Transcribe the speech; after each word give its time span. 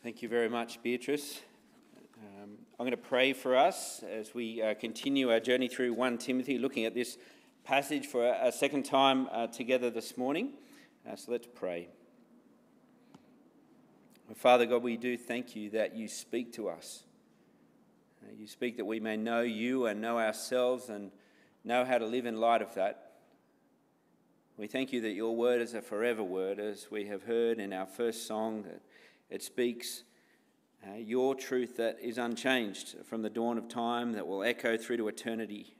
Thank 0.00 0.22
you 0.22 0.28
very 0.28 0.48
much, 0.48 0.80
Beatrice. 0.80 1.40
Um, 2.22 2.50
I'm 2.78 2.84
going 2.86 2.92
to 2.92 2.96
pray 2.96 3.32
for 3.32 3.56
us 3.56 4.04
as 4.08 4.32
we 4.32 4.62
uh, 4.62 4.74
continue 4.74 5.32
our 5.32 5.40
journey 5.40 5.66
through 5.66 5.92
1 5.94 6.18
Timothy, 6.18 6.56
looking 6.56 6.84
at 6.84 6.94
this 6.94 7.18
passage 7.64 8.06
for 8.06 8.24
a, 8.24 8.46
a 8.46 8.52
second 8.52 8.84
time 8.84 9.26
uh, 9.32 9.48
together 9.48 9.90
this 9.90 10.16
morning. 10.16 10.52
Uh, 11.04 11.16
so 11.16 11.32
let's 11.32 11.48
pray. 11.52 11.88
Father 14.36 14.66
God, 14.66 14.84
we 14.84 14.96
do 14.96 15.16
thank 15.16 15.56
you 15.56 15.70
that 15.70 15.96
you 15.96 16.06
speak 16.06 16.52
to 16.52 16.68
us. 16.68 17.02
Uh, 18.22 18.30
you 18.38 18.46
speak 18.46 18.76
that 18.76 18.84
we 18.84 19.00
may 19.00 19.16
know 19.16 19.40
you 19.40 19.86
and 19.86 20.00
know 20.00 20.20
ourselves 20.20 20.90
and 20.90 21.10
know 21.64 21.84
how 21.84 21.98
to 21.98 22.06
live 22.06 22.24
in 22.24 22.36
light 22.36 22.62
of 22.62 22.72
that. 22.76 23.14
We 24.56 24.68
thank 24.68 24.92
you 24.92 25.00
that 25.00 25.12
your 25.12 25.34
word 25.34 25.60
is 25.60 25.74
a 25.74 25.82
forever 25.82 26.22
word, 26.22 26.60
as 26.60 26.88
we 26.88 27.06
have 27.06 27.24
heard 27.24 27.58
in 27.58 27.72
our 27.72 27.86
first 27.86 28.28
song, 28.28 28.62
that 28.62 28.80
it 29.30 29.42
speaks 29.42 30.04
uh, 30.86 30.94
your 30.94 31.34
truth 31.34 31.76
that 31.76 31.98
is 32.00 32.18
unchanged 32.18 32.96
from 33.04 33.22
the 33.22 33.30
dawn 33.30 33.58
of 33.58 33.68
time, 33.68 34.12
that 34.12 34.26
will 34.26 34.42
echo 34.42 34.76
through 34.76 34.96
to 34.98 35.08
eternity. 35.08 35.76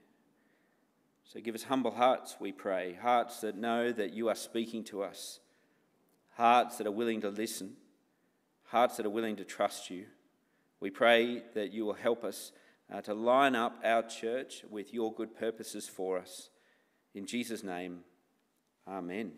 So 1.25 1.41
give 1.41 1.55
us 1.55 1.65
humble 1.65 1.91
hearts, 1.91 2.37
we 2.41 2.53
pray, 2.53 2.97
hearts 3.01 3.41
that 3.43 3.57
know 3.57 3.93
that 3.93 4.13
you 4.13 4.29
are 4.29 4.35
speaking 4.35 4.83
to 4.85 5.03
us, 5.03 5.41
hearts 6.37 6.79
that 6.79 6.87
are 6.87 6.93
willing 6.93 7.21
to 7.21 7.29
listen, 7.29 7.75
hearts 8.65 8.97
that 8.97 9.07
are 9.07 9.11
willing 9.11 9.37
to 9.37 9.45
trust 9.45 9.91
you. 9.91 10.07
We 10.81 10.91
pray 10.91 11.43
that 11.55 11.73
you 11.73 11.85
will 11.85 11.95
help 11.95 12.25
us 12.25 12.53
uh, 12.93 13.03
to 13.03 13.15
line 13.15 13.55
up 13.55 13.79
our 13.85 14.03
church 14.03 14.65
with 14.71 14.95
your 14.95 15.13
good 15.13 15.37
purposes 15.37 15.89
for 15.89 16.19
us. 16.19 16.51
In 17.15 17.27
Jesus' 17.27 17.63
name, 17.63 18.01
amen. 18.87 19.33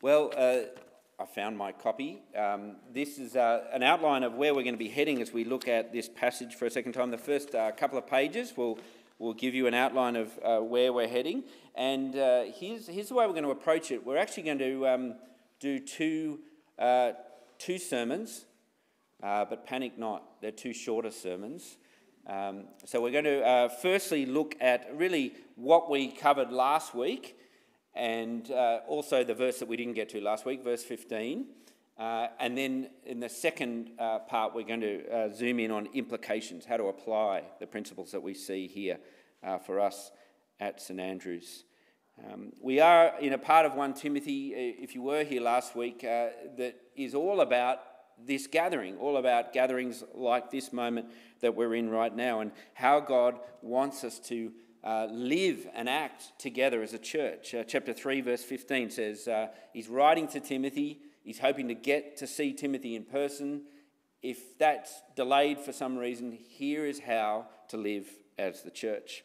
Well, 0.00 0.32
uh, 0.36 0.60
I 1.22 1.24
found 1.24 1.56
my 1.56 1.70
copy. 1.70 2.20
Um, 2.36 2.74
this 2.92 3.16
is 3.16 3.36
uh, 3.36 3.62
an 3.72 3.84
outline 3.84 4.24
of 4.24 4.34
where 4.34 4.56
we're 4.56 4.64
going 4.64 4.74
to 4.74 4.78
be 4.78 4.88
heading 4.88 5.22
as 5.22 5.32
we 5.32 5.44
look 5.44 5.68
at 5.68 5.92
this 5.92 6.08
passage 6.08 6.56
for 6.56 6.66
a 6.66 6.70
second 6.70 6.94
time. 6.94 7.12
The 7.12 7.18
first 7.18 7.54
uh, 7.54 7.70
couple 7.70 7.96
of 7.96 8.08
pages 8.08 8.56
will 8.56 8.80
will 9.20 9.32
give 9.32 9.54
you 9.54 9.68
an 9.68 9.74
outline 9.74 10.16
of 10.16 10.36
uh, 10.42 10.58
where 10.58 10.92
we're 10.92 11.06
heading. 11.06 11.44
And 11.76 12.16
uh, 12.16 12.46
here's, 12.52 12.88
here's 12.88 13.08
the 13.08 13.14
way 13.14 13.24
we're 13.24 13.34
going 13.34 13.44
to 13.44 13.52
approach 13.52 13.92
it. 13.92 14.04
We're 14.04 14.16
actually 14.16 14.42
going 14.42 14.58
to 14.58 14.88
um, 14.88 15.14
do 15.60 15.78
two, 15.78 16.40
uh, 16.76 17.12
two 17.56 17.78
sermons, 17.78 18.46
uh, 19.22 19.44
but 19.44 19.64
panic 19.64 19.96
not, 19.96 20.24
they're 20.40 20.50
two 20.50 20.72
shorter 20.72 21.12
sermons. 21.12 21.76
Um, 22.26 22.64
so 22.84 23.00
we're 23.00 23.12
going 23.12 23.26
to 23.26 23.70
firstly 23.80 24.26
look 24.26 24.56
at 24.60 24.90
really 24.96 25.34
what 25.54 25.88
we 25.88 26.08
covered 26.08 26.50
last 26.50 26.92
week 26.92 27.36
and 27.94 28.50
uh, 28.50 28.80
also 28.86 29.22
the 29.22 29.34
verse 29.34 29.58
that 29.58 29.68
we 29.68 29.76
didn't 29.76 29.94
get 29.94 30.08
to 30.10 30.20
last 30.20 30.46
week, 30.46 30.62
verse 30.64 30.82
15. 30.82 31.46
Uh, 31.98 32.28
and 32.40 32.56
then 32.56 32.88
in 33.04 33.20
the 33.20 33.28
second 33.28 33.90
uh, 33.98 34.18
part, 34.20 34.54
we're 34.54 34.66
going 34.66 34.80
to 34.80 35.08
uh, 35.14 35.32
zoom 35.32 35.60
in 35.60 35.70
on 35.70 35.86
implications, 35.92 36.64
how 36.64 36.76
to 36.76 36.84
apply 36.84 37.42
the 37.60 37.66
principles 37.66 38.10
that 38.12 38.22
we 38.22 38.34
see 38.34 38.66
here 38.66 38.98
uh, 39.42 39.58
for 39.58 39.78
us 39.78 40.10
at 40.58 40.80
St 40.80 40.98
Andrews. 40.98 41.64
Um, 42.18 42.52
we 42.60 42.80
are 42.80 43.18
in 43.20 43.34
a 43.34 43.38
part 43.38 43.66
of 43.66 43.74
1 43.74 43.94
Timothy, 43.94 44.54
uh, 44.54 44.82
if 44.82 44.94
you 44.94 45.02
were 45.02 45.24
here 45.24 45.42
last 45.42 45.76
week, 45.76 46.00
that 46.00 46.76
is 46.96 47.14
all 47.14 47.40
about 47.40 47.80
this 48.24 48.46
gathering, 48.46 48.96
all 48.96 49.16
about 49.16 49.52
gatherings 49.52 50.02
like 50.14 50.50
this 50.50 50.72
moment 50.72 51.06
that 51.40 51.54
we're 51.54 51.74
in 51.74 51.90
right 51.90 52.14
now, 52.14 52.40
and 52.40 52.52
how 52.74 53.00
God 53.00 53.38
wants 53.60 54.04
us 54.04 54.18
to 54.20 54.52
uh, 54.84 55.06
live 55.10 55.66
and 55.74 55.88
act 55.88 56.32
together 56.38 56.82
as 56.82 56.92
a 56.92 56.98
church. 56.98 57.54
Uh, 57.54 57.62
chapter 57.64 57.92
3, 57.92 58.20
verse 58.20 58.42
15 58.42 58.90
says, 58.90 59.28
uh, 59.28 59.48
He's 59.72 59.88
writing 59.88 60.26
to 60.28 60.40
Timothy. 60.40 61.00
He's 61.22 61.38
hoping 61.38 61.68
to 61.68 61.74
get 61.74 62.16
to 62.18 62.26
see 62.26 62.52
Timothy 62.52 62.96
in 62.96 63.04
person. 63.04 63.62
If 64.22 64.58
that's 64.58 65.02
delayed 65.16 65.60
for 65.60 65.72
some 65.72 65.96
reason, 65.96 66.32
here 66.32 66.84
is 66.84 67.00
how 67.00 67.46
to 67.68 67.76
live 67.76 68.08
as 68.38 68.62
the 68.62 68.70
church. 68.70 69.24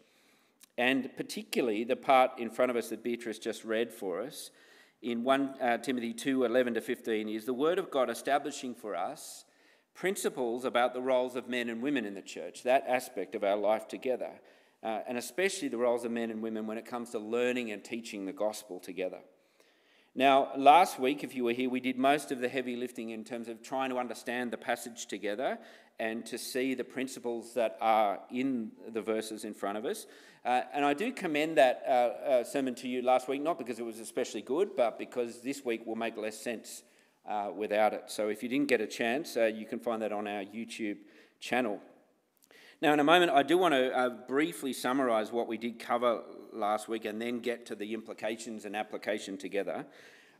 And 0.77 1.09
particularly 1.17 1.83
the 1.83 1.95
part 1.95 2.37
in 2.37 2.51
front 2.51 2.69
of 2.69 2.77
us 2.77 2.89
that 2.89 3.03
Beatrice 3.03 3.39
just 3.39 3.63
read 3.63 3.91
for 3.91 4.21
us 4.21 4.51
in 5.01 5.23
1 5.23 5.55
uh, 5.61 5.77
Timothy 5.77 6.13
2 6.13 6.43
11 6.43 6.75
to 6.75 6.81
15 6.81 7.29
is 7.29 7.45
the 7.45 7.53
Word 7.53 7.79
of 7.79 7.89
God 7.89 8.09
establishing 8.09 8.75
for 8.75 8.95
us 8.95 9.45
principles 9.95 10.65
about 10.65 10.93
the 10.93 11.01
roles 11.01 11.35
of 11.35 11.49
men 11.49 11.69
and 11.69 11.81
women 11.81 12.05
in 12.05 12.13
the 12.13 12.21
church, 12.21 12.61
that 12.61 12.85
aspect 12.87 13.33
of 13.33 13.43
our 13.43 13.57
life 13.57 13.87
together 13.87 14.33
uh, 14.83 14.99
and 15.07 15.17
especially 15.17 15.67
the 15.67 15.77
roles 15.77 16.05
of 16.05 16.11
men 16.11 16.29
and 16.31 16.41
women 16.41 16.67
when 16.67 16.77
it 16.77 16.85
comes 16.85 17.11
to 17.11 17.19
learning 17.19 17.71
and 17.71 17.83
teaching 17.83 18.25
the 18.25 18.33
gospel 18.33 18.79
together. 18.79 19.19
Now, 20.15 20.49
last 20.57 20.99
week, 20.99 21.23
if 21.23 21.35
you 21.35 21.43
were 21.43 21.53
here, 21.53 21.69
we 21.69 21.79
did 21.79 21.97
most 21.97 22.31
of 22.31 22.39
the 22.39 22.49
heavy 22.49 22.75
lifting 22.75 23.11
in 23.11 23.23
terms 23.23 23.47
of 23.47 23.61
trying 23.61 23.91
to 23.91 23.97
understand 23.97 24.49
the 24.49 24.57
passage 24.57 25.05
together 25.05 25.59
and 25.99 26.25
to 26.25 26.37
see 26.37 26.73
the 26.73 26.83
principles 26.83 27.53
that 27.53 27.77
are 27.81 28.19
in 28.31 28.71
the 28.89 29.01
verses 29.01 29.43
in 29.43 29.53
front 29.53 29.77
of 29.77 29.85
us. 29.85 30.07
Uh, 30.43 30.61
and 30.73 30.85
I 30.85 30.93
do 30.93 31.11
commend 31.11 31.57
that 31.57 31.83
uh, 31.87 31.91
uh, 31.91 32.43
sermon 32.43 32.73
to 32.75 32.87
you 32.87 33.01
last 33.01 33.27
week, 33.27 33.41
not 33.41 33.57
because 33.59 33.79
it 33.79 33.85
was 33.85 33.99
especially 33.99 34.41
good, 34.41 34.75
but 34.75 34.97
because 34.97 35.41
this 35.41 35.63
week 35.63 35.85
will 35.85 35.95
make 35.95 36.17
less 36.17 36.39
sense 36.39 36.83
uh, 37.27 37.51
without 37.55 37.93
it. 37.93 38.05
So 38.07 38.29
if 38.29 38.41
you 38.41 38.49
didn't 38.49 38.69
get 38.69 38.81
a 38.81 38.87
chance, 38.87 39.37
uh, 39.37 39.45
you 39.45 39.65
can 39.65 39.79
find 39.79 40.01
that 40.01 40.11
on 40.11 40.27
our 40.27 40.43
YouTube 40.43 40.97
channel. 41.39 41.79
Now, 42.79 42.93
in 42.93 42.99
a 42.99 43.03
moment, 43.03 43.31
I 43.31 43.41
do 43.41 43.57
want 43.57 43.73
to 43.73 43.97
uh, 43.97 44.09
briefly 44.09 44.71
summarise 44.71 45.31
what 45.31 45.47
we 45.47 45.57
did 45.57 45.79
cover 45.79 46.21
last 46.53 46.87
week 46.87 47.05
and 47.05 47.19
then 47.19 47.39
get 47.39 47.65
to 47.67 47.75
the 47.75 47.91
implications 47.95 48.65
and 48.65 48.75
application 48.75 49.35
together. 49.35 49.87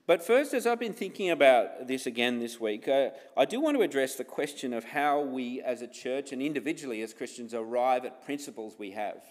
But 0.06 0.24
first, 0.24 0.54
as 0.54 0.68
I've 0.68 0.80
been 0.80 0.94
thinking 0.94 1.32
about 1.32 1.88
this 1.88 2.06
again 2.06 2.40
this 2.40 2.60
week, 2.60 2.88
uh, 2.88 3.10
I 3.36 3.46
do 3.46 3.60
want 3.60 3.76
to 3.78 3.82
address 3.82 4.16
the 4.16 4.24
question 4.24 4.72
of 4.72 4.84
how 4.84 5.20
we 5.22 5.62
as 5.62 5.82
a 5.82 5.88
church 5.88 6.32
and 6.32 6.40
individually 6.40 7.02
as 7.02 7.12
Christians 7.12 7.56
arrive 7.56 8.06
at 8.06 8.24
principles 8.24 8.76
we 8.78 8.92
have 8.92 9.24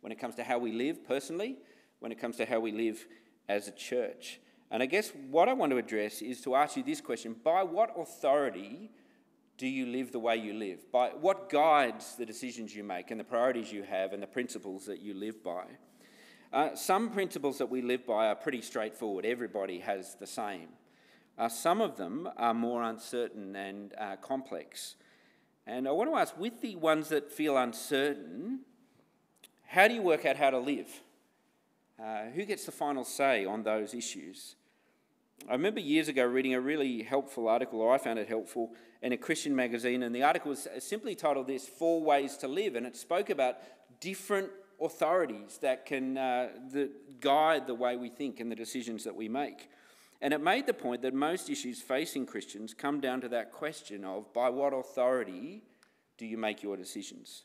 when 0.00 0.10
it 0.10 0.18
comes 0.18 0.34
to 0.36 0.42
how 0.42 0.58
we 0.58 0.72
live 0.72 1.06
personally, 1.06 1.58
when 2.00 2.12
it 2.12 2.18
comes 2.18 2.36
to 2.38 2.46
how 2.46 2.60
we 2.60 2.72
live 2.72 3.06
as 3.46 3.68
a 3.68 3.72
church. 3.72 4.40
And 4.70 4.82
I 4.82 4.86
guess 4.86 5.12
what 5.30 5.50
I 5.50 5.52
want 5.52 5.70
to 5.70 5.76
address 5.76 6.22
is 6.22 6.40
to 6.40 6.54
ask 6.54 6.78
you 6.78 6.82
this 6.82 7.02
question 7.02 7.36
by 7.44 7.62
what 7.62 7.94
authority 7.96 8.90
do 9.56 9.66
you 9.66 9.86
live 9.86 10.12
the 10.12 10.18
way 10.18 10.36
you 10.36 10.52
live? 10.52 10.90
By 10.90 11.10
what 11.10 11.48
guides 11.48 12.16
the 12.16 12.26
decisions 12.26 12.74
you 12.74 12.82
make 12.82 13.10
and 13.10 13.20
the 13.20 13.24
priorities 13.24 13.72
you 13.72 13.82
have 13.84 14.12
and 14.12 14.22
the 14.22 14.26
principles 14.26 14.86
that 14.86 15.00
you 15.00 15.14
live 15.14 15.42
by? 15.42 15.64
Uh, 16.52 16.74
some 16.74 17.10
principles 17.10 17.58
that 17.58 17.70
we 17.70 17.82
live 17.82 18.06
by 18.06 18.28
are 18.28 18.34
pretty 18.34 18.60
straightforward. 18.60 19.24
Everybody 19.24 19.80
has 19.80 20.14
the 20.16 20.26
same. 20.26 20.68
Uh, 21.36 21.48
some 21.48 21.80
of 21.80 21.96
them 21.96 22.28
are 22.36 22.54
more 22.54 22.82
uncertain 22.82 23.56
and 23.56 23.92
uh, 23.98 24.16
complex. 24.16 24.96
And 25.66 25.88
I 25.88 25.92
want 25.92 26.10
to 26.10 26.16
ask 26.16 26.38
with 26.38 26.60
the 26.60 26.76
ones 26.76 27.08
that 27.08 27.32
feel 27.32 27.56
uncertain, 27.56 28.60
how 29.66 29.88
do 29.88 29.94
you 29.94 30.02
work 30.02 30.26
out 30.26 30.36
how 30.36 30.50
to 30.50 30.58
live? 30.58 30.88
Uh, 32.00 32.24
who 32.34 32.44
gets 32.44 32.66
the 32.66 32.72
final 32.72 33.04
say 33.04 33.44
on 33.44 33.62
those 33.62 33.94
issues? 33.94 34.56
I 35.48 35.52
remember 35.52 35.80
years 35.80 36.08
ago 36.08 36.24
reading 36.24 36.54
a 36.54 36.60
really 36.60 37.02
helpful 37.02 37.48
article, 37.48 37.82
or 37.82 37.92
I 37.92 37.98
found 37.98 38.18
it 38.18 38.28
helpful, 38.28 38.72
in 39.02 39.12
a 39.12 39.16
Christian 39.16 39.54
magazine, 39.54 40.02
and 40.02 40.14
the 40.14 40.22
article 40.22 40.48
was 40.48 40.66
simply 40.78 41.14
titled 41.14 41.46
this 41.46 41.68
Four 41.68 42.02
Ways 42.02 42.38
to 42.38 42.48
Live, 42.48 42.76
and 42.76 42.86
it 42.86 42.96
spoke 42.96 43.28
about 43.28 43.58
different 44.00 44.48
authorities 44.80 45.58
that 45.60 45.84
can 45.84 46.16
uh, 46.16 46.48
guide 47.20 47.66
the 47.66 47.74
way 47.74 47.96
we 47.96 48.08
think 48.08 48.40
and 48.40 48.50
the 48.50 48.56
decisions 48.56 49.04
that 49.04 49.14
we 49.14 49.28
make. 49.28 49.68
And 50.22 50.32
it 50.32 50.40
made 50.40 50.66
the 50.66 50.72
point 50.72 51.02
that 51.02 51.12
most 51.12 51.50
issues 51.50 51.82
facing 51.82 52.24
Christians 52.24 52.72
come 52.72 53.00
down 53.00 53.20
to 53.20 53.28
that 53.28 53.52
question 53.52 54.04
of 54.04 54.32
by 54.32 54.48
what 54.48 54.72
authority 54.72 55.62
do 56.16 56.24
you 56.24 56.38
make 56.38 56.62
your 56.62 56.78
decisions? 56.78 57.44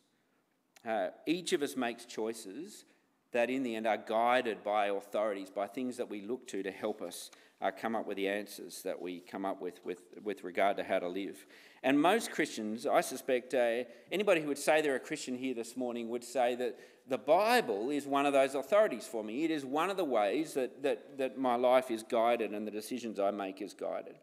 Uh, 0.88 1.07
each 1.25 1.51
of 1.51 1.61
us 1.61 1.75
makes 1.75 2.05
choices 2.05 2.85
that 3.33 3.49
in 3.49 3.63
the 3.63 3.75
end 3.75 3.85
are 3.85 3.97
guided 3.97 4.63
by 4.63 4.88
authorities, 4.88 5.49
by 5.49 5.67
things 5.67 5.97
that 5.97 6.09
we 6.09 6.22
look 6.22 6.47
to 6.47 6.63
to 6.63 6.72
help 6.72 7.01
us 7.01 7.29
uh, 7.62 7.72
come 7.72 7.96
up 7.96 8.08
with 8.08 8.18
the 8.18 8.28
answers 8.28 8.81
that 8.84 9.02
we 9.02 9.20
come 9.20 9.46
up 9.46 9.62
with, 9.62 9.84
with 9.84 10.02
with 10.24 10.44
regard 10.44 10.78
to 10.78 10.84
how 10.84 11.00
to 11.00 11.08
live. 11.08 11.46
And 11.84 12.02
most 12.02 12.32
Christians, 12.32 12.85
I 12.85 13.02
suspect, 13.02 13.53
uh, 13.53 13.84
anybody 14.11 14.41
who 14.41 14.47
would 14.47 14.58
say 14.58 14.82
they're 14.82 14.96
a 14.96 15.00
Christian 15.00 15.35
here 15.35 15.53
this 15.53 15.78
morning 15.78 16.09
would 16.09 16.23
say 16.23 16.56
that 16.56 16.78
the 17.08 17.17
Bible 17.17 17.90
is 17.90 18.06
one 18.06 18.26
of 18.26 18.34
those 18.34 18.53
authorities 18.56 19.08
for 19.08 19.23
me. 19.23 19.44
It 19.44 19.52
is 19.52 19.66
one 19.66 19.90
of 19.90 19.97
the 19.97 20.06
ways 20.06 20.53
that, 20.53 20.84
that, 20.84 21.17
that 21.17 21.38
my 21.38 21.56
life 21.56 21.90
is 21.90 22.03
guided 22.03 22.52
and 22.52 22.67
the 22.67 22.72
decisions 22.72 23.20
I 23.20 23.32
make 23.32 23.62
is 23.62 23.73
guided. 23.73 24.16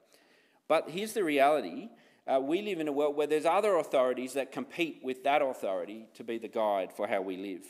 But 0.68 0.90
here's 0.90 1.12
the 1.12 1.24
reality. 1.24 1.88
Uh, 2.26 2.40
we 2.40 2.62
live 2.62 2.80
in 2.80 2.88
a 2.88 2.92
world 2.92 3.16
where 3.16 3.26
there's 3.26 3.46
other 3.46 3.76
authorities 3.76 4.34
that 4.34 4.52
compete 4.52 5.00
with 5.02 5.24
that 5.24 5.42
authority 5.42 6.06
to 6.14 6.24
be 6.24 6.38
the 6.38 6.48
guide 6.48 6.92
for 6.92 7.06
how 7.06 7.22
we 7.22 7.36
live. 7.36 7.66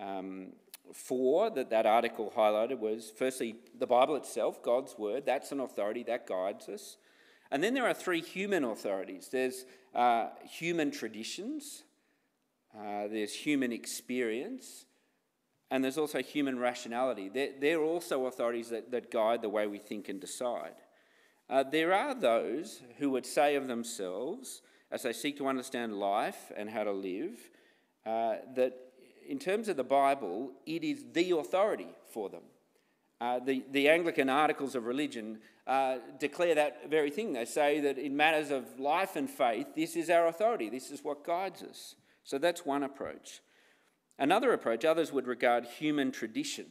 Um, 0.00 0.52
four 0.92 1.50
that 1.50 1.70
that 1.70 1.86
article 1.86 2.32
highlighted 2.36 2.78
was 2.78 3.12
firstly 3.16 3.56
the 3.78 3.86
Bible 3.86 4.16
itself, 4.16 4.62
God's 4.62 4.96
word. 4.98 5.24
That's 5.26 5.52
an 5.52 5.60
authority 5.60 6.02
that 6.04 6.26
guides 6.26 6.68
us. 6.68 6.96
And 7.50 7.62
then 7.62 7.74
there 7.74 7.86
are 7.86 7.94
three 7.94 8.20
human 8.20 8.64
authorities 8.64 9.28
there's 9.30 9.64
uh, 9.94 10.28
human 10.42 10.90
traditions, 10.90 11.84
uh, 12.76 13.06
there's 13.08 13.34
human 13.34 13.72
experience, 13.72 14.86
and 15.70 15.82
there's 15.82 15.98
also 15.98 16.22
human 16.22 16.58
rationality. 16.58 17.28
They're, 17.28 17.52
they're 17.60 17.82
also 17.82 18.26
authorities 18.26 18.70
that, 18.70 18.90
that 18.90 19.10
guide 19.10 19.42
the 19.42 19.48
way 19.48 19.66
we 19.66 19.78
think 19.78 20.08
and 20.08 20.20
decide. 20.20 20.74
Uh, 21.48 21.62
there 21.62 21.92
are 21.92 22.14
those 22.14 22.82
who 22.98 23.10
would 23.10 23.26
say 23.26 23.54
of 23.54 23.68
themselves, 23.68 24.62
as 24.90 25.02
they 25.02 25.12
seek 25.12 25.36
to 25.38 25.46
understand 25.46 25.98
life 25.98 26.50
and 26.56 26.70
how 26.70 26.84
to 26.84 26.92
live, 26.92 27.38
uh, 28.06 28.36
that 28.54 28.83
in 29.28 29.38
terms 29.38 29.68
of 29.68 29.76
the 29.76 29.84
Bible, 29.84 30.52
it 30.66 30.84
is 30.84 31.04
the 31.12 31.30
authority 31.32 31.88
for 32.12 32.28
them. 32.28 32.42
Uh, 33.20 33.38
the, 33.38 33.64
the 33.70 33.88
Anglican 33.88 34.28
articles 34.28 34.74
of 34.74 34.84
religion 34.84 35.38
uh, 35.66 35.96
declare 36.18 36.54
that 36.54 36.90
very 36.90 37.10
thing. 37.10 37.32
They 37.32 37.44
say 37.44 37.80
that 37.80 37.98
in 37.98 38.16
matters 38.16 38.50
of 38.50 38.78
life 38.78 39.16
and 39.16 39.30
faith, 39.30 39.68
this 39.74 39.96
is 39.96 40.10
our 40.10 40.26
authority, 40.26 40.68
this 40.68 40.90
is 40.90 41.02
what 41.02 41.24
guides 41.24 41.62
us. 41.62 41.94
So 42.24 42.38
that's 42.38 42.66
one 42.66 42.82
approach. 42.82 43.40
Another 44.18 44.52
approach, 44.52 44.84
others 44.84 45.12
would 45.12 45.26
regard 45.26 45.64
human 45.64 46.12
tradition 46.12 46.66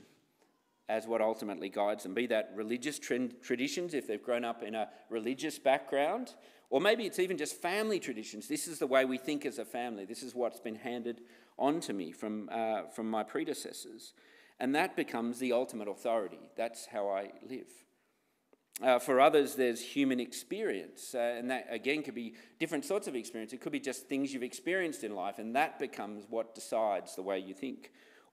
as 0.89 1.07
what 1.07 1.21
ultimately 1.21 1.69
guides 1.69 2.03
them, 2.03 2.13
be 2.13 2.27
that 2.27 2.51
religious 2.55 2.99
traditions 2.99 3.93
if 3.93 4.05
they've 4.05 4.21
grown 4.21 4.43
up 4.43 4.63
in 4.63 4.75
a 4.75 4.89
religious 5.09 5.57
background, 5.57 6.35
or 6.73 6.81
maybe 6.81 7.05
it's 7.05 7.19
even 7.19 7.37
just 7.37 7.61
family 7.61 7.99
traditions. 7.99 8.47
This 8.47 8.67
is 8.67 8.79
the 8.79 8.87
way 8.87 9.05
we 9.05 9.19
think 9.19 9.45
as 9.45 9.59
a 9.59 9.63
family, 9.63 10.05
this 10.05 10.23
is 10.23 10.33
what's 10.33 10.59
been 10.59 10.73
handed 10.73 11.21
on 11.59 11.79
to 11.81 11.93
me 11.93 12.11
from, 12.11 12.49
uh, 12.51 12.87
from 12.95 13.07
my 13.11 13.21
predecessors. 13.21 14.13
And 14.59 14.73
that 14.73 14.95
becomes 14.95 15.37
the 15.37 15.53
ultimate 15.53 15.87
authority. 15.87 16.49
That's 16.57 16.87
how 16.87 17.09
I 17.09 17.29
live. 17.47 17.67
Uh, 18.81 18.97
for 18.97 19.21
others, 19.21 19.53
there's 19.53 19.81
human 19.81 20.19
experience, 20.19 21.13
uh, 21.13 21.19
and 21.19 21.51
that 21.51 21.67
again 21.69 22.01
could 22.01 22.15
be 22.15 22.33
different 22.59 22.85
sorts 22.85 23.07
of 23.07 23.15
experience. 23.15 23.53
It 23.53 23.61
could 23.61 23.71
be 23.71 23.79
just 23.79 24.07
things 24.07 24.33
you've 24.33 24.41
experienced 24.41 25.03
in 25.03 25.13
life, 25.13 25.37
and 25.37 25.55
that 25.55 25.77
becomes 25.77 26.25
what 26.27 26.55
decides 26.55 27.15
the 27.15 27.21
way 27.21 27.37
you 27.37 27.53
think. 27.53 27.91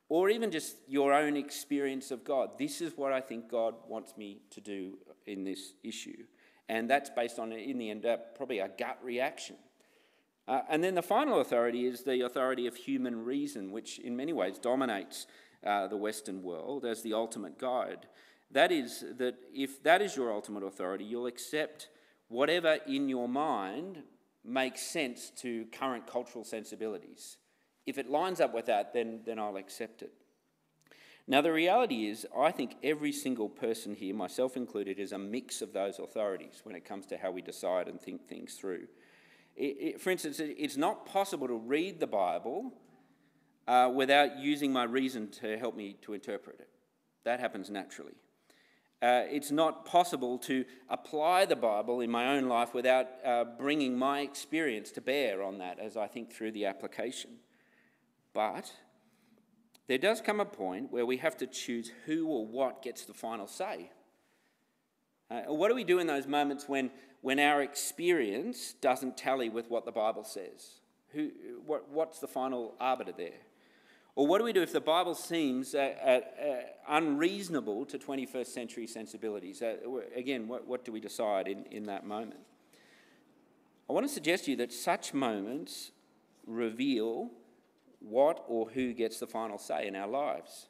Or 0.08 0.30
even 0.30 0.50
just 0.50 0.76
your 0.88 1.12
own 1.12 1.36
experience 1.36 2.10
of 2.10 2.24
God. 2.24 2.56
This 2.58 2.80
is 2.80 2.96
what 2.96 3.12
I 3.12 3.20
think 3.20 3.50
God 3.50 3.74
wants 3.86 4.16
me 4.16 4.40
to 4.52 4.62
do 4.62 4.94
in 5.26 5.44
this 5.44 5.74
issue. 5.84 6.24
And 6.70 6.88
that's 6.88 7.10
based 7.10 7.40
on, 7.40 7.50
in 7.50 7.78
the 7.78 7.90
end, 7.90 8.06
uh, 8.06 8.18
probably 8.36 8.60
a 8.60 8.68
gut 8.68 8.98
reaction. 9.02 9.56
Uh, 10.46 10.60
and 10.68 10.84
then 10.84 10.94
the 10.94 11.02
final 11.02 11.40
authority 11.40 11.84
is 11.84 12.04
the 12.04 12.24
authority 12.24 12.68
of 12.68 12.76
human 12.76 13.24
reason, 13.24 13.72
which 13.72 13.98
in 13.98 14.16
many 14.16 14.32
ways 14.32 14.56
dominates 14.56 15.26
uh, 15.66 15.88
the 15.88 15.96
Western 15.96 16.44
world 16.44 16.84
as 16.84 17.02
the 17.02 17.12
ultimate 17.12 17.58
guide. 17.58 18.06
That 18.52 18.70
is, 18.70 19.04
that 19.18 19.34
if 19.52 19.82
that 19.82 20.00
is 20.00 20.14
your 20.14 20.32
ultimate 20.32 20.62
authority, 20.62 21.02
you'll 21.02 21.26
accept 21.26 21.88
whatever 22.28 22.78
in 22.86 23.08
your 23.08 23.28
mind 23.28 24.04
makes 24.44 24.80
sense 24.80 25.32
to 25.38 25.66
current 25.72 26.06
cultural 26.06 26.44
sensibilities. 26.44 27.36
If 27.84 27.98
it 27.98 28.08
lines 28.08 28.40
up 28.40 28.54
with 28.54 28.66
that, 28.66 28.92
then, 28.92 29.22
then 29.26 29.40
I'll 29.40 29.56
accept 29.56 30.02
it. 30.02 30.12
Now, 31.30 31.40
the 31.40 31.52
reality 31.52 32.08
is, 32.08 32.26
I 32.36 32.50
think 32.50 32.74
every 32.82 33.12
single 33.12 33.48
person 33.48 33.94
here, 33.94 34.12
myself 34.12 34.56
included, 34.56 34.98
is 34.98 35.12
a 35.12 35.18
mix 35.18 35.62
of 35.62 35.72
those 35.72 36.00
authorities 36.00 36.62
when 36.64 36.74
it 36.74 36.84
comes 36.84 37.06
to 37.06 37.16
how 37.16 37.30
we 37.30 37.40
decide 37.40 37.86
and 37.86 38.00
think 38.00 38.26
things 38.26 38.54
through. 38.54 38.88
It, 39.54 39.76
it, 39.78 40.00
for 40.00 40.10
instance, 40.10 40.40
it's 40.40 40.76
not 40.76 41.06
possible 41.06 41.46
to 41.46 41.54
read 41.54 42.00
the 42.00 42.08
Bible 42.08 42.72
uh, 43.68 43.92
without 43.94 44.40
using 44.40 44.72
my 44.72 44.82
reason 44.82 45.30
to 45.40 45.56
help 45.56 45.76
me 45.76 45.96
to 46.02 46.14
interpret 46.14 46.58
it. 46.58 46.68
That 47.22 47.38
happens 47.38 47.70
naturally. 47.70 48.14
Uh, 49.00 49.22
it's 49.30 49.52
not 49.52 49.84
possible 49.84 50.36
to 50.38 50.64
apply 50.88 51.44
the 51.44 51.54
Bible 51.54 52.00
in 52.00 52.10
my 52.10 52.34
own 52.34 52.48
life 52.48 52.74
without 52.74 53.06
uh, 53.24 53.44
bringing 53.56 53.96
my 53.96 54.22
experience 54.22 54.90
to 54.90 55.00
bear 55.00 55.44
on 55.44 55.58
that 55.58 55.78
as 55.78 55.96
I 55.96 56.08
think 56.08 56.32
through 56.32 56.50
the 56.50 56.66
application. 56.66 57.30
But 58.34 58.72
there 59.90 59.98
does 59.98 60.20
come 60.20 60.38
a 60.38 60.44
point 60.44 60.92
where 60.92 61.04
we 61.04 61.16
have 61.16 61.36
to 61.38 61.48
choose 61.48 61.90
who 62.06 62.28
or 62.28 62.46
what 62.46 62.80
gets 62.80 63.06
the 63.06 63.12
final 63.12 63.48
say. 63.48 63.90
Uh, 65.28 65.52
what 65.52 65.66
do 65.66 65.74
we 65.74 65.82
do 65.82 65.98
in 65.98 66.06
those 66.06 66.28
moments 66.28 66.68
when, 66.68 66.92
when 67.22 67.40
our 67.40 67.60
experience 67.60 68.74
doesn't 68.80 69.16
tally 69.16 69.48
with 69.48 69.68
what 69.68 69.84
the 69.84 69.90
Bible 69.90 70.22
says? 70.22 70.78
Who, 71.08 71.32
what, 71.66 71.88
what's 71.88 72.20
the 72.20 72.28
final 72.28 72.76
arbiter 72.78 73.10
there? 73.10 73.40
Or 74.14 74.28
what 74.28 74.38
do 74.38 74.44
we 74.44 74.52
do 74.52 74.62
if 74.62 74.72
the 74.72 74.80
Bible 74.80 75.16
seems 75.16 75.74
uh, 75.74 75.92
uh, 76.00 76.08
uh 76.40 76.60
unreasonable 76.88 77.84
to 77.86 77.98
21st 77.98 78.46
century 78.46 78.86
sensibilities? 78.86 79.60
Uh, 79.60 79.74
again, 80.14 80.46
what, 80.46 80.68
what 80.68 80.84
do 80.84 80.92
we 80.92 81.00
decide 81.00 81.48
in, 81.48 81.64
in 81.72 81.86
that 81.86 82.06
moment? 82.06 82.38
I 83.88 83.92
want 83.92 84.06
to 84.06 84.12
suggest 84.12 84.44
to 84.44 84.52
you 84.52 84.56
that 84.58 84.72
such 84.72 85.12
moments 85.12 85.90
reveal 86.46 87.32
what 88.00 88.44
or 88.48 88.68
who 88.68 88.92
gets 88.92 89.20
the 89.20 89.26
final 89.26 89.58
say 89.58 89.86
in 89.86 89.94
our 89.94 90.08
lives. 90.08 90.68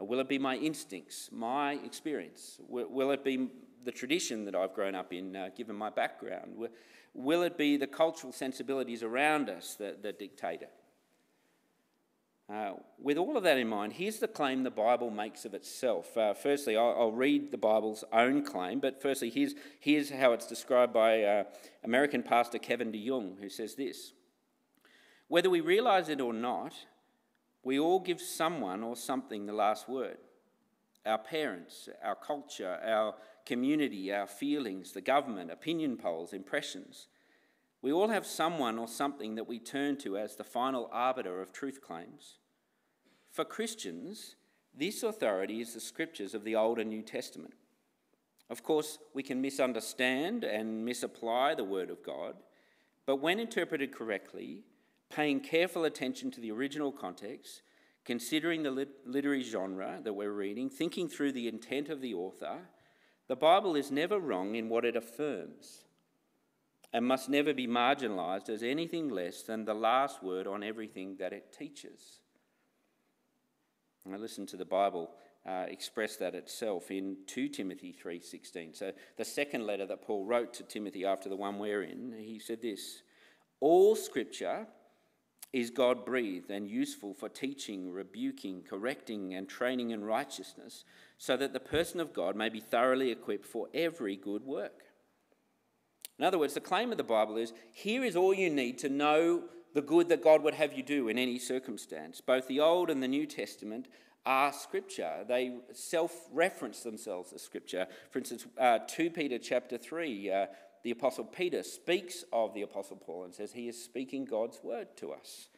Will 0.00 0.20
it 0.20 0.28
be 0.28 0.38
my 0.38 0.56
instincts, 0.56 1.30
my 1.32 1.74
experience? 1.84 2.58
Will, 2.68 2.88
will 2.88 3.10
it 3.10 3.24
be 3.24 3.48
the 3.84 3.92
tradition 3.92 4.44
that 4.46 4.54
I've 4.54 4.74
grown 4.74 4.94
up 4.94 5.12
in, 5.12 5.36
uh, 5.36 5.50
given 5.56 5.76
my 5.76 5.90
background? 5.90 6.56
Will, 6.56 6.70
will, 7.12 7.42
it 7.42 7.56
be 7.56 7.76
the 7.76 7.86
cultural 7.86 8.32
sensibilities 8.32 9.02
around 9.02 9.48
us 9.48 9.74
that, 9.76 10.02
that 10.02 10.18
dictate 10.18 10.62
it? 10.62 10.72
Uh, 12.52 12.74
with 12.98 13.16
all 13.16 13.38
of 13.38 13.42
that 13.42 13.56
in 13.56 13.66
mind, 13.66 13.94
here's 13.94 14.18
the 14.18 14.28
claim 14.28 14.64
the 14.64 14.70
Bible 14.70 15.10
makes 15.10 15.46
of 15.46 15.54
itself. 15.54 16.14
Uh, 16.16 16.34
firstly, 16.34 16.76
I'll, 16.76 16.94
I'll, 16.98 17.12
read 17.12 17.50
the 17.50 17.56
Bible's 17.56 18.04
own 18.12 18.44
claim, 18.44 18.80
but 18.80 19.00
firstly, 19.00 19.30
here's, 19.30 19.54
here's 19.80 20.10
how 20.10 20.32
it's 20.32 20.46
described 20.46 20.92
by 20.92 21.22
uh, 21.22 21.44
American 21.84 22.22
pastor 22.22 22.58
Kevin 22.58 22.92
DeYoung, 22.92 23.40
who 23.40 23.48
says 23.48 23.76
this 23.76 24.12
Whether 25.28 25.50
we 25.50 25.60
realize 25.60 26.08
it 26.08 26.20
or 26.20 26.32
not, 26.32 26.74
we 27.62 27.78
all 27.78 28.00
give 28.00 28.20
someone 28.20 28.82
or 28.82 28.96
something 28.96 29.46
the 29.46 29.52
last 29.52 29.88
word. 29.88 30.18
Our 31.06 31.18
parents, 31.18 31.88
our 32.02 32.14
culture, 32.14 32.78
our 32.84 33.14
community, 33.46 34.12
our 34.12 34.26
feelings, 34.26 34.92
the 34.92 35.00
government, 35.00 35.50
opinion 35.50 35.96
polls, 35.96 36.32
impressions. 36.32 37.08
We 37.82 37.92
all 37.92 38.08
have 38.08 38.26
someone 38.26 38.78
or 38.78 38.88
something 38.88 39.34
that 39.34 39.48
we 39.48 39.58
turn 39.58 39.96
to 39.98 40.16
as 40.16 40.36
the 40.36 40.44
final 40.44 40.88
arbiter 40.92 41.40
of 41.42 41.52
truth 41.52 41.80
claims. 41.82 42.38
For 43.30 43.44
Christians, 43.44 44.36
this 44.74 45.02
authority 45.02 45.60
is 45.60 45.74
the 45.74 45.80
scriptures 45.80 46.34
of 46.34 46.44
the 46.44 46.56
Old 46.56 46.78
and 46.78 46.88
New 46.88 47.02
Testament. 47.02 47.54
Of 48.48 48.62
course, 48.62 48.98
we 49.12 49.22
can 49.22 49.40
misunderstand 49.40 50.44
and 50.44 50.84
misapply 50.84 51.54
the 51.54 51.64
Word 51.64 51.90
of 51.90 52.02
God, 52.02 52.36
but 53.06 53.16
when 53.16 53.38
interpreted 53.38 53.92
correctly, 53.92 54.64
paying 55.14 55.40
careful 55.40 55.84
attention 55.84 56.30
to 56.32 56.40
the 56.40 56.50
original 56.50 56.90
context, 56.90 57.62
considering 58.04 58.62
the 58.62 58.88
literary 59.06 59.42
genre 59.42 60.00
that 60.02 60.12
we're 60.12 60.32
reading, 60.32 60.68
thinking 60.68 61.08
through 61.08 61.32
the 61.32 61.46
intent 61.46 61.88
of 61.88 62.00
the 62.00 62.12
author, 62.12 62.58
the 63.28 63.36
Bible 63.36 63.76
is 63.76 63.90
never 63.90 64.18
wrong 64.18 64.56
in 64.56 64.68
what 64.68 64.84
it 64.84 64.96
affirms 64.96 65.84
and 66.92 67.06
must 67.06 67.28
never 67.28 67.54
be 67.54 67.66
marginalised 67.66 68.48
as 68.48 68.62
anything 68.62 69.08
less 69.08 69.42
than 69.42 69.64
the 69.64 69.74
last 69.74 70.22
word 70.22 70.46
on 70.46 70.62
everything 70.62 71.16
that 71.18 71.32
it 71.32 71.52
teaches. 71.56 72.20
I 74.12 74.16
listen 74.16 74.46
to 74.46 74.56
the 74.56 74.64
Bible 74.64 75.10
uh, 75.46 75.66
express 75.68 76.16
that 76.16 76.34
itself 76.34 76.90
in 76.90 77.16
2 77.26 77.48
Timothy 77.48 77.92
3:16. 77.92 78.76
So 78.76 78.92
the 79.16 79.24
second 79.24 79.66
letter 79.66 79.86
that 79.86 80.02
Paul 80.02 80.24
wrote 80.24 80.52
to 80.54 80.62
Timothy 80.62 81.04
after 81.04 81.28
the 81.28 81.36
one 81.36 81.58
we're 81.58 81.82
in, 81.82 82.12
he 82.18 82.38
said 82.38 82.60
this: 82.60 83.02
All 83.60 83.96
scripture 83.96 84.66
is 85.54 85.70
God 85.70 86.04
breathed 86.04 86.50
and 86.50 86.68
useful 86.68 87.14
for 87.14 87.28
teaching, 87.28 87.92
rebuking, 87.92 88.62
correcting, 88.68 89.34
and 89.34 89.48
training 89.48 89.90
in 89.90 90.04
righteousness, 90.04 90.84
so 91.16 91.36
that 91.36 91.52
the 91.52 91.60
person 91.60 92.00
of 92.00 92.12
God 92.12 92.34
may 92.34 92.48
be 92.48 92.58
thoroughly 92.58 93.12
equipped 93.12 93.46
for 93.46 93.68
every 93.72 94.16
good 94.16 94.42
work. 94.42 94.82
In 96.18 96.24
other 96.24 96.40
words, 96.40 96.54
the 96.54 96.60
claim 96.60 96.90
of 96.90 96.98
the 96.98 97.04
Bible 97.04 97.36
is 97.36 97.52
here 97.72 98.04
is 98.04 98.16
all 98.16 98.34
you 98.34 98.50
need 98.50 98.78
to 98.78 98.88
know 98.88 99.44
the 99.74 99.82
good 99.82 100.08
that 100.08 100.24
God 100.24 100.42
would 100.42 100.54
have 100.54 100.72
you 100.72 100.82
do 100.82 101.06
in 101.06 101.18
any 101.18 101.38
circumstance. 101.38 102.20
Both 102.20 102.48
the 102.48 102.58
Old 102.58 102.90
and 102.90 103.00
the 103.00 103.08
New 103.08 103.26
Testament 103.26 103.86
are 104.26 104.52
Scripture. 104.52 105.24
They 105.28 105.52
self-reference 105.72 106.82
themselves 106.82 107.32
as 107.32 107.42
Scripture. 107.42 107.86
For 108.10 108.18
instance, 108.18 108.46
uh, 108.58 108.80
2 108.88 109.10
Peter 109.10 109.38
chapter 109.38 109.78
3, 109.78 110.30
uh, 110.30 110.46
the 110.84 110.90
Apostle 110.90 111.24
Peter 111.24 111.62
speaks 111.62 112.24
of 112.30 112.54
the 112.54 112.62
Apostle 112.62 112.96
Paul 112.96 113.24
and 113.24 113.34
says 113.34 113.52
he 113.52 113.68
is 113.68 113.82
speaking 113.82 114.26
God's 114.26 114.60
word 114.62 114.88
to 114.98 115.12
us. 115.12 115.48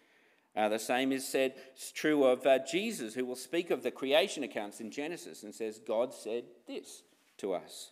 Uh, 0.56 0.68
the 0.70 0.78
same 0.78 1.12
is 1.12 1.26
said 1.26 1.54
it's 1.72 1.92
true 1.92 2.24
of 2.24 2.46
uh, 2.46 2.60
Jesus, 2.60 3.14
who 3.14 3.26
will 3.26 3.36
speak 3.36 3.70
of 3.70 3.82
the 3.82 3.90
creation 3.90 4.44
accounts 4.44 4.80
in 4.80 4.90
Genesis 4.90 5.42
and 5.42 5.54
says, 5.54 5.80
God 5.86 6.14
said 6.14 6.44
this 6.66 7.02
to 7.38 7.52
us. 7.52 7.90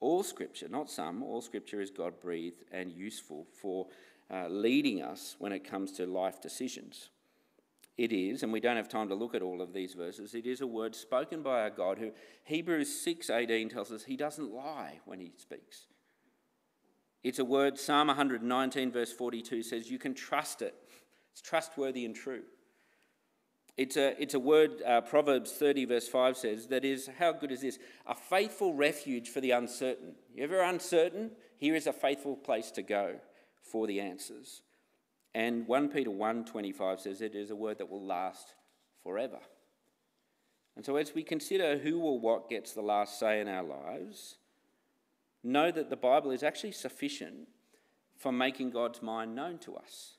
All 0.00 0.22
scripture, 0.24 0.68
not 0.68 0.90
some, 0.90 1.22
all 1.22 1.40
scripture 1.40 1.80
is 1.80 1.90
God 1.90 2.20
breathed 2.20 2.64
and 2.72 2.92
useful 2.92 3.46
for 3.62 3.86
uh, 4.30 4.48
leading 4.48 5.00
us 5.00 5.36
when 5.38 5.52
it 5.52 5.64
comes 5.64 5.92
to 5.92 6.06
life 6.06 6.42
decisions. 6.42 7.08
It 7.96 8.12
is, 8.12 8.42
and 8.42 8.52
we 8.52 8.60
don't 8.60 8.76
have 8.76 8.88
time 8.88 9.08
to 9.08 9.14
look 9.14 9.36
at 9.36 9.42
all 9.42 9.62
of 9.62 9.72
these 9.72 9.94
verses, 9.94 10.34
it 10.34 10.44
is 10.44 10.60
a 10.60 10.66
word 10.66 10.96
spoken 10.96 11.42
by 11.42 11.62
our 11.62 11.70
God 11.70 11.98
who 11.98 12.10
Hebrews 12.42 12.88
6:18 13.06 13.70
tells 13.70 13.92
us 13.92 14.04
he 14.04 14.16
doesn't 14.16 14.52
lie 14.52 14.98
when 15.04 15.20
he 15.20 15.32
speaks. 15.36 15.86
It's 17.24 17.38
a 17.38 17.44
word 17.44 17.78
Psalm 17.78 18.08
119 18.08 18.92
verse 18.92 19.12
42 19.12 19.62
says 19.62 19.90
you 19.90 19.98
can 19.98 20.14
trust 20.14 20.62
it. 20.62 20.74
It's 21.32 21.40
trustworthy 21.40 22.04
and 22.04 22.14
true. 22.14 22.42
It's 23.76 23.96
a, 23.96 24.20
it's 24.22 24.34
a 24.34 24.38
word, 24.38 24.82
uh, 24.86 25.00
Proverbs 25.00 25.50
30, 25.50 25.86
verse 25.86 26.06
5 26.06 26.36
says, 26.36 26.66
that 26.68 26.84
is, 26.84 27.10
how 27.18 27.32
good 27.32 27.50
is 27.50 27.62
this? 27.62 27.80
A 28.06 28.14
faithful 28.14 28.72
refuge 28.72 29.30
for 29.30 29.40
the 29.40 29.50
uncertain. 29.50 30.14
You 30.32 30.44
ever 30.44 30.60
uncertain? 30.60 31.32
Here 31.56 31.74
is 31.74 31.88
a 31.88 31.92
faithful 31.92 32.36
place 32.36 32.70
to 32.72 32.82
go 32.82 33.16
for 33.62 33.88
the 33.88 34.00
answers. 34.00 34.62
And 35.34 35.66
1 35.66 35.88
Peter 35.88 36.10
1.25 36.10 37.00
says 37.00 37.20
it 37.20 37.34
is 37.34 37.50
a 37.50 37.56
word 37.56 37.78
that 37.78 37.90
will 37.90 38.04
last 38.04 38.54
forever. 39.02 39.40
And 40.76 40.84
so 40.84 40.94
as 40.94 41.12
we 41.12 41.24
consider 41.24 41.78
who 41.78 41.98
or 42.00 42.20
what 42.20 42.48
gets 42.48 42.72
the 42.72 42.82
last 42.82 43.18
say 43.18 43.40
in 43.40 43.48
our 43.48 43.64
lives, 43.64 44.36
know 45.44 45.70
that 45.70 45.90
the 45.90 45.96
Bible 45.96 46.30
is 46.30 46.42
actually 46.42 46.72
sufficient 46.72 47.48
for 48.16 48.32
making 48.32 48.70
God's 48.70 49.02
mind 49.02 49.34
known 49.34 49.58
to 49.58 49.76
us 49.76 50.14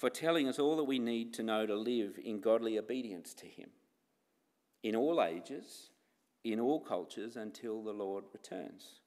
for 0.00 0.08
telling 0.08 0.48
us 0.48 0.58
all 0.58 0.76
that 0.76 0.84
we 0.84 0.98
need 0.98 1.34
to 1.34 1.42
know 1.42 1.66
to 1.66 1.74
live 1.74 2.18
in 2.24 2.40
godly 2.40 2.78
obedience 2.78 3.34
to 3.34 3.44
Him 3.44 3.68
in 4.82 4.96
all 4.96 5.22
ages, 5.22 5.90
in 6.42 6.58
all 6.58 6.80
cultures, 6.80 7.36
until 7.36 7.82
the 7.82 7.92
Lord 7.92 8.24
returns. 8.32 8.99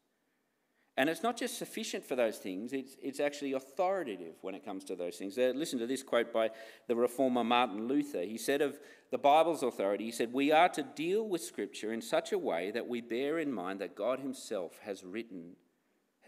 And 0.96 1.10
it's 1.10 1.24
not 1.24 1.38
just 1.38 1.58
sufficient 1.58 2.06
for 2.06 2.16
those 2.16 2.38
things, 2.38 2.72
it's, 2.72 2.96
it's 3.02 3.20
actually 3.20 3.54
authoritative 3.54 4.36
when 4.42 4.54
it 4.54 4.64
comes 4.64 4.84
to 4.86 4.96
those 4.96 5.16
things. 5.16 5.38
Uh, 5.38 5.52
listen 5.56 5.80
to 5.80 5.88
this 5.88 6.04
quote 6.04 6.32
by 6.32 6.52
the 6.88 6.96
reformer 6.96 7.44
Martin 7.44 7.88
Luther. 7.88 8.22
He 8.22 8.38
said 8.38 8.62
of 8.62 8.80
the 9.10 9.18
Bible's 9.18 9.64
authority, 9.64 10.06
he 10.06 10.12
said, 10.12 10.32
We 10.32 10.52
are 10.52 10.70
to 10.70 10.84
deal 10.84 11.28
with 11.28 11.42
Scripture 11.42 11.94
in 11.94 12.02
such 12.02 12.32
a 12.32 12.38
way 12.38 12.70
that 12.72 12.88
we 12.88 13.02
bear 13.02 13.40
in 13.40 13.52
mind 13.52 13.82
that 13.82 13.96
God 13.96 14.20
Himself 14.20 14.80
has 14.84 15.04
written, 15.04 15.56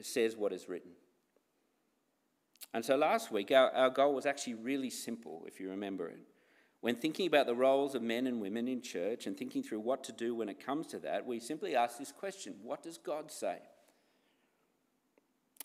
says 0.02 0.36
what 0.36 0.52
is 0.52 0.68
written. 0.68 0.92
And 2.74 2.84
so 2.84 2.96
last 2.96 3.32
week, 3.32 3.52
our, 3.52 3.70
our 3.72 3.92
goal 3.92 4.16
was 4.16 4.26
actually 4.26 4.56
really 4.56 4.90
simple, 4.90 5.44
if 5.48 5.60
you 5.60 5.70
remember 5.70 6.10
it. 6.10 6.20
When 6.82 6.96
thinking 6.96 7.28
about 7.28 7.46
the 7.46 7.56
roles 7.56 7.94
of 7.94 8.02
men 8.02 8.26
and 8.26 8.42
women 8.42 8.68
in 8.68 8.82
church 8.82 9.28
and 9.28 9.38
thinking 9.38 9.62
through 9.62 9.80
what 9.80 10.04
to 10.06 10.12
do 10.12 10.36
when 10.36 10.50
it 10.50 10.64
comes 10.64 10.88
to 10.88 11.00
that, 11.00 11.26
we 11.26 11.40
simply 11.40 11.76
asked 11.76 12.00
this 12.00 12.12
question 12.12 12.56
What 12.64 12.82
does 12.82 12.98
God 12.98 13.32
say? 13.32 13.60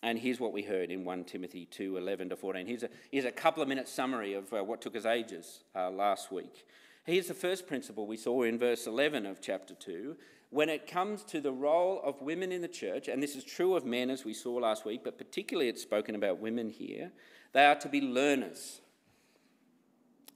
And 0.03 0.17
here's 0.17 0.39
what 0.39 0.51
we 0.51 0.63
heard 0.63 0.89
in 0.89 1.05
1 1.05 1.25
Timothy 1.25 1.65
2 1.65 1.97
11 1.97 2.29
to 2.29 2.35
14. 2.35 2.65
Here's 2.65 2.83
a, 2.83 2.89
here's 3.11 3.25
a 3.25 3.31
couple 3.31 3.61
of 3.61 3.69
minute 3.69 3.87
summary 3.87 4.33
of 4.33 4.51
uh, 4.53 4.63
what 4.63 4.81
took 4.81 4.95
us 4.95 5.05
ages 5.05 5.63
uh, 5.75 5.91
last 5.91 6.31
week. 6.31 6.65
Here's 7.05 7.27
the 7.27 7.33
first 7.33 7.67
principle 7.67 8.07
we 8.07 8.17
saw 8.17 8.43
in 8.43 8.57
verse 8.59 8.87
11 8.87 9.25
of 9.25 9.41
chapter 9.41 9.73
2 9.73 10.15
when 10.51 10.67
it 10.67 10.85
comes 10.85 11.23
to 11.23 11.39
the 11.39 11.51
role 11.51 12.01
of 12.03 12.21
women 12.21 12.51
in 12.51 12.61
the 12.61 12.67
church, 12.67 13.07
and 13.07 13.23
this 13.23 13.37
is 13.37 13.43
true 13.43 13.73
of 13.75 13.85
men 13.85 14.09
as 14.09 14.25
we 14.25 14.33
saw 14.33 14.55
last 14.55 14.83
week, 14.83 15.01
but 15.01 15.17
particularly 15.17 15.69
it's 15.69 15.81
spoken 15.81 16.13
about 16.13 16.39
women 16.39 16.69
here, 16.69 17.11
they 17.53 17.65
are 17.65 17.75
to 17.75 17.87
be 17.87 18.01
learners. 18.01 18.81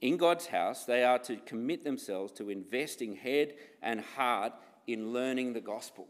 In 0.00 0.16
God's 0.16 0.46
house, 0.46 0.84
they 0.84 1.04
are 1.04 1.18
to 1.20 1.36
commit 1.36 1.84
themselves 1.84 2.32
to 2.32 2.48
investing 2.48 3.14
head 3.14 3.54
and 3.82 4.00
heart 4.00 4.54
in 4.86 5.12
learning 5.12 5.52
the 5.52 5.60
gospel. 5.60 6.08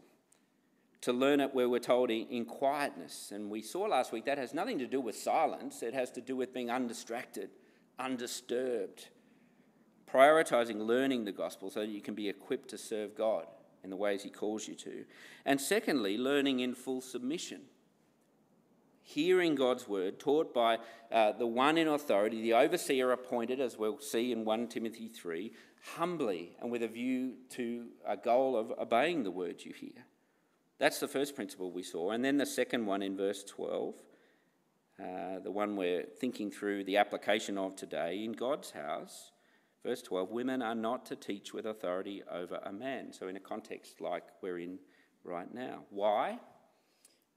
To 1.01 1.13
learn 1.13 1.39
it 1.39 1.53
where 1.53 1.69
we're 1.69 1.79
told 1.79 2.09
in 2.09 2.45
quietness. 2.45 3.31
And 3.31 3.49
we 3.49 3.61
saw 3.61 3.83
last 3.83 4.11
week 4.11 4.25
that 4.25 4.37
has 4.37 4.53
nothing 4.53 4.79
to 4.79 4.87
do 4.87 4.99
with 4.99 5.15
silence, 5.15 5.83
it 5.83 5.93
has 5.93 6.11
to 6.11 6.21
do 6.21 6.35
with 6.35 6.53
being 6.53 6.69
undistracted, 6.69 7.49
undisturbed. 7.99 9.09
Prioritizing 10.11 10.85
learning 10.85 11.25
the 11.25 11.31
gospel 11.31 11.69
so 11.69 11.81
that 11.81 11.89
you 11.89 12.01
can 12.01 12.15
be 12.15 12.29
equipped 12.29 12.69
to 12.69 12.77
serve 12.77 13.15
God 13.15 13.45
in 13.83 13.89
the 13.89 13.95
ways 13.95 14.23
He 14.23 14.29
calls 14.29 14.67
you 14.67 14.75
to. 14.75 15.05
And 15.45 15.59
secondly, 15.59 16.17
learning 16.17 16.61
in 16.61 16.73
full 16.73 17.01
submission. 17.01 17.61
Hearing 19.01 19.55
God's 19.55 19.87
word 19.87 20.19
taught 20.19 20.53
by 20.53 20.79
uh, 21.11 21.31
the 21.31 21.47
one 21.47 21.77
in 21.77 21.87
authority, 21.87 22.41
the 22.41 22.53
overseer 22.53 23.11
appointed, 23.11 23.61
as 23.61 23.77
we'll 23.77 23.99
see 23.99 24.33
in 24.33 24.43
1 24.43 24.67
Timothy 24.67 25.07
3, 25.07 25.53
humbly 25.95 26.57
and 26.61 26.71
with 26.71 26.83
a 26.83 26.87
view 26.87 27.35
to 27.51 27.87
a 28.05 28.17
goal 28.17 28.57
of 28.57 28.71
obeying 28.77 29.23
the 29.23 29.31
word 29.31 29.63
you 29.63 29.73
hear. 29.73 30.05
That's 30.79 30.99
the 30.99 31.07
first 31.07 31.35
principle 31.35 31.71
we 31.71 31.83
saw. 31.83 32.11
And 32.11 32.23
then 32.23 32.37
the 32.37 32.45
second 32.45 32.85
one 32.85 33.01
in 33.01 33.17
verse 33.17 33.43
12, 33.43 33.95
uh, 34.99 35.39
the 35.43 35.51
one 35.51 35.75
we're 35.75 36.03
thinking 36.03 36.51
through 36.51 36.83
the 36.83 36.97
application 36.97 37.57
of 37.57 37.75
today 37.75 38.23
in 38.23 38.33
God's 38.33 38.71
house 38.71 39.31
Verse 39.87 40.01
12 40.01 40.31
Women 40.31 40.61
are 40.61 40.75
not 40.75 41.05
to 41.05 41.15
teach 41.15 41.53
with 41.53 41.65
authority 41.65 42.21
over 42.29 42.59
a 42.65 42.73
man. 42.73 43.13
So, 43.13 43.29
in 43.29 43.37
a 43.37 43.39
context 43.39 44.01
like 44.01 44.23
we're 44.41 44.59
in 44.59 44.79
right 45.23 45.51
now. 45.53 45.83
Why? 45.91 46.39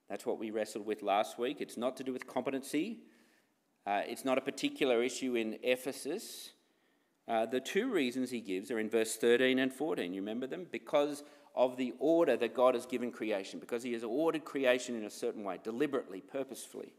That's 0.08 0.26
what 0.26 0.40
we 0.40 0.50
wrestled 0.50 0.84
with 0.84 1.00
last 1.00 1.38
week. 1.38 1.60
It's 1.60 1.76
not 1.76 1.96
to 1.98 2.02
do 2.02 2.12
with 2.12 2.26
competency, 2.26 3.04
uh, 3.86 4.02
it's 4.04 4.24
not 4.24 4.36
a 4.36 4.40
particular 4.40 5.00
issue 5.00 5.36
in 5.36 5.58
Ephesus. 5.62 6.50
Uh, 7.30 7.46
the 7.46 7.60
two 7.60 7.92
reasons 7.92 8.28
he 8.28 8.40
gives 8.40 8.72
are 8.72 8.80
in 8.80 8.90
verse 8.90 9.14
13 9.14 9.60
and 9.60 9.72
14. 9.72 10.12
You 10.12 10.20
remember 10.20 10.48
them? 10.48 10.66
Because 10.68 11.22
of 11.54 11.76
the 11.76 11.94
order 12.00 12.36
that 12.36 12.56
God 12.56 12.74
has 12.74 12.86
given 12.86 13.12
creation, 13.12 13.60
because 13.60 13.84
he 13.84 13.92
has 13.92 14.02
ordered 14.02 14.44
creation 14.44 14.96
in 14.96 15.04
a 15.04 15.10
certain 15.10 15.44
way, 15.44 15.60
deliberately, 15.62 16.20
purposefully. 16.20 16.92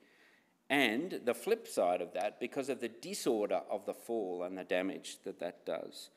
And 0.70 1.20
the 1.26 1.34
flip 1.34 1.68
side 1.68 2.00
of 2.00 2.14
that, 2.14 2.40
because 2.40 2.70
of 2.70 2.80
the 2.80 2.88
disorder 2.88 3.60
of 3.70 3.86
the 3.86 3.94
fall 3.94 4.44
and 4.44 4.58
the 4.58 4.64
damage 4.64 5.18
that 5.26 5.42
that 5.42 5.66
does. 5.66 6.12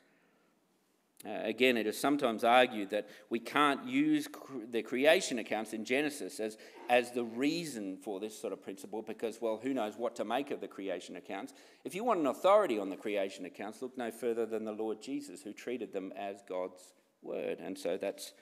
Uh, 1.25 1.39
again, 1.43 1.75
it 1.75 1.87
is 1.87 1.97
sometimes 1.97 2.43
argued 2.43 2.91
that 2.91 3.07
we 3.29 3.39
can't 3.39 3.85
use 3.87 4.27
cr- 4.27 4.59
the 4.69 4.83
creation 4.83 5.39
accounts 5.39 5.73
in 5.73 5.83
Genesis 5.83 6.39
as, 6.39 6.57
as 6.87 7.11
the 7.11 7.23
reason 7.23 7.97
for 7.97 8.19
this 8.19 8.39
sort 8.39 8.53
of 8.53 8.61
principle 8.61 9.01
because, 9.01 9.41
well, 9.41 9.59
who 9.61 9.73
knows 9.73 9.97
what 9.97 10.15
to 10.15 10.23
make 10.23 10.51
of 10.51 10.61
the 10.61 10.67
creation 10.67 11.15
accounts. 11.15 11.53
If 11.83 11.95
you 11.95 12.03
want 12.03 12.19
an 12.19 12.27
authority 12.27 12.77
on 12.77 12.89
the 12.89 12.95
creation 12.95 13.45
accounts, 13.45 13.81
look 13.81 13.97
no 13.97 14.11
further 14.11 14.45
than 14.45 14.65
the 14.65 14.71
Lord 14.71 15.01
Jesus, 15.01 15.41
who 15.41 15.51
treated 15.51 15.93
them 15.93 16.13
as 16.15 16.43
God's 16.47 16.93
word. 17.23 17.57
And 17.59 17.75
so 17.75 17.97
that's 17.97 18.33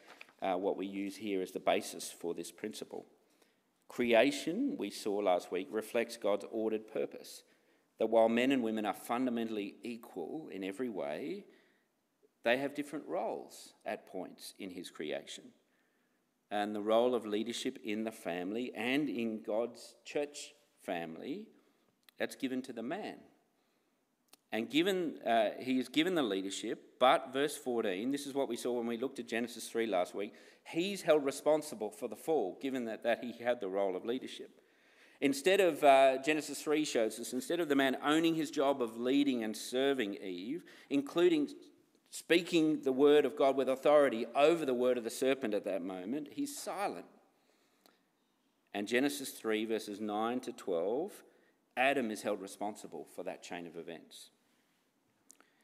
uh, 0.41 0.55
what 0.55 0.75
we 0.75 0.85
use 0.85 1.15
here 1.15 1.41
as 1.41 1.51
the 1.51 1.59
basis 1.59 2.11
for 2.11 2.33
this 2.33 2.51
principle. 2.51 3.05
Creation, 3.87 4.75
we 4.77 4.89
saw 4.89 5.15
last 5.17 5.51
week, 5.51 5.67
reflects 5.71 6.17
God's 6.17 6.45
ordered 6.51 6.91
purpose. 6.91 7.43
That 7.99 8.07
while 8.07 8.27
men 8.27 8.51
and 8.51 8.61
women 8.61 8.85
are 8.85 8.93
fundamentally 8.93 9.75
equal 9.83 10.49
in 10.51 10.63
every 10.63 10.89
way, 10.89 11.45
they 12.43 12.57
have 12.57 12.75
different 12.75 13.07
roles 13.07 13.73
at 13.85 14.07
points 14.07 14.53
in 14.59 14.69
His 14.69 14.89
creation. 14.89 15.45
And 16.51 16.75
the 16.75 16.81
role 16.81 17.15
of 17.15 17.25
leadership 17.25 17.79
in 17.83 18.03
the 18.03 18.11
family 18.11 18.71
and 18.75 19.09
in 19.09 19.41
God's 19.41 19.95
church 20.05 20.53
family, 20.85 21.47
that's 22.19 22.35
given 22.35 22.61
to 22.63 22.73
the 22.73 22.83
man. 22.83 23.15
And 24.51 24.69
given, 24.69 25.17
uh, 25.25 25.49
he 25.59 25.79
is 25.79 25.89
given 25.89 26.13
the 26.13 26.21
leadership, 26.21 26.99
but 26.99 27.33
verse 27.33 27.57
14, 27.57 28.11
this 28.11 28.27
is 28.27 28.35
what 28.35 28.47
we 28.47 28.55
saw 28.55 28.73
when 28.73 28.85
we 28.85 28.97
looked 28.97 29.17
at 29.17 29.27
Genesis 29.27 29.67
3 29.67 29.87
last 29.87 30.13
week. 30.13 30.33
He's 30.63 31.01
held 31.01 31.25
responsible 31.25 31.89
for 31.89 32.07
the 32.07 32.15
fall, 32.15 32.59
given 32.61 32.85
that, 32.85 33.01
that 33.01 33.23
he 33.23 33.43
had 33.43 33.59
the 33.59 33.67
role 33.67 33.95
of 33.95 34.05
leadership. 34.05 34.61
Instead 35.21 35.59
of, 35.59 35.83
uh, 35.83 36.17
Genesis 36.21 36.61
3 36.61 36.85
shows 36.85 37.19
us, 37.19 37.33
instead 37.33 37.61
of 37.61 37.67
the 37.67 37.75
man 37.75 37.97
owning 38.03 38.35
his 38.35 38.51
job 38.51 38.79
of 38.79 38.95
leading 38.95 39.43
and 39.43 39.57
serving 39.57 40.15
Eve, 40.15 40.63
including 40.89 41.49
speaking 42.13 42.79
the 42.83 42.91
word 42.91 43.25
of 43.25 43.35
God 43.35 43.57
with 43.57 43.67
authority 43.67 44.27
over 44.35 44.67
the 44.67 44.73
word 44.73 44.99
of 44.99 45.03
the 45.03 45.09
serpent 45.09 45.55
at 45.55 45.65
that 45.65 45.83
moment, 45.83 46.27
he's 46.33 46.55
silent. 46.55 47.07
And 48.71 48.87
Genesis 48.87 49.31
3, 49.31 49.65
verses 49.65 49.99
9 49.99 50.39
to 50.41 50.51
12, 50.51 51.11
Adam 51.75 52.11
is 52.11 52.21
held 52.21 52.39
responsible 52.39 53.07
for 53.15 53.23
that 53.23 53.41
chain 53.41 53.65
of 53.65 53.77
events. 53.77 54.29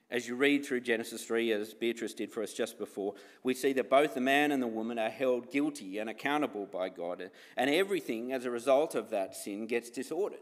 As 0.09 0.27
you 0.27 0.35
read 0.35 0.65
through 0.65 0.79
Genesis 0.81 1.23
3, 1.23 1.51
as 1.51 1.75
Beatrice 1.75 2.15
did 2.15 2.31
for 2.31 2.41
us 2.41 2.53
just 2.53 2.79
before, 2.79 3.13
we 3.43 3.53
see 3.53 3.71
that 3.73 3.91
both 3.91 4.15
the 4.15 4.19
man 4.19 4.51
and 4.51 4.61
the 4.61 4.65
woman 4.65 4.97
are 4.97 5.11
held 5.11 5.51
guilty 5.51 5.99
and 5.99 6.09
accountable 6.09 6.65
by 6.65 6.89
God, 6.89 7.29
and 7.57 7.69
everything 7.69 8.33
as 8.33 8.45
a 8.45 8.51
result 8.51 8.95
of 8.95 9.11
that 9.11 9.35
sin 9.35 9.67
gets 9.67 9.91
disordered. 9.91 10.39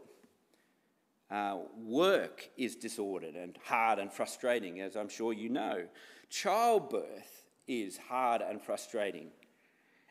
Uh, 1.30 1.58
work 1.76 2.48
is 2.56 2.74
disordered 2.74 3.34
and 3.34 3.58
hard 3.64 3.98
and 3.98 4.12
frustrating, 4.12 4.80
as 4.80 4.96
I'm 4.96 5.08
sure 5.08 5.32
you 5.32 5.50
know. 5.50 5.86
Childbirth 6.30 7.44
is 7.66 7.98
hard 7.98 8.40
and 8.40 8.62
frustrating. 8.62 9.28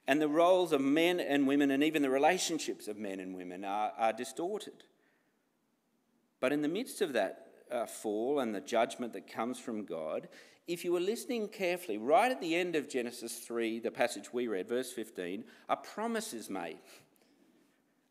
And 0.08 0.22
the 0.22 0.30
roles 0.30 0.72
of 0.72 0.82
men 0.82 1.20
and 1.20 1.48
women, 1.48 1.72
and 1.72 1.84
even 1.84 2.02
the 2.02 2.10
relationships 2.10 2.88
of 2.88 2.98
men 2.98 3.20
and 3.20 3.36
women, 3.36 3.66
are, 3.66 3.92
are 3.98 4.14
distorted. 4.14 4.84
But 6.40 6.54
in 6.54 6.62
the 6.62 6.68
midst 6.68 7.02
of 7.02 7.14
that 7.14 7.48
uh, 7.72 7.86
fall 7.88 8.40
and 8.40 8.54
the 8.54 8.62
judgment 8.62 9.14
that 9.14 9.32
comes 9.32 9.60
from 9.60 9.86
God, 9.86 10.30
if 10.68 10.86
you 10.86 10.92
were 10.92 11.00
listening 11.00 11.48
carefully, 11.48 11.98
right 11.98 12.32
at 12.32 12.42
the 12.42 12.56
end 12.56 12.76
of 12.76 12.90
Genesis 12.90 13.40
3, 13.40 13.80
the 13.80 13.92
passage 13.92 14.34
we 14.34 14.48
read, 14.48 14.68
verse 14.68 14.92
15, 14.92 15.44
a 15.70 15.78
promise 15.78 16.34
is 16.34 16.50
made. 16.50 16.78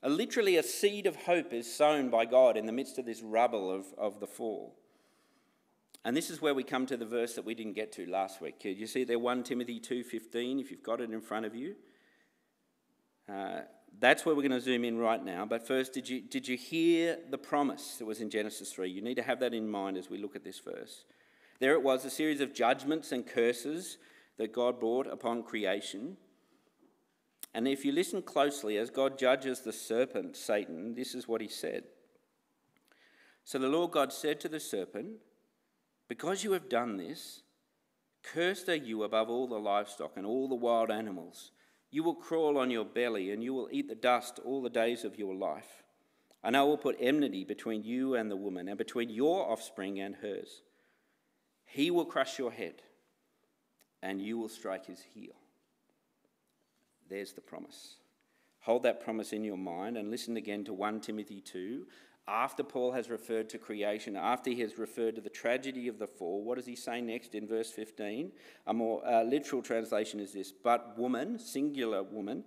A, 0.02 0.10
literally, 0.10 0.56
a 0.56 0.62
seed 0.62 1.06
of 1.06 1.16
hope 1.16 1.52
is 1.52 1.72
sown 1.72 2.10
by 2.10 2.24
God 2.24 2.56
in 2.56 2.66
the 2.66 2.72
midst 2.72 2.98
of 2.98 3.06
this 3.06 3.22
rubble 3.22 3.70
of, 3.70 3.86
of 3.98 4.20
the 4.20 4.26
fall. 4.26 4.76
And 6.04 6.16
this 6.16 6.30
is 6.30 6.40
where 6.40 6.54
we 6.54 6.62
come 6.62 6.86
to 6.86 6.96
the 6.96 7.04
verse 7.04 7.34
that 7.34 7.44
we 7.44 7.54
didn't 7.54 7.72
get 7.72 7.90
to 7.92 8.06
last 8.06 8.40
week. 8.40 8.64
You 8.64 8.86
see 8.86 9.02
there 9.02 9.18
1 9.18 9.42
Timothy 9.42 9.80
2.15, 9.80 10.60
if 10.60 10.70
you've 10.70 10.82
got 10.82 11.00
it 11.00 11.10
in 11.10 11.20
front 11.20 11.46
of 11.46 11.54
you. 11.54 11.74
Uh, 13.28 13.62
that's 13.98 14.24
where 14.24 14.34
we're 14.34 14.42
going 14.42 14.52
to 14.52 14.60
zoom 14.60 14.84
in 14.84 14.98
right 14.98 15.24
now. 15.24 15.44
But 15.46 15.66
first, 15.66 15.92
did 15.92 16.08
you, 16.08 16.20
did 16.20 16.46
you 16.46 16.56
hear 16.56 17.18
the 17.30 17.38
promise 17.38 17.96
that 17.96 18.04
was 18.04 18.20
in 18.20 18.30
Genesis 18.30 18.72
3? 18.72 18.88
You 18.88 19.02
need 19.02 19.16
to 19.16 19.22
have 19.22 19.40
that 19.40 19.54
in 19.54 19.68
mind 19.68 19.96
as 19.96 20.10
we 20.10 20.18
look 20.18 20.36
at 20.36 20.44
this 20.44 20.60
verse. 20.60 21.04
There 21.58 21.72
it 21.72 21.82
was, 21.82 22.04
a 22.04 22.10
series 22.10 22.40
of 22.40 22.54
judgments 22.54 23.12
and 23.12 23.26
curses 23.26 23.98
that 24.36 24.52
God 24.52 24.78
brought 24.78 25.06
upon 25.06 25.42
creation. 25.42 26.18
And 27.56 27.66
if 27.66 27.86
you 27.86 27.92
listen 27.92 28.20
closely, 28.20 28.76
as 28.76 28.90
God 28.90 29.18
judges 29.18 29.60
the 29.60 29.72
serpent, 29.72 30.36
Satan, 30.36 30.94
this 30.94 31.14
is 31.14 31.26
what 31.26 31.40
he 31.40 31.48
said. 31.48 31.84
So 33.44 33.58
the 33.58 33.66
Lord 33.66 33.92
God 33.92 34.12
said 34.12 34.40
to 34.40 34.48
the 34.50 34.60
serpent, 34.60 35.12
Because 36.06 36.44
you 36.44 36.52
have 36.52 36.68
done 36.68 36.98
this, 36.98 37.44
cursed 38.22 38.68
are 38.68 38.74
you 38.74 39.04
above 39.04 39.30
all 39.30 39.48
the 39.48 39.58
livestock 39.58 40.18
and 40.18 40.26
all 40.26 40.50
the 40.50 40.54
wild 40.54 40.90
animals. 40.90 41.52
You 41.90 42.04
will 42.04 42.14
crawl 42.14 42.58
on 42.58 42.70
your 42.70 42.84
belly, 42.84 43.30
and 43.30 43.42
you 43.42 43.54
will 43.54 43.70
eat 43.72 43.88
the 43.88 43.94
dust 43.94 44.38
all 44.44 44.60
the 44.60 44.68
days 44.68 45.02
of 45.02 45.18
your 45.18 45.34
life. 45.34 45.82
And 46.44 46.58
I 46.58 46.62
will 46.62 46.76
put 46.76 46.98
enmity 47.00 47.44
between 47.44 47.82
you 47.82 48.16
and 48.16 48.30
the 48.30 48.36
woman, 48.36 48.68
and 48.68 48.76
between 48.76 49.08
your 49.08 49.50
offspring 49.50 49.98
and 49.98 50.16
hers. 50.16 50.60
He 51.64 51.90
will 51.90 52.04
crush 52.04 52.38
your 52.38 52.52
head, 52.52 52.82
and 54.02 54.20
you 54.20 54.36
will 54.36 54.50
strike 54.50 54.84
his 54.84 55.00
heel. 55.14 55.36
There's 57.08 57.32
the 57.32 57.40
promise. 57.40 57.96
Hold 58.60 58.82
that 58.82 59.04
promise 59.04 59.32
in 59.32 59.44
your 59.44 59.56
mind 59.56 59.96
and 59.96 60.10
listen 60.10 60.36
again 60.36 60.64
to 60.64 60.72
1 60.72 61.00
Timothy 61.00 61.40
2. 61.40 61.86
After 62.28 62.64
Paul 62.64 62.90
has 62.92 63.08
referred 63.08 63.48
to 63.50 63.58
creation, 63.58 64.16
after 64.16 64.50
he 64.50 64.60
has 64.62 64.78
referred 64.78 65.14
to 65.14 65.20
the 65.20 65.30
tragedy 65.30 65.86
of 65.86 66.00
the 66.00 66.08
fall, 66.08 66.42
what 66.42 66.56
does 66.56 66.66
he 66.66 66.74
say 66.74 67.00
next 67.00 67.36
in 67.36 67.46
verse 67.46 67.70
15? 67.70 68.32
A 68.66 68.74
more 68.74 69.06
uh, 69.06 69.22
literal 69.22 69.62
translation 69.62 70.18
is 70.18 70.32
this 70.32 70.50
But 70.50 70.98
woman, 70.98 71.38
singular 71.38 72.02
woman, 72.02 72.42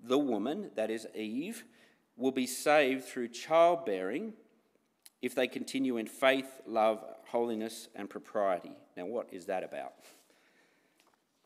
the 0.00 0.18
woman, 0.18 0.70
that 0.76 0.90
is 0.90 1.08
Eve, 1.16 1.64
will 2.16 2.30
be 2.30 2.46
saved 2.46 3.04
through 3.04 3.28
childbearing 3.28 4.34
if 5.20 5.34
they 5.34 5.48
continue 5.48 5.96
in 5.96 6.06
faith, 6.06 6.60
love, 6.64 7.04
holiness, 7.26 7.88
and 7.96 8.08
propriety. 8.08 8.76
Now, 8.96 9.06
what 9.06 9.28
is 9.32 9.46
that 9.46 9.64
about? 9.64 9.94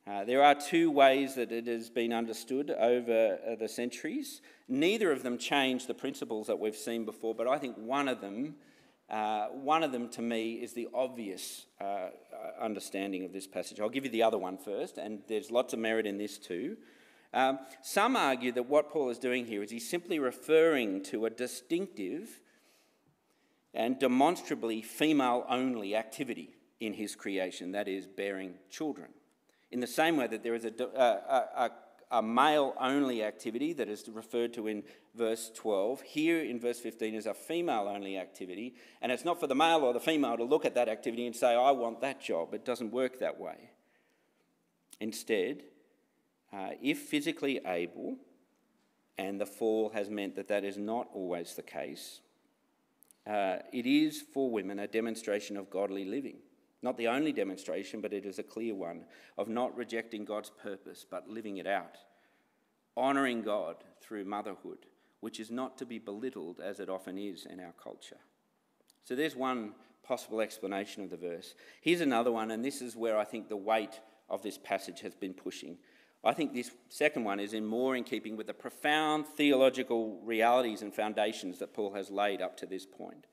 Uh, 0.04 0.24
there 0.24 0.42
are 0.42 0.56
two 0.56 0.90
ways 0.90 1.36
that 1.36 1.52
it 1.52 1.68
has 1.68 1.88
been 1.88 2.12
understood 2.12 2.70
over 2.70 3.38
uh, 3.46 3.54
the 3.54 3.68
centuries. 3.68 4.40
Neither 4.66 5.12
of 5.12 5.22
them 5.22 5.38
change 5.38 5.86
the 5.86 5.94
principles 5.94 6.48
that 6.48 6.58
we've 6.58 6.76
seen 6.76 7.04
before, 7.04 7.36
but 7.36 7.46
I 7.46 7.58
think 7.58 7.76
one 7.76 8.08
of 8.08 8.20
them, 8.20 8.56
uh, 9.08 9.46
one 9.46 9.84
of 9.84 9.92
them 9.92 10.08
to 10.10 10.22
me, 10.22 10.54
is 10.54 10.72
the 10.72 10.88
obvious 10.92 11.66
uh, 11.80 11.84
uh, 11.84 12.10
understanding 12.60 13.24
of 13.24 13.32
this 13.32 13.46
passage. 13.46 13.78
I'll 13.78 13.88
give 13.88 14.04
you 14.04 14.10
the 14.10 14.24
other 14.24 14.38
one 14.38 14.58
first, 14.58 14.98
and 14.98 15.20
there's 15.28 15.52
lots 15.52 15.72
of 15.72 15.78
merit 15.78 16.04
in 16.04 16.18
this 16.18 16.36
too. 16.36 16.78
Um, 17.32 17.60
some 17.80 18.16
argue 18.16 18.50
that 18.52 18.68
what 18.68 18.90
Paul 18.90 19.08
is 19.08 19.20
doing 19.20 19.46
here 19.46 19.62
is 19.62 19.70
he's 19.70 19.88
simply 19.88 20.18
referring 20.18 21.04
to 21.04 21.26
a 21.26 21.30
distinctive 21.30 22.40
and 23.72 24.00
demonstrably 24.00 24.82
female 24.82 25.46
only 25.48 25.94
activity 25.94 26.56
in 26.80 26.92
his 26.92 27.14
creation, 27.14 27.70
that 27.72 27.86
is, 27.86 28.08
bearing 28.08 28.54
children. 28.68 29.08
In 29.72 29.80
the 29.80 29.86
same 29.86 30.16
way 30.16 30.26
that 30.26 30.42
there 30.42 30.54
is 30.54 30.64
a, 30.64 30.72
a, 30.80 31.64
a, 31.64 31.70
a 32.18 32.22
male 32.22 32.74
only 32.78 33.24
activity 33.24 33.72
that 33.72 33.88
is 33.88 34.06
referred 34.12 34.52
to 34.52 34.66
in 34.66 34.84
verse 35.14 35.50
12, 35.56 36.02
here 36.02 36.40
in 36.40 36.60
verse 36.60 36.78
15 36.78 37.14
is 37.14 37.24
a 37.24 37.32
female 37.32 37.88
only 37.88 38.18
activity, 38.18 38.74
and 39.00 39.10
it's 39.10 39.24
not 39.24 39.40
for 39.40 39.46
the 39.46 39.54
male 39.54 39.78
or 39.78 39.94
the 39.94 40.00
female 40.00 40.36
to 40.36 40.44
look 40.44 40.66
at 40.66 40.74
that 40.74 40.90
activity 40.90 41.26
and 41.26 41.34
say, 41.34 41.54
I 41.54 41.70
want 41.70 42.02
that 42.02 42.20
job. 42.20 42.52
It 42.52 42.66
doesn't 42.66 42.92
work 42.92 43.18
that 43.20 43.40
way. 43.40 43.70
Instead, 45.00 45.62
uh, 46.52 46.70
if 46.82 46.98
physically 46.98 47.60
able, 47.66 48.18
and 49.16 49.40
the 49.40 49.46
fall 49.46 49.90
has 49.90 50.10
meant 50.10 50.36
that 50.36 50.48
that 50.48 50.64
is 50.64 50.76
not 50.76 51.08
always 51.14 51.54
the 51.54 51.62
case, 51.62 52.20
uh, 53.26 53.56
it 53.72 53.86
is 53.86 54.20
for 54.20 54.50
women 54.50 54.78
a 54.78 54.86
demonstration 54.86 55.56
of 55.56 55.70
godly 55.70 56.04
living. 56.04 56.36
Not 56.82 56.96
the 56.96 57.08
only 57.08 57.32
demonstration, 57.32 58.00
but 58.00 58.12
it 58.12 58.26
is 58.26 58.38
a 58.38 58.42
clear 58.42 58.74
one 58.74 59.04
of 59.38 59.48
not 59.48 59.76
rejecting 59.76 60.24
God's 60.24 60.50
purpose, 60.50 61.06
but 61.08 61.28
living 61.28 61.58
it 61.58 61.66
out. 61.66 61.96
Honouring 62.96 63.42
God 63.42 63.76
through 64.00 64.24
motherhood, 64.24 64.86
which 65.20 65.38
is 65.38 65.50
not 65.50 65.78
to 65.78 65.86
be 65.86 65.98
belittled 65.98 66.60
as 66.60 66.80
it 66.80 66.90
often 66.90 67.16
is 67.16 67.46
in 67.46 67.60
our 67.60 67.72
culture. 67.82 68.18
So 69.04 69.14
there's 69.14 69.36
one 69.36 69.72
possible 70.02 70.40
explanation 70.40 71.04
of 71.04 71.10
the 71.10 71.16
verse. 71.16 71.54
Here's 71.80 72.00
another 72.00 72.32
one, 72.32 72.50
and 72.50 72.64
this 72.64 72.82
is 72.82 72.96
where 72.96 73.16
I 73.16 73.24
think 73.24 73.48
the 73.48 73.56
weight 73.56 74.00
of 74.28 74.42
this 74.42 74.58
passage 74.58 75.00
has 75.00 75.14
been 75.14 75.34
pushing. 75.34 75.78
I 76.24 76.32
think 76.32 76.52
this 76.52 76.70
second 76.88 77.24
one 77.24 77.40
is 77.40 77.52
in 77.52 77.64
more 77.64 77.96
in 77.96 78.04
keeping 78.04 78.36
with 78.36 78.46
the 78.46 78.54
profound 78.54 79.26
theological 79.26 80.20
realities 80.24 80.82
and 80.82 80.94
foundations 80.94 81.58
that 81.58 81.74
Paul 81.74 81.94
has 81.94 82.10
laid 82.10 82.40
up 82.40 82.56
to 82.58 82.66
this 82.66 82.86
point. 82.86 83.26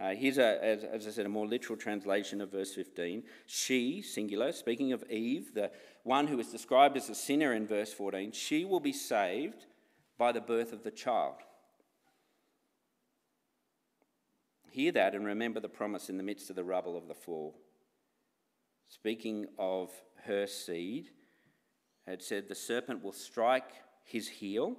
Uh, 0.00 0.14
here's, 0.14 0.38
a, 0.38 0.64
as, 0.64 0.82
as, 0.82 1.06
I 1.06 1.10
said, 1.10 1.26
a 1.26 1.28
more 1.28 1.46
literal 1.46 1.76
translation 1.76 2.40
of 2.40 2.50
verse 2.50 2.74
15. 2.74 3.22
She, 3.44 4.00
singular, 4.00 4.50
speaking 4.52 4.94
of 4.94 5.04
Eve, 5.10 5.52
the 5.52 5.70
one 6.04 6.26
who 6.26 6.38
is 6.40 6.48
described 6.48 6.96
as 6.96 7.10
a 7.10 7.14
sinner 7.14 7.52
in 7.52 7.66
verse 7.66 7.92
14, 7.92 8.32
she 8.32 8.64
will 8.64 8.80
be 8.80 8.94
saved 8.94 9.66
by 10.16 10.32
the 10.32 10.40
birth 10.40 10.72
of 10.72 10.84
the 10.84 10.90
child. 10.90 11.34
Hear 14.70 14.92
that 14.92 15.14
and 15.14 15.26
remember 15.26 15.60
the 15.60 15.68
promise 15.68 16.08
in 16.08 16.16
the 16.16 16.22
midst 16.22 16.48
of 16.48 16.56
the 16.56 16.64
rubble 16.64 16.96
of 16.96 17.06
the 17.06 17.14
fall. 17.14 17.58
Speaking 18.88 19.48
of 19.58 19.90
her 20.24 20.46
seed, 20.46 21.10
had 22.06 22.22
said, 22.22 22.48
The 22.48 22.54
serpent 22.54 23.02
will 23.02 23.12
strike 23.12 23.70
his 24.04 24.28
heel, 24.28 24.76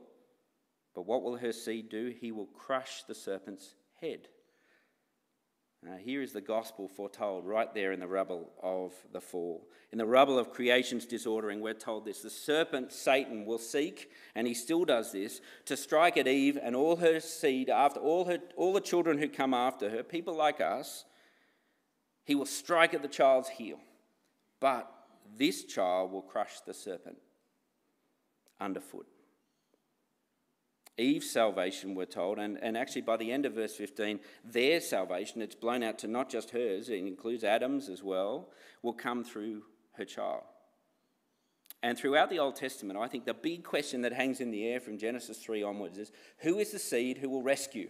but 0.96 1.06
what 1.06 1.22
will 1.22 1.38
her 1.38 1.52
seed 1.52 1.90
do? 1.90 2.12
He 2.20 2.32
will 2.32 2.48
crush 2.48 3.04
the 3.04 3.16
serpent's 3.16 3.76
head. 4.00 4.28
Uh, 5.88 5.98
here 5.98 6.22
is 6.22 6.32
the 6.32 6.42
gospel 6.42 6.88
foretold 6.88 7.48
right 7.48 7.74
there 7.74 7.92
in 7.92 8.00
the 8.00 8.08
rubble 8.08 8.52
of 8.62 8.94
the 9.12 9.22
fall. 9.22 9.68
In 9.92 9.98
the 9.98 10.06
rubble 10.06 10.38
of 10.38 10.54
creation's 10.54 11.08
disordering, 11.08 11.60
we're 11.60 11.74
told 11.74 12.06
this 12.06 12.22
the 12.22 12.30
serpent, 12.30 12.92
Satan, 12.92 13.46
will 13.46 13.58
seek, 13.58 14.12
and 14.36 14.46
he 14.46 14.54
still 14.54 14.86
does 14.86 15.12
this, 15.12 15.42
to 15.66 15.76
strike 15.76 16.18
at 16.18 16.28
Eve 16.28 16.60
and 16.62 16.76
all 16.76 16.98
her 16.98 17.20
seed, 17.20 17.68
after 17.68 18.00
all, 18.00 18.26
her, 18.26 18.38
all 18.56 18.74
the 18.74 18.80
children 18.80 19.18
who 19.18 19.28
come 19.28 19.56
after 19.56 19.90
her, 19.90 20.04
people 20.04 20.36
like 20.36 20.62
us. 20.62 21.06
He 22.26 22.36
will 22.36 22.46
strike 22.46 22.94
at 22.94 23.02
the 23.02 23.08
child's 23.08 23.50
heel. 23.50 23.80
But 24.60 24.88
this 25.36 25.64
child 25.64 26.12
will 26.12 26.22
crush 26.22 26.60
the 26.60 26.76
serpent 26.76 27.18
underfoot. 28.60 29.08
Eve's 30.98 31.30
salvation, 31.30 31.96
we're 31.96 32.06
told, 32.06 32.38
and, 32.38 32.58
and 32.62 32.78
actually 32.78 33.02
by 33.02 33.18
the 33.18 33.32
end 33.32 33.46
of 33.46 33.54
verse 33.54 33.76
15, 33.76 34.20
their 34.44 34.80
salvation, 34.82 35.42
it's 35.42 35.56
blown 35.56 35.84
out 35.84 35.98
to 36.00 36.08
not 36.08 36.30
just 36.30 36.52
hers, 36.52 36.90
it 36.90 36.96
includes 36.96 37.44
Adam's 37.44 37.90
as 37.90 38.04
well, 38.04 38.50
will 38.84 38.94
come 38.94 39.24
through 39.24 39.64
her 39.94 40.06
child. 40.06 40.44
And 41.84 41.98
throughout 41.98 42.30
the 42.30 42.40
Old 42.40 42.56
Testament, 42.56 43.00
I 43.00 43.08
think 43.08 43.26
the 43.26 43.34
big 43.34 43.64
question 43.64 44.02
that 44.02 44.14
hangs 44.14 44.40
in 44.40 44.52
the 44.52 44.68
air 44.68 44.80
from 44.80 44.98
Genesis 44.98 45.38
3 45.40 45.64
onwards 45.64 45.98
is 45.98 46.12
who 46.40 46.60
is 46.60 46.72
the 46.72 46.80
seed 46.80 47.18
who 47.18 47.30
will 47.30 47.42
rescue? 47.42 47.90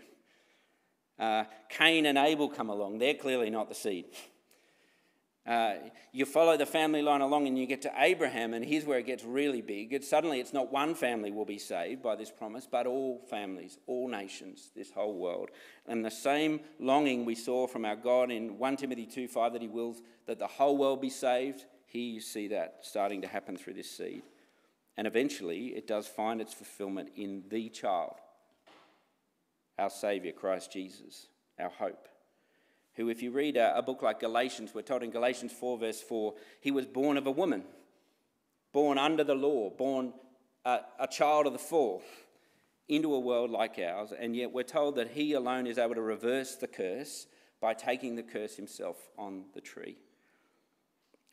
Uh, 1.20 1.44
Cain 1.70 2.06
and 2.06 2.18
Abel 2.18 2.48
come 2.48 2.70
along. 2.70 3.00
They're 3.00 3.14
clearly 3.14 3.50
not 3.50 3.68
the 3.68 3.76
seed. 3.76 4.06
Uh, 5.46 5.74
you 6.12 6.24
follow 6.24 6.56
the 6.56 6.68
family 6.68 7.02
line 7.02 7.22
along 7.22 7.48
and 7.48 7.58
you 7.58 7.66
get 7.66 7.82
to 7.82 7.92
Abraham, 7.98 8.54
and 8.54 8.64
here's 8.64 8.86
where 8.86 9.00
it 9.00 9.08
gets 9.08 9.24
really 9.24 9.62
big. 9.62 9.92
It's, 9.92 10.08
suddenly, 10.08 10.40
it's 10.40 10.54
not 10.54 10.72
one 10.72 10.94
family 10.94 11.32
will 11.32 11.46
be 11.46 11.58
saved 11.58 12.04
by 12.04 12.16
this 12.16 12.30
promise, 12.30 12.68
but 12.70 12.86
all 12.86 13.26
families, 13.28 13.80
all 13.88 14.08
nations, 14.08 14.70
this 14.76 14.92
whole 14.92 15.16
world. 15.16 15.50
And 15.88 16.06
the 16.06 16.12
same 16.12 16.60
longing 16.80 17.26
we 17.26 17.34
saw 17.34 17.66
from 17.66 17.86
our 17.86 17.96
God 17.96 18.30
in 18.30 18.60
1 18.60 18.78
Timothy 18.78 19.08
2 19.08 19.28
5 19.28 19.54
that 19.54 19.64
he 19.64 19.68
wills 19.68 20.04
that 20.28 20.38
the 20.38 20.48
whole 20.48 20.78
world 20.78 21.02
be 21.02 21.10
saved, 21.10 21.66
here 21.88 22.14
you 22.14 22.22
see 22.22 22.48
that 22.50 22.78
starting 22.82 23.22
to 23.22 23.28
happen 23.28 23.58
through 23.58 23.74
this 23.74 23.90
seed. 23.90 24.22
And 24.96 25.08
eventually, 25.08 25.70
it 25.70 25.88
does 25.88 26.06
find 26.06 26.40
its 26.40 26.54
fulfillment 26.54 27.10
in 27.16 27.46
the 27.50 27.70
child, 27.70 28.16
our 29.80 29.90
Saviour, 29.90 30.34
Christ 30.34 30.72
Jesus, 30.72 31.28
our 31.58 31.70
hope 31.70 32.08
who, 33.02 33.10
if 33.10 33.24
you 33.24 33.32
read 33.32 33.58
a, 33.58 33.78
a, 33.78 33.82
book 33.82 34.02
like 34.02 34.20
Galatians, 34.20 34.72
we're 34.74 34.84
told 34.84 35.02
in 35.02 35.10
Galatians 35.10 35.52
4, 35.52 35.80
verse 35.80 36.02
4, 36.02 36.36
he 36.60 36.72
was 36.72 36.86
born 36.86 37.18
of 37.18 37.26
a 37.26 37.32
woman, 37.32 37.64
born 38.72 38.98
under 38.98 39.24
the 39.24 39.34
law, 39.34 39.72
born 39.72 40.14
a, 40.66 40.82
a 41.00 41.08
child 41.08 41.48
of 41.48 41.54
the 41.54 41.60
fall 41.60 42.04
into 42.88 43.14
a 43.14 43.20
world 43.20 43.50
like 43.50 43.80
ours, 43.80 44.14
and 44.18 44.36
yet 44.36 44.52
we're 44.52 44.64
told 44.64 44.96
that 44.96 45.10
he 45.12 45.34
alone 45.34 45.66
is 45.66 45.78
able 45.78 45.96
to 45.96 46.02
reverse 46.02 46.56
the 46.56 46.68
curse 46.68 47.26
by 47.60 47.74
taking 47.74 48.16
the 48.16 48.24
curse 48.24 48.56
himself 48.56 48.98
on 49.18 49.46
the 49.56 49.62
tree. 49.62 49.98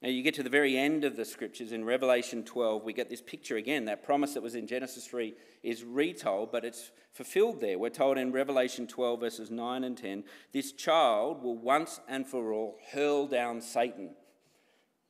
Now, 0.00 0.10
you 0.10 0.22
get 0.22 0.34
to 0.34 0.44
the 0.44 0.50
very 0.50 0.76
end 0.76 1.02
of 1.02 1.16
the 1.16 1.24
scriptures 1.24 1.72
in 1.72 1.84
Revelation 1.84 2.44
12, 2.44 2.84
we 2.84 2.92
get 2.92 3.10
this 3.10 3.20
picture 3.20 3.56
again. 3.56 3.86
That 3.86 4.04
promise 4.04 4.34
that 4.34 4.42
was 4.44 4.54
in 4.54 4.68
Genesis 4.68 5.08
3 5.08 5.34
is 5.64 5.82
retold, 5.82 6.52
but 6.52 6.64
it's 6.64 6.92
fulfilled 7.12 7.60
there. 7.60 7.80
We're 7.80 7.90
told 7.90 8.16
in 8.16 8.30
Revelation 8.30 8.86
12, 8.86 9.18
verses 9.18 9.50
9 9.50 9.82
and 9.82 9.98
10 9.98 10.22
this 10.52 10.70
child 10.70 11.42
will 11.42 11.58
once 11.58 11.98
and 12.06 12.24
for 12.24 12.52
all 12.52 12.78
hurl 12.92 13.26
down 13.26 13.60
Satan, 13.60 14.10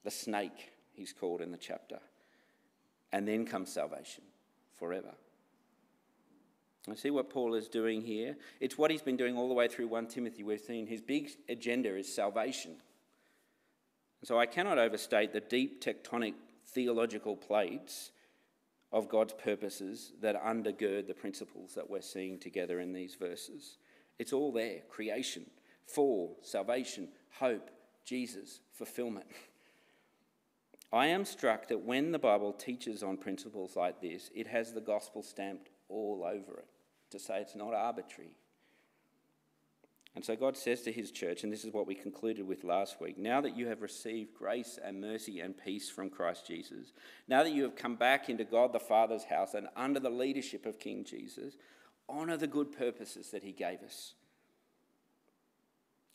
the 0.04 0.10
snake, 0.10 0.72
he's 0.94 1.12
called 1.12 1.42
in 1.42 1.50
the 1.50 1.58
chapter. 1.58 1.98
And 3.12 3.28
then 3.28 3.44
comes 3.44 3.70
salvation 3.70 4.24
forever. 4.78 5.14
I 6.90 6.94
see 6.94 7.10
what 7.10 7.28
Paul 7.28 7.54
is 7.54 7.68
doing 7.68 8.00
here. 8.00 8.36
It's 8.60 8.78
what 8.78 8.90
he's 8.90 9.02
been 9.02 9.18
doing 9.18 9.36
all 9.36 9.48
the 9.48 9.54
way 9.54 9.68
through 9.68 9.88
1 9.88 10.06
Timothy. 10.06 10.42
We've 10.42 10.60
seen 10.60 10.86
his 10.86 11.02
big 11.02 11.28
agenda 11.46 11.94
is 11.94 12.14
salvation 12.14 12.76
So 14.24 14.38
I 14.38 14.46
cannot 14.46 14.78
overstate 14.78 15.32
the 15.32 15.40
deep 15.40 15.82
tectonic 15.82 16.34
theological 16.66 17.36
plates 17.36 18.10
of 18.90 19.08
God's 19.08 19.34
purposes 19.34 20.12
that 20.20 20.42
undergird 20.42 21.06
the 21.06 21.14
principles 21.14 21.74
that 21.74 21.88
we're 21.88 22.00
seeing 22.00 22.38
together 22.38 22.80
in 22.80 22.92
these 22.92 23.14
verses. 23.14 23.78
It's 24.18 24.32
all 24.32 24.52
there 24.52 24.80
creation, 24.88 25.46
fall, 25.86 26.38
salvation, 26.42 27.08
hope, 27.38 27.70
Jesus, 28.04 28.60
fulfillment. 28.72 29.26
I 30.92 31.06
am 31.06 31.24
struck 31.24 31.68
that 31.68 31.84
when 31.84 32.12
the 32.12 32.18
Bible 32.18 32.52
teaches 32.52 33.02
on 33.02 33.18
principles 33.18 33.76
like 33.76 34.00
this, 34.00 34.30
it 34.34 34.46
has 34.46 34.72
the 34.72 34.80
gospel 34.80 35.22
stamped 35.22 35.68
all 35.88 36.24
over 36.24 36.58
it 36.58 36.68
to 37.10 37.18
say 37.18 37.40
it's 37.40 37.54
not 37.54 37.74
arbitrary. 37.74 38.30
And 40.18 40.24
so 40.24 40.34
God 40.34 40.56
says 40.56 40.82
to 40.82 40.90
his 40.90 41.12
church, 41.12 41.44
and 41.44 41.52
this 41.52 41.64
is 41.64 41.72
what 41.72 41.86
we 41.86 41.94
concluded 41.94 42.44
with 42.44 42.64
last 42.64 43.00
week 43.00 43.18
now 43.18 43.40
that 43.40 43.56
you 43.56 43.68
have 43.68 43.82
received 43.82 44.34
grace 44.34 44.76
and 44.84 45.00
mercy 45.00 45.38
and 45.38 45.56
peace 45.56 45.88
from 45.88 46.10
Christ 46.10 46.44
Jesus, 46.44 46.92
now 47.28 47.44
that 47.44 47.52
you 47.52 47.62
have 47.62 47.76
come 47.76 47.94
back 47.94 48.28
into 48.28 48.42
God 48.42 48.72
the 48.72 48.80
Father's 48.80 49.22
house 49.22 49.54
and 49.54 49.68
under 49.76 50.00
the 50.00 50.10
leadership 50.10 50.66
of 50.66 50.80
King 50.80 51.04
Jesus, 51.04 51.54
honour 52.10 52.36
the 52.36 52.48
good 52.48 52.76
purposes 52.76 53.30
that 53.30 53.44
he 53.44 53.52
gave 53.52 53.80
us. 53.84 54.14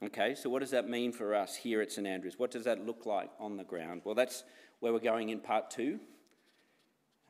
Okay, 0.04 0.36
so 0.36 0.50
what 0.50 0.60
does 0.60 0.72
that 0.72 0.90
mean 0.90 1.14
for 1.14 1.34
us 1.34 1.56
here 1.56 1.82
at 1.82 1.90
St 1.90 2.06
Andrews? 2.06 2.38
What 2.38 2.52
does 2.52 2.66
that 2.66 2.86
look 2.86 3.06
like 3.06 3.30
on 3.40 3.56
the 3.56 3.64
ground? 3.64 4.02
Well, 4.04 4.16
that's 4.16 4.44
where 4.82 4.92
we're 4.92 5.00
going 5.00 5.30
in 5.30 5.40
part 5.40 5.72
two. 5.72 5.98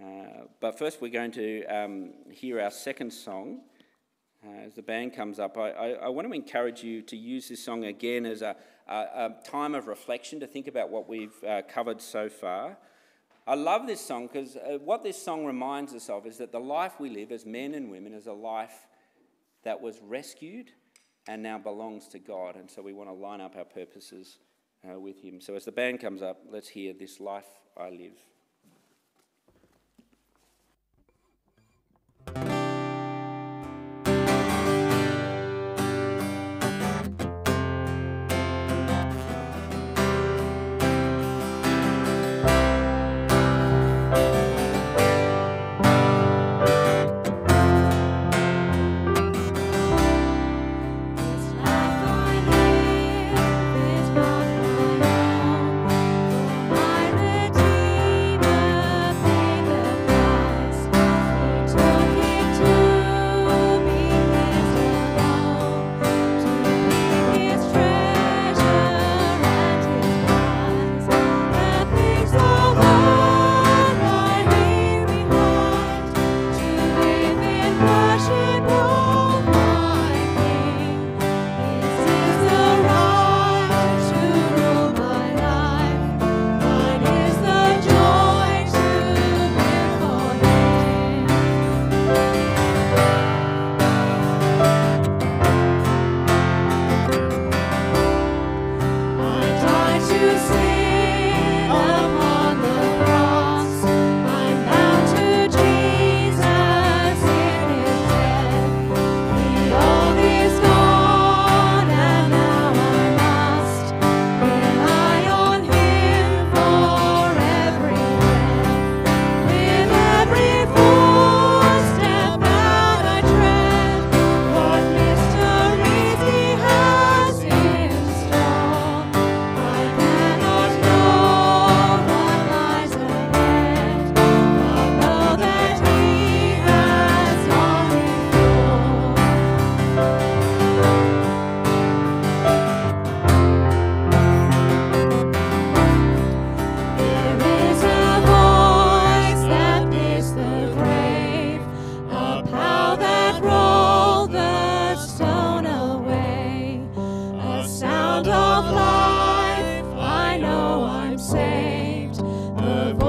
Uh, 0.03 0.47
but 0.59 0.79
first, 0.79 1.03
we're 1.03 1.09
going 1.09 1.33
to 1.33 1.65
um, 1.65 2.13
hear 2.31 2.59
our 2.59 2.71
second 2.71 3.13
song. 3.13 3.61
Uh, 4.45 4.65
as 4.65 4.73
the 4.73 4.81
band 4.81 5.13
comes 5.13 5.39
up, 5.39 5.57
I, 5.57 5.69
I, 5.71 5.89
I, 5.91 6.09
want 6.09 6.27
to 6.27 6.33
encourage 6.33 6.83
you 6.83 7.01
to 7.03 7.15
use 7.15 7.47
this 7.47 7.63
song 7.63 7.85
again 7.85 8.25
as 8.25 8.41
a, 8.41 8.57
a, 8.89 8.93
a 8.93 9.35
time 9.45 9.73
of 9.73 9.87
reflection 9.87 10.41
to 10.41 10.47
think 10.47 10.67
about 10.67 10.89
what 10.89 11.07
we've 11.07 11.41
uh, 11.47 11.61
covered 11.69 12.01
so 12.01 12.27
far. 12.27 12.77
I 13.47 13.55
love 13.55 13.87
this 13.87 14.01
song 14.01 14.27
because 14.27 14.57
uh, 14.57 14.79
what 14.83 15.01
this 15.01 15.21
song 15.21 15.45
reminds 15.45 15.93
us 15.93 16.09
of 16.09 16.25
is 16.25 16.37
that 16.39 16.51
the 16.51 16.59
life 16.59 16.99
we 16.99 17.09
live 17.09 17.31
as 17.31 17.45
men 17.45 17.73
and 17.73 17.89
women 17.89 18.13
is 18.13 18.27
a 18.27 18.33
life 18.33 18.87
that 19.63 19.81
was 19.81 19.99
rescued 20.01 20.71
and 21.27 21.41
now 21.41 21.57
belongs 21.57 22.07
to 22.09 22.19
God. 22.19 22.57
And 22.57 22.69
so 22.69 22.81
we 22.81 22.91
want 22.91 23.09
to 23.09 23.13
line 23.13 23.39
up 23.39 23.55
our 23.55 23.63
purposes 23.63 24.39
uh, 24.89 24.99
with 24.99 25.21
Him. 25.21 25.39
So 25.39 25.55
as 25.55 25.63
the 25.63 25.71
band 25.71 26.01
comes 26.01 26.21
up, 26.21 26.41
let's 26.49 26.67
hear 26.67 26.93
This 26.93 27.21
Life 27.21 27.47
I 27.77 27.89
Live. 27.89 28.32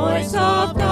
See 0.04 0.83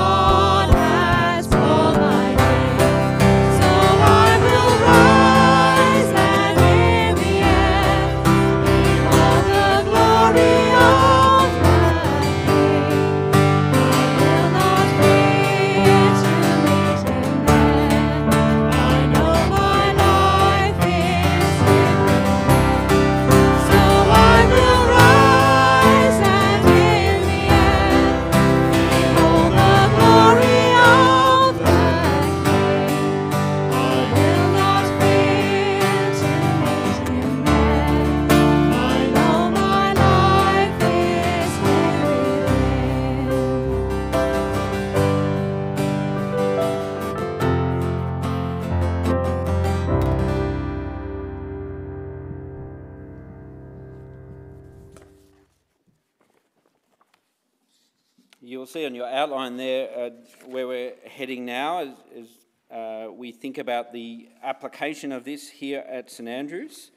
we 63.22 63.30
think 63.30 63.56
about 63.56 63.92
the 63.92 64.28
application 64.42 65.12
of 65.12 65.22
this 65.22 65.48
here 65.48 65.84
at 65.88 66.10
St 66.10 66.28
Andrews. 66.28 66.90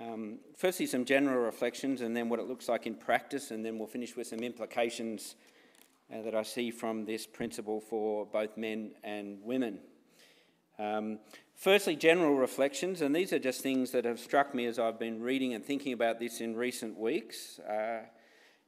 Um, 0.00 0.38
firstly, 0.56 0.86
some 0.86 1.04
general 1.04 1.44
reflections, 1.44 2.00
and 2.00 2.16
then 2.16 2.30
what 2.30 2.40
it 2.40 2.48
looks 2.48 2.70
like 2.70 2.86
in 2.86 2.94
practice, 2.94 3.50
and 3.50 3.62
then 3.62 3.76
we'll 3.76 3.86
finish 3.86 4.16
with 4.16 4.26
some 4.26 4.38
implications 4.38 5.34
uh, 6.10 6.22
that 6.22 6.34
I 6.34 6.42
see 6.42 6.70
from 6.70 7.04
this 7.04 7.26
principle 7.26 7.82
for 7.82 8.24
both 8.24 8.56
men 8.56 8.92
and 9.04 9.42
women. 9.42 9.80
Um, 10.78 11.18
firstly, 11.54 11.96
general 11.96 12.34
reflections, 12.36 13.02
and 13.02 13.14
these 13.14 13.34
are 13.34 13.38
just 13.38 13.60
things 13.60 13.90
that 13.90 14.06
have 14.06 14.18
struck 14.18 14.54
me 14.54 14.64
as 14.64 14.78
I've 14.78 14.98
been 14.98 15.20
reading 15.20 15.52
and 15.52 15.62
thinking 15.62 15.92
about 15.92 16.18
this 16.18 16.40
in 16.40 16.56
recent 16.56 16.98
weeks. 16.98 17.58
Uh, 17.58 18.06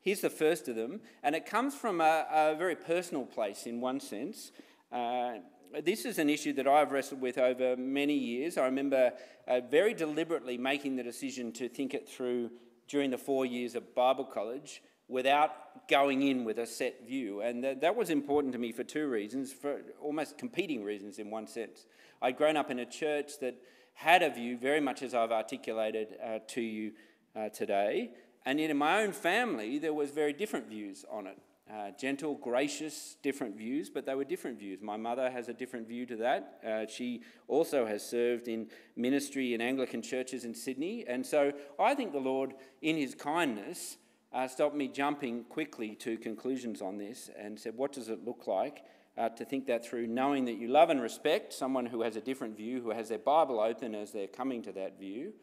Here's 0.03 0.21
the 0.21 0.31
first 0.31 0.67
of 0.69 0.77
them, 0.77 1.01
and 1.23 1.35
it 1.35 1.45
comes 1.45 1.75
from 1.75 2.01
a, 2.01 2.27
a 2.31 2.55
very 2.57 2.75
personal 2.75 3.25
place 3.25 3.65
in 3.67 3.83
one 3.83 4.01
sense. 4.01 4.51
Uh, 4.91 5.41
this 5.85 6.05
is 6.05 6.19
an 6.19 6.29
issue 6.29 6.53
that 6.55 6.67
I've 6.67 6.93
wrestled 6.93 7.21
with 7.21 7.39
over 7.39 7.77
many 7.77 8.15
years. 8.15 8.59
I 8.59 8.65
remember 8.65 9.13
uh, 9.47 9.61
very 9.71 9.95
deliberately 9.95 10.59
making 10.59 10.97
the 10.97 11.03
decision 11.03 11.53
to 11.53 11.69
think 11.69 11.95
it 11.95 12.09
through 12.09 12.51
during 12.89 13.11
the 13.11 13.19
four 13.19 13.47
years 13.47 13.75
of 13.75 13.95
Bible 13.95 14.25
college 14.25 14.83
without 15.09 15.89
going 15.89 16.23
in 16.23 16.45
with 16.45 16.59
a 16.59 16.67
set 16.67 17.07
view. 17.07 17.41
And 17.41 17.63
th- 17.63 17.81
that 17.81 17.97
was 17.97 18.11
important 18.11 18.53
to 18.53 18.59
me 18.59 18.73
for 18.73 18.85
two 18.85 19.09
reasons, 19.09 19.53
for 19.53 19.81
almost 20.01 20.39
competing 20.39 20.85
reasons 20.85 21.19
in 21.19 21.31
one 21.31 21.47
sense. 21.47 21.87
I'd 22.23 22.37
grown 22.37 22.57
up 22.57 22.71
in 22.71 22.79
a 22.79 22.87
church 22.87 23.39
that 23.41 23.57
had 23.95 24.23
a 24.23 24.31
view, 24.31 24.57
very 24.57 24.81
much 24.81 25.03
as 25.03 25.15
I've 25.15 25.33
articulated 25.33 26.17
uh, 26.25 26.39
to 26.49 26.61
you 26.61 26.93
uh, 27.37 27.49
today, 27.49 28.11
and 28.47 28.59
in 28.59 28.77
my 28.77 29.03
own 29.03 29.13
family, 29.13 29.79
there 29.79 29.93
was 29.93 30.11
very 30.11 30.33
different 30.33 30.69
views 30.69 31.05
on 31.11 31.27
it. 31.27 31.39
Uh, 31.73 31.93
gentle, 31.93 32.35
gracious, 32.35 33.17
different 33.23 33.57
views, 33.57 33.89
but 33.89 34.05
they 34.05 34.15
were 34.17 34.25
different 34.25 34.59
views. 34.59 34.81
My 34.83 34.97
mother 34.97 35.31
has 35.31 35.49
a 35.49 35.53
different 35.53 35.87
view 35.87 36.05
to 36.07 36.17
that. 36.17 36.59
Uh, 36.67 36.87
she 36.87 37.23
also 37.47 37.87
has 37.87 38.05
served 38.05 38.49
in 38.49 38.69
ministry 38.97 39.55
in 39.55 39.61
Anglican 39.61 40.03
churches 40.03 40.45
in 40.45 40.53
Sydney. 40.53 41.05
And 41.07 41.25
so 41.25 41.53
I 41.79 41.95
think 41.95 42.13
the 42.13 42.19
Lord, 42.19 42.55
in 42.83 42.97
his 42.97 43.15
kindness, 43.15 43.99
uh, 44.33 44.49
stopped 44.49 44.75
me 44.75 44.89
jumping 44.89 45.45
quickly 45.45 45.95
to 45.97 46.17
conclusions 46.19 46.83
on 46.83 46.99
this 46.99 47.31
and 47.39 47.59
said, 47.59 47.77
What 47.77 47.93
does 47.93 48.09
it 48.09 48.25
look 48.25 48.49
like 48.49 48.83
uh, 49.17 49.29
to 49.29 49.45
think 49.45 49.67
that 49.67 49.85
through, 49.85 50.09
knowing 50.09 50.47
that 50.47 50.55
you 50.55 50.67
love 50.67 50.91
and 50.91 51.01
respect 51.01 51.53
someone 51.53 51.87
who 51.87 52.03
has 52.03 52.17
a 52.17 52.21
different 52.21 52.57
view, 52.57 52.81
who 52.81 52.91
has 52.91 53.09
their 53.11 53.19
Bible 53.19 53.61
open 53.61 53.95
as 53.95 54.11
they're 54.11 54.27
coming 54.27 54.63
to 54.63 54.73
that 54.73 54.99
view, 54.99 55.35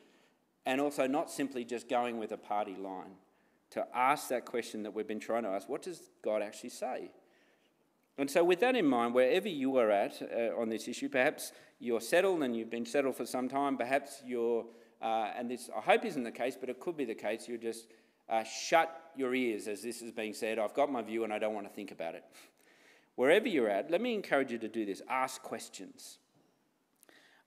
and 0.66 0.82
also 0.82 1.08
not 1.08 1.32
simply 1.32 1.64
just 1.64 1.88
going 1.88 2.18
with 2.18 2.34
a 2.34 2.38
party 2.38 2.76
line. 2.76 3.16
To 3.72 3.86
ask 3.94 4.30
that 4.30 4.46
question 4.46 4.84
that 4.84 4.94
we've 4.94 5.08
been 5.08 5.20
trying 5.20 5.44
to 5.44 5.50
ask 5.50 5.68
what 5.68 5.82
does 5.82 6.10
God 6.24 6.42
actually 6.42 6.70
say? 6.70 7.12
And 8.18 8.30
so, 8.30 8.44
with 8.44 8.60
that 8.62 8.76
in 8.76 8.86
mind, 8.86 9.14
wherever 9.14 9.48
you 9.48 9.78
are 9.78 9.92
at 9.92 10.22
uh, 10.22 10.60
on 10.60 10.70
this 10.70 10.88
issue, 10.88 11.10
perhaps 11.10 11.52
you're 11.80 12.02
settled 12.02 12.42
and 12.44 12.56
you've 12.56 12.72
been 12.72 12.86
settled 12.86 13.16
for 13.16 13.26
some 13.26 13.48
time, 13.48 13.78
perhaps 13.78 14.24
you're, 14.26 14.66
uh, 15.02 15.32
and 15.38 15.52
this 15.52 15.70
I 15.76 15.82
hope 15.82 16.06
isn't 16.06 16.24
the 16.24 16.32
case, 16.32 16.58
but 16.60 16.70
it 16.70 16.80
could 16.80 16.98
be 16.98 17.06
the 17.06 17.16
case, 17.16 17.48
you're 17.48 17.58
just 17.58 17.88
uh, 18.30 18.44
shut 18.44 19.12
your 19.16 19.36
ears 19.36 19.68
as 19.68 19.82
this 19.84 20.02
is 20.02 20.12
being 20.12 20.34
said. 20.34 20.60
I've 20.60 20.74
got 20.74 20.92
my 20.92 21.02
view 21.02 21.24
and 21.24 21.32
I 21.32 21.40
don't 21.40 21.54
want 21.54 21.68
to 21.68 21.74
think 21.74 21.92
about 21.92 22.16
it. 22.16 22.24
Wherever 23.16 23.48
you're 23.48 23.70
at, 23.70 23.90
let 23.90 24.02
me 24.02 24.14
encourage 24.14 24.52
you 24.52 24.58
to 24.60 24.68
do 24.68 24.86
this 24.86 25.02
ask 25.10 25.42
questions. 25.42 26.20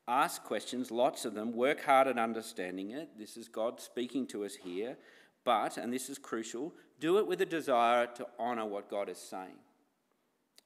Ask 0.08 0.42
questions, 0.42 0.90
lots 0.90 1.24
of 1.24 1.34
them. 1.34 1.52
Work 1.52 1.84
hard 1.84 2.08
at 2.08 2.18
understanding 2.18 2.90
it. 2.90 3.10
This 3.16 3.36
is 3.36 3.48
God 3.48 3.80
speaking 3.80 4.26
to 4.28 4.44
us 4.44 4.54
here. 4.56 4.96
But, 5.44 5.76
and 5.76 5.92
this 5.92 6.08
is 6.08 6.18
crucial, 6.18 6.74
do 6.98 7.18
it 7.18 7.26
with 7.26 7.40
a 7.40 7.46
desire 7.46 8.06
to 8.06 8.26
honour 8.38 8.66
what 8.66 8.90
God 8.90 9.08
is 9.08 9.18
saying. 9.18 9.56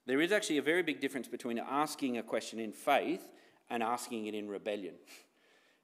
There 0.06 0.20
is 0.20 0.32
actually 0.32 0.58
a 0.58 0.62
very 0.62 0.82
big 0.82 1.00
difference 1.00 1.28
between 1.28 1.58
asking 1.58 2.18
a 2.18 2.22
question 2.22 2.58
in 2.58 2.72
faith 2.72 3.30
and 3.70 3.82
asking 3.82 4.26
it 4.26 4.34
in 4.34 4.48
rebellion. 4.48 4.94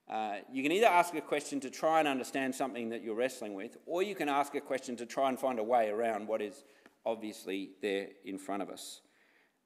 Uh, 0.09 0.38
you 0.53 0.62
can 0.62 0.72
either 0.72 0.88
ask 0.88 1.14
a 1.14 1.20
question 1.20 1.61
to 1.61 1.70
try 1.70 2.00
and 2.00 2.09
understand 2.09 2.55
something 2.55 2.88
that 2.88 3.03
you're 3.03 3.14
wrestling 3.14 3.55
with, 3.55 3.76
or 3.87 4.03
you 4.03 4.14
can 4.14 4.29
ask 4.29 4.55
a 4.57 4.61
question 4.61 4.96
to 4.96 5.07
try 5.07 5.29
and 5.29 5.38
find 5.38 5.59
a 5.59 5.62
way 5.62 5.88
around 5.88 6.26
what 6.26 6.42
is 6.42 6.64
obviously 7.07 7.70
there 7.81 8.09
in 8.24 8.37
front 8.37 8.61
of 8.61 8.68
us. 8.68 9.03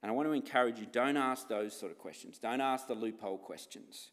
And 0.03 0.11
I 0.11 0.15
want 0.15 0.29
to 0.29 0.33
encourage 0.33 0.79
you 0.79 0.87
don't 0.87 1.17
ask 1.17 1.49
those 1.49 1.75
sort 1.75 1.91
of 1.91 1.99
questions. 1.99 2.39
Don't 2.39 2.61
ask 2.61 2.87
the 2.87 2.95
loophole 2.95 3.39
questions. 3.39 4.11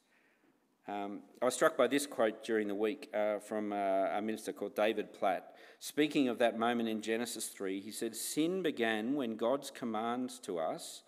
Um, 0.88 1.22
I 1.42 1.46
was 1.46 1.54
struck 1.54 1.78
by 1.78 1.88
this 1.88 2.08
quote 2.08 2.44
during 2.44 2.68
the 2.68 2.76
week 2.76 3.10
uh, 3.14 3.38
from 3.40 3.72
uh, 3.72 3.76
a 3.76 4.22
minister 4.22 4.52
called 4.52 4.76
David 4.76 5.14
Platt. 5.14 5.54
Speaking 5.80 6.28
of 6.28 6.40
that 6.40 6.58
moment 6.58 6.90
in 6.90 7.02
Genesis 7.02 7.48
3, 7.50 7.80
he 7.80 7.92
said, 7.92 8.16
Sin 8.16 8.64
began 8.64 9.14
when 9.14 9.36
God's 9.36 9.70
commands 9.70 10.40
to 10.40 10.58
us 10.58 11.04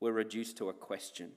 were 0.00 0.12
reduced 0.12 0.56
to 0.58 0.70
a 0.70 0.72
question. 0.72 1.32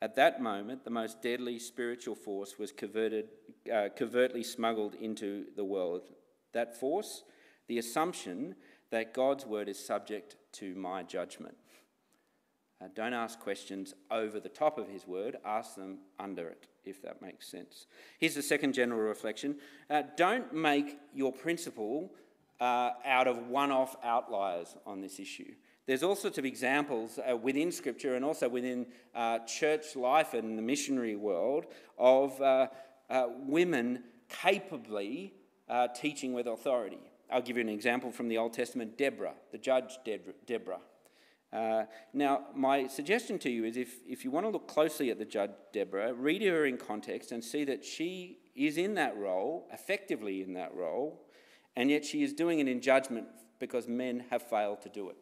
At 0.00 0.16
that 0.16 0.40
moment, 0.40 0.84
the 0.84 0.90
most 0.90 1.22
deadly 1.22 1.58
spiritual 1.58 2.14
force 2.14 2.58
was 2.58 2.70
converted, 2.70 3.30
uh, 3.72 3.88
covertly 3.96 4.44
smuggled 4.44 4.94
into 4.94 5.46
the 5.56 5.64
world. 5.64 6.08
That 6.52 6.78
force, 6.78 7.24
the 7.66 7.78
assumption 7.78 8.54
that 8.90 9.14
God's 9.14 9.44
word 9.44 9.68
is 9.68 9.84
subject 9.84 10.36
to 10.52 10.74
my 10.74 11.02
judgment. 11.02 11.56
Uh, 12.80 12.86
don't 12.94 13.14
ask 13.14 13.38
questions 13.40 13.94
over 14.10 14.40
the 14.40 14.48
top 14.48 14.78
of 14.78 14.88
his 14.88 15.06
word, 15.06 15.36
ask 15.44 15.76
them 15.76 15.98
under 16.18 16.48
it, 16.48 16.66
if 16.84 17.00
that 17.02 17.22
makes 17.22 17.48
sense. 17.48 17.86
Here's 18.18 18.34
the 18.34 18.42
second 18.42 18.74
general 18.74 19.00
reflection 19.00 19.56
uh, 19.88 20.02
don't 20.16 20.52
make 20.52 20.98
your 21.14 21.32
principle 21.32 22.12
uh, 22.60 22.90
out 23.04 23.26
of 23.26 23.48
one 23.48 23.70
off 23.70 23.96
outliers 24.02 24.76
on 24.86 25.00
this 25.00 25.18
issue. 25.20 25.54
There's 25.86 26.02
all 26.02 26.16
sorts 26.16 26.38
of 26.38 26.44
examples 26.44 27.18
uh, 27.18 27.36
within 27.36 27.70
Scripture 27.70 28.16
and 28.16 28.24
also 28.24 28.48
within 28.48 28.86
uh, 29.14 29.40
church 29.40 29.96
life 29.96 30.32
and 30.34 30.56
the 30.56 30.62
missionary 30.62 31.14
world 31.14 31.66
of 31.98 32.40
uh, 32.40 32.68
women 33.46 34.02
capably 34.28 35.34
teaching 35.94 36.32
with 36.32 36.46
authority. 36.46 36.98
I'll 37.30 37.42
give 37.42 37.56
you 37.56 37.62
an 37.62 37.68
example 37.68 38.12
from 38.12 38.28
the 38.28 38.38
Old 38.38 38.52
Testament 38.52 38.96
Deborah, 38.96 39.34
the 39.52 39.58
judge 39.58 39.98
Deborah. 40.04 40.80
Uh, 41.54 41.84
now, 42.12 42.46
my 42.52 42.88
suggestion 42.88 43.38
to 43.38 43.48
you 43.48 43.64
is 43.64 43.76
if, 43.76 43.94
if 44.08 44.24
you 44.24 44.30
want 44.32 44.44
to 44.44 44.50
look 44.50 44.66
closely 44.66 45.10
at 45.10 45.18
the 45.18 45.24
judge 45.24 45.52
Deborah, 45.72 46.12
read 46.12 46.42
her 46.42 46.66
in 46.66 46.76
context 46.76 47.30
and 47.30 47.44
see 47.44 47.64
that 47.64 47.84
she 47.84 48.38
is 48.56 48.76
in 48.76 48.94
that 48.94 49.16
role, 49.16 49.68
effectively 49.72 50.42
in 50.42 50.54
that 50.54 50.74
role, 50.74 51.24
and 51.76 51.90
yet 51.90 52.04
she 52.04 52.24
is 52.24 52.32
doing 52.32 52.58
it 52.58 52.66
in 52.66 52.80
judgment 52.80 53.26
because 53.60 53.86
men 53.86 54.24
have 54.30 54.42
failed 54.42 54.82
to 54.82 54.88
do 54.88 55.10
it. 55.10 55.16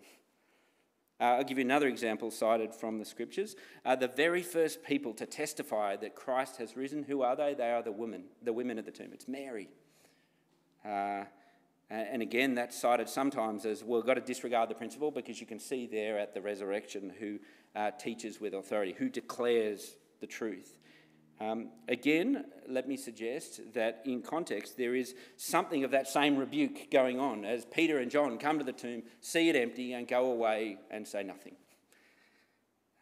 Uh, 1.21 1.37
I'll 1.37 1.45
give 1.45 1.59
you 1.59 1.65
another 1.65 1.87
example 1.87 2.31
cited 2.31 2.75
from 2.75 2.99
the 2.99 3.05
scriptures. 3.05 3.55
Uh, 3.85 3.95
the 3.95 4.09
very 4.09 4.43
first 4.43 4.83
people 4.83 5.13
to 5.15 5.27
testify 5.27 5.97
that 5.97 6.17
Christ 6.17 6.57
has 6.57 6.77
risen, 6.77 7.03
who 7.03 7.21
are 7.21 7.37
they? 7.37 7.53
They 7.53 7.71
are 7.71 7.83
the 7.83 7.93
women, 7.93 8.25
the 8.43 8.55
women 8.55 8.79
at 8.79 8.87
the 8.87 8.91
tomb. 8.91 9.11
It's 9.13 9.29
Mary. 9.29 9.69
And 11.91 12.23
again, 12.23 12.55
that's 12.55 12.81
cited 12.81 13.09
sometimes 13.09 13.67
as 13.67 13.85
well, 13.85 14.01
we've 14.01 14.07
got 14.07 14.15
to 14.15 14.23
disregard 14.23 14.71
the 14.71 14.75
principle 14.75 15.11
because 15.11 15.41
you 15.41 15.47
can 15.47 15.59
see 15.59 15.87
there 15.87 16.19
at 16.19 16.33
the 16.33 16.41
resurrection 16.41 17.13
who 17.19 17.39
uh, 17.77 17.91
teaches 17.91 18.41
with 18.41 18.55
authority, 18.55 18.95
who 18.97 19.11
declares 19.11 19.97
the 20.21 20.27
truth. 20.27 20.79
Um, 21.41 21.71
again, 21.89 22.45
let 22.69 22.87
me 22.87 22.97
suggest 22.97 23.61
that 23.75 24.03
in 24.05 24.23
context, 24.23 24.77
there 24.77 24.95
is 24.95 25.15
something 25.37 25.83
of 25.83 25.91
that 25.91 26.07
same 26.07 26.37
rebuke 26.37 26.91
going 26.91 27.19
on 27.19 27.45
as 27.45 27.65
Peter 27.65 27.99
and 27.99 28.11
John 28.11 28.39
come 28.39 28.59
to 28.59 28.65
the 28.65 28.73
tomb, 28.73 29.03
see 29.21 29.49
it 29.49 29.57
empty, 29.57 29.93
and 29.93 30.07
go 30.07 30.31
away 30.31 30.79
and 30.91 31.07
say 31.07 31.23
nothing. 31.23 31.57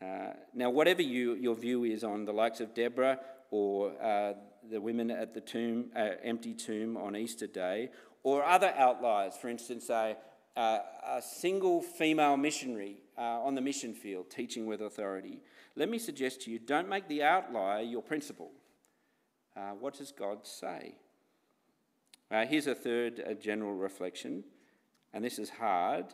Uh, 0.01 0.33
now, 0.55 0.71
whatever 0.71 1.03
you, 1.03 1.35
your 1.35 1.55
view 1.55 1.85
is 1.85 2.03
on 2.03 2.25
the 2.25 2.33
likes 2.33 2.61
of 2.61 2.73
Deborah 2.73 3.19
or 3.51 3.93
uh, 4.03 4.33
the 4.71 4.81
women 4.81 5.11
at 5.11 5.35
the 5.35 5.41
tomb, 5.41 5.91
uh, 5.95 6.11
empty 6.23 6.55
tomb 6.55 6.97
on 6.97 7.17
Easter 7.17 7.47
Day, 7.47 7.91
or 8.23 8.45
other 8.45 8.73
outliers, 8.77 9.35
for 9.37 9.49
instance, 9.49 9.89
a, 9.91 10.17
a 10.57 11.23
single 11.23 11.81
female 11.81 12.37
missionary 12.37 12.99
uh, 13.17 13.43
on 13.43 13.55
the 13.55 13.61
mission 13.61 13.95
field 13.95 14.31
teaching 14.31 14.67
with 14.67 14.81
authority, 14.81 15.41
let 15.77 15.89
me 15.89 15.99
suggest 15.99 16.43
to 16.43 16.51
you 16.51 16.59
don't 16.59 16.89
make 16.89 17.09
the 17.09 17.23
outlier 17.23 17.83
your 17.83 18.03
principle. 18.03 18.51
Uh, 19.57 19.71
what 19.71 19.95
does 19.95 20.13
God 20.13 20.47
say? 20.47 20.95
Uh, 22.31 22.47
here's 22.47 22.67
a 22.67 22.75
third 22.75 23.39
general 23.41 23.75
reflection, 23.75 24.45
and 25.13 25.25
this 25.25 25.39
is 25.39 25.51
hard. 25.51 26.07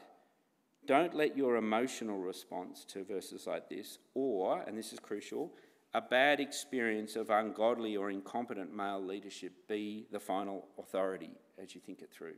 Don't 0.86 1.14
let 1.14 1.36
your 1.36 1.56
emotional 1.56 2.18
response 2.18 2.84
to 2.86 3.04
verses 3.04 3.46
like 3.46 3.68
this, 3.68 3.98
or, 4.14 4.62
and 4.66 4.78
this 4.78 4.92
is 4.92 5.00
crucial, 5.00 5.52
a 5.96 6.00
bad 6.02 6.40
experience 6.40 7.16
of 7.16 7.30
ungodly 7.30 7.96
or 7.96 8.10
incompetent 8.10 8.70
male 8.76 9.02
leadership 9.02 9.66
be 9.66 10.06
the 10.12 10.20
final 10.20 10.68
authority 10.78 11.30
as 11.56 11.74
you 11.74 11.80
think 11.80 12.02
it 12.02 12.10
through. 12.12 12.34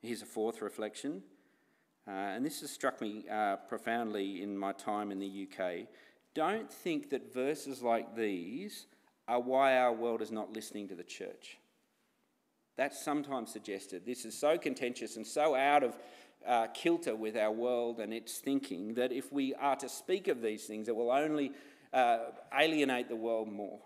Here's 0.00 0.22
a 0.22 0.26
fourth 0.26 0.62
reflection, 0.62 1.20
uh, 2.06 2.12
and 2.12 2.46
this 2.46 2.60
has 2.60 2.70
struck 2.70 3.00
me 3.00 3.24
uh, 3.28 3.56
profoundly 3.56 4.40
in 4.40 4.56
my 4.56 4.70
time 4.70 5.10
in 5.10 5.18
the 5.18 5.48
UK. 5.48 5.88
Don't 6.32 6.72
think 6.72 7.10
that 7.10 7.34
verses 7.34 7.82
like 7.82 8.14
these 8.14 8.86
are 9.26 9.40
why 9.40 9.76
our 9.76 9.92
world 9.92 10.22
is 10.22 10.30
not 10.30 10.52
listening 10.52 10.86
to 10.86 10.94
the 10.94 11.02
church. 11.02 11.58
That's 12.76 13.02
sometimes 13.02 13.52
suggested. 13.52 14.06
This 14.06 14.24
is 14.24 14.38
so 14.38 14.56
contentious 14.56 15.16
and 15.16 15.26
so 15.26 15.56
out 15.56 15.82
of 15.82 15.98
uh, 16.46 16.68
kilter 16.68 17.14
with 17.14 17.36
our 17.36 17.50
world 17.50 18.00
and 18.00 18.12
its 18.12 18.38
thinking 18.38 18.94
that 18.94 19.12
if 19.12 19.32
we 19.32 19.54
are 19.54 19.76
to 19.76 19.88
speak 19.88 20.28
of 20.28 20.40
these 20.40 20.64
things, 20.64 20.88
it 20.88 20.96
will 20.96 21.10
only 21.10 21.52
uh, 21.92 22.18
alienate 22.58 23.08
the 23.08 23.16
world 23.16 23.50
more. 23.50 23.80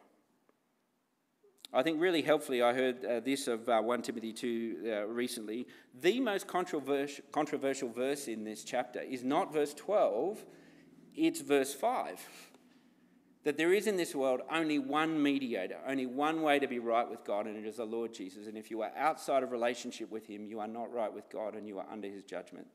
I 1.73 1.83
think 1.83 2.01
really 2.01 2.23
helpfully, 2.23 2.63
I 2.63 2.73
heard 2.73 3.05
uh, 3.05 3.21
this 3.21 3.49
of 3.49 3.69
uh, 3.69 3.81
1 3.83 4.03
Timothy 4.03 4.33
2 4.33 4.77
uh, 4.87 5.07
recently. 5.07 5.67
The 6.01 6.21
most 6.21 6.47
controversial, 6.47 7.25
controversial 7.33 7.89
verse 7.89 8.29
in 8.29 8.45
this 8.45 8.63
chapter 8.63 9.01
is 9.01 9.25
not 9.25 9.53
verse 9.53 9.75
12, 9.75 10.45
it's 11.17 11.41
verse 11.41 11.75
5. 11.75 12.21
that 13.45 13.59
there 13.59 13.75
is 13.75 13.87
in 13.87 13.97
this 13.97 14.15
world 14.15 14.41
only 14.51 14.79
one 14.79 15.23
mediator, 15.23 15.79
only 15.87 16.07
one 16.07 16.43
way 16.43 16.59
to 16.59 16.67
be 16.67 16.79
right 16.79 17.09
with 17.09 17.25
God, 17.25 17.47
and 17.47 17.57
it 17.57 17.69
is 17.69 17.77
the 17.77 17.85
Lord 17.85 18.15
Jesus. 18.15 18.47
And 18.47 18.57
if 18.57 18.71
you 18.71 18.81
are 18.83 18.93
outside 18.97 19.43
of 19.43 19.53
relationship 19.53 20.11
with 20.11 20.27
Him, 20.27 20.47
you 20.47 20.61
are 20.61 20.69
not 20.69 20.93
right 20.93 21.13
with 21.13 21.29
God 21.31 21.55
and 21.55 21.69
you 21.69 21.79
are 21.79 21.87
under 21.91 22.09
His 22.09 22.23
judgment. 22.23 22.67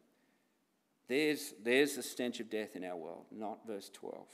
There's, 1.08 1.56
there's 1.64 1.96
the 1.96 2.04
stench 2.04 2.40
of 2.40 2.52
death 2.52 2.76
in 2.76 2.84
our 2.84 2.96
world, 2.96 3.26
not 3.32 3.66
verse 3.66 3.90
12. 3.92 4.28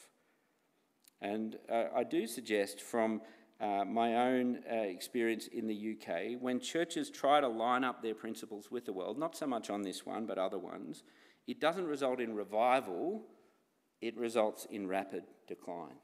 And 1.26 1.58
uh, 1.72 1.86
I 1.96 2.04
do 2.04 2.28
suggest 2.28 2.82
from 2.82 3.22
uh, 3.60 3.84
my 3.84 4.30
own 4.30 4.60
uh, 4.72 4.76
experience 4.76 5.48
in 5.48 5.66
the 5.66 5.96
UK, 5.96 6.40
when 6.40 6.60
churches 6.60 7.10
try 7.10 7.42
to 7.42 7.48
line 7.48 7.84
up 7.84 8.04
their 8.04 8.14
principles 8.14 8.70
with 8.70 8.86
the 8.86 8.94
world, 8.94 9.18
not 9.18 9.36
so 9.36 9.48
much 9.48 9.72
on 9.72 9.82
this 9.82 10.06
one, 10.06 10.28
but 10.28 10.38
other 10.38 10.60
ones, 10.60 11.02
it 11.48 11.60
doesn't 11.60 11.88
result 11.88 12.20
in 12.20 12.36
revival, 12.36 13.24
it 14.02 14.16
results 14.18 14.68
in 14.70 14.88
rapid 14.88 15.24
decline. 15.48 15.98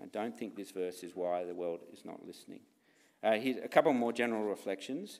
I 0.00 0.06
don't 0.06 0.38
think 0.38 0.54
this 0.54 0.70
verse 0.70 1.02
is 1.02 1.16
why 1.16 1.44
the 1.44 1.54
world 1.54 1.80
is 1.92 2.04
not 2.04 2.24
listening. 2.24 2.60
Uh, 3.24 3.32
here's 3.32 3.56
a 3.56 3.66
couple 3.66 3.92
more 3.94 4.12
general 4.12 4.44
reflections. 4.44 5.18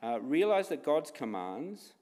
Uh, 0.00 0.20
realize 0.20 0.68
that 0.68 0.84
God's 0.84 1.10
commands 1.10 1.94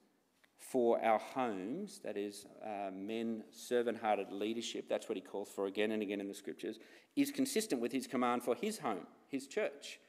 for 0.61 1.03
our 1.03 1.19
homes, 1.19 1.99
that 2.03 2.15
is, 2.15 2.45
uh, 2.63 2.91
men, 2.93 3.43
servant 3.51 3.97
hearted 3.97 4.31
leadership, 4.31 4.87
that's 4.87 5.09
what 5.09 5.17
he 5.17 5.21
calls 5.21 5.49
for 5.49 5.65
again 5.65 5.91
and 5.91 6.01
again 6.01 6.21
in 6.21 6.27
the 6.27 6.33
scriptures, 6.33 6.79
is 7.15 7.31
consistent 7.31 7.81
with 7.81 7.91
his 7.91 8.07
command 8.07 8.43
for 8.43 8.55
his 8.55 8.79
home, 8.79 9.07
his 9.27 9.47
church. 9.47 9.99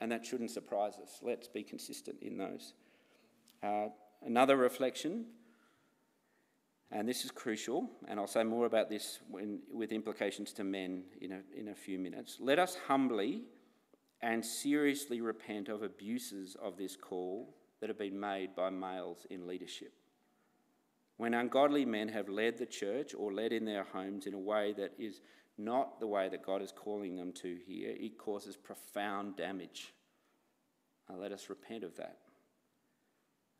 And 0.00 0.12
that 0.12 0.24
shouldn't 0.24 0.50
surprise 0.50 0.94
us. 1.02 1.20
Let's 1.22 1.48
be 1.48 1.62
consistent 1.62 2.18
in 2.22 2.36
those. 2.38 2.74
Uh, 3.62 3.88
another 4.22 4.56
reflection 4.56 5.26
and 6.90 7.08
this 7.08 7.24
is 7.24 7.32
crucial, 7.32 7.90
and 8.06 8.20
I'll 8.20 8.28
say 8.28 8.44
more 8.44 8.66
about 8.66 8.88
this 8.88 9.18
when, 9.28 9.60
with 9.72 9.90
implications 9.90 10.52
to 10.54 10.64
men 10.64 11.04
in 11.20 11.32
a, 11.32 11.40
in 11.56 11.68
a 11.68 11.74
few 11.74 11.98
minutes. 11.98 12.38
Let 12.40 12.58
us 12.58 12.76
humbly 12.86 13.42
and 14.22 14.44
seriously 14.44 15.20
repent 15.20 15.68
of 15.68 15.82
abuses 15.82 16.56
of 16.62 16.76
this 16.76 16.96
call 16.96 17.54
that 17.80 17.88
have 17.88 17.98
been 17.98 18.18
made 18.18 18.54
by 18.54 18.70
males 18.70 19.26
in 19.30 19.46
leadership. 19.46 19.92
When 21.16 21.34
ungodly 21.34 21.84
men 21.84 22.08
have 22.08 22.28
led 22.28 22.58
the 22.58 22.66
church 22.66 23.14
or 23.16 23.32
led 23.32 23.52
in 23.52 23.64
their 23.64 23.84
homes 23.84 24.26
in 24.26 24.34
a 24.34 24.38
way 24.38 24.74
that 24.76 24.92
is 24.98 25.20
not 25.58 25.98
the 25.98 26.06
way 26.06 26.28
that 26.28 26.44
God 26.44 26.60
is 26.60 26.72
calling 26.72 27.16
them 27.16 27.32
to 27.34 27.56
here, 27.66 27.94
it 27.98 28.18
causes 28.18 28.56
profound 28.56 29.36
damage. 29.36 29.94
Uh, 31.08 31.16
let 31.16 31.32
us 31.32 31.48
repent 31.48 31.84
of 31.84 31.96
that. 31.96 32.18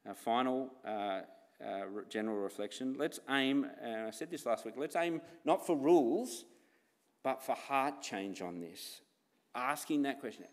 Our 0.07 0.15
final 0.15 0.71
uh, 0.87 1.21
uh, 1.65 1.85
general 2.09 2.37
reflection. 2.37 2.97
Let's 2.99 3.19
aim, 3.31 3.67
uh, 3.83 4.09
I 4.09 4.11
said 4.11 4.31
this 4.31 4.45
last 4.45 4.65
week, 4.65 4.75
let's 4.77 4.97
aim 4.97 5.23
not 5.45 5.67
for 5.67 5.77
rules, 5.77 6.45
but 7.23 7.43
for 7.43 7.55
heart 7.55 8.03
change 8.03 8.43
on 8.43 8.61
this. 8.61 9.01
Asking 9.55 10.03
that 10.03 10.21
question 10.21 10.45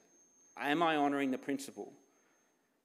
Am 0.57 0.81
I 0.81 0.95
honouring 0.95 1.31
the 1.31 1.37
principle? 1.37 1.91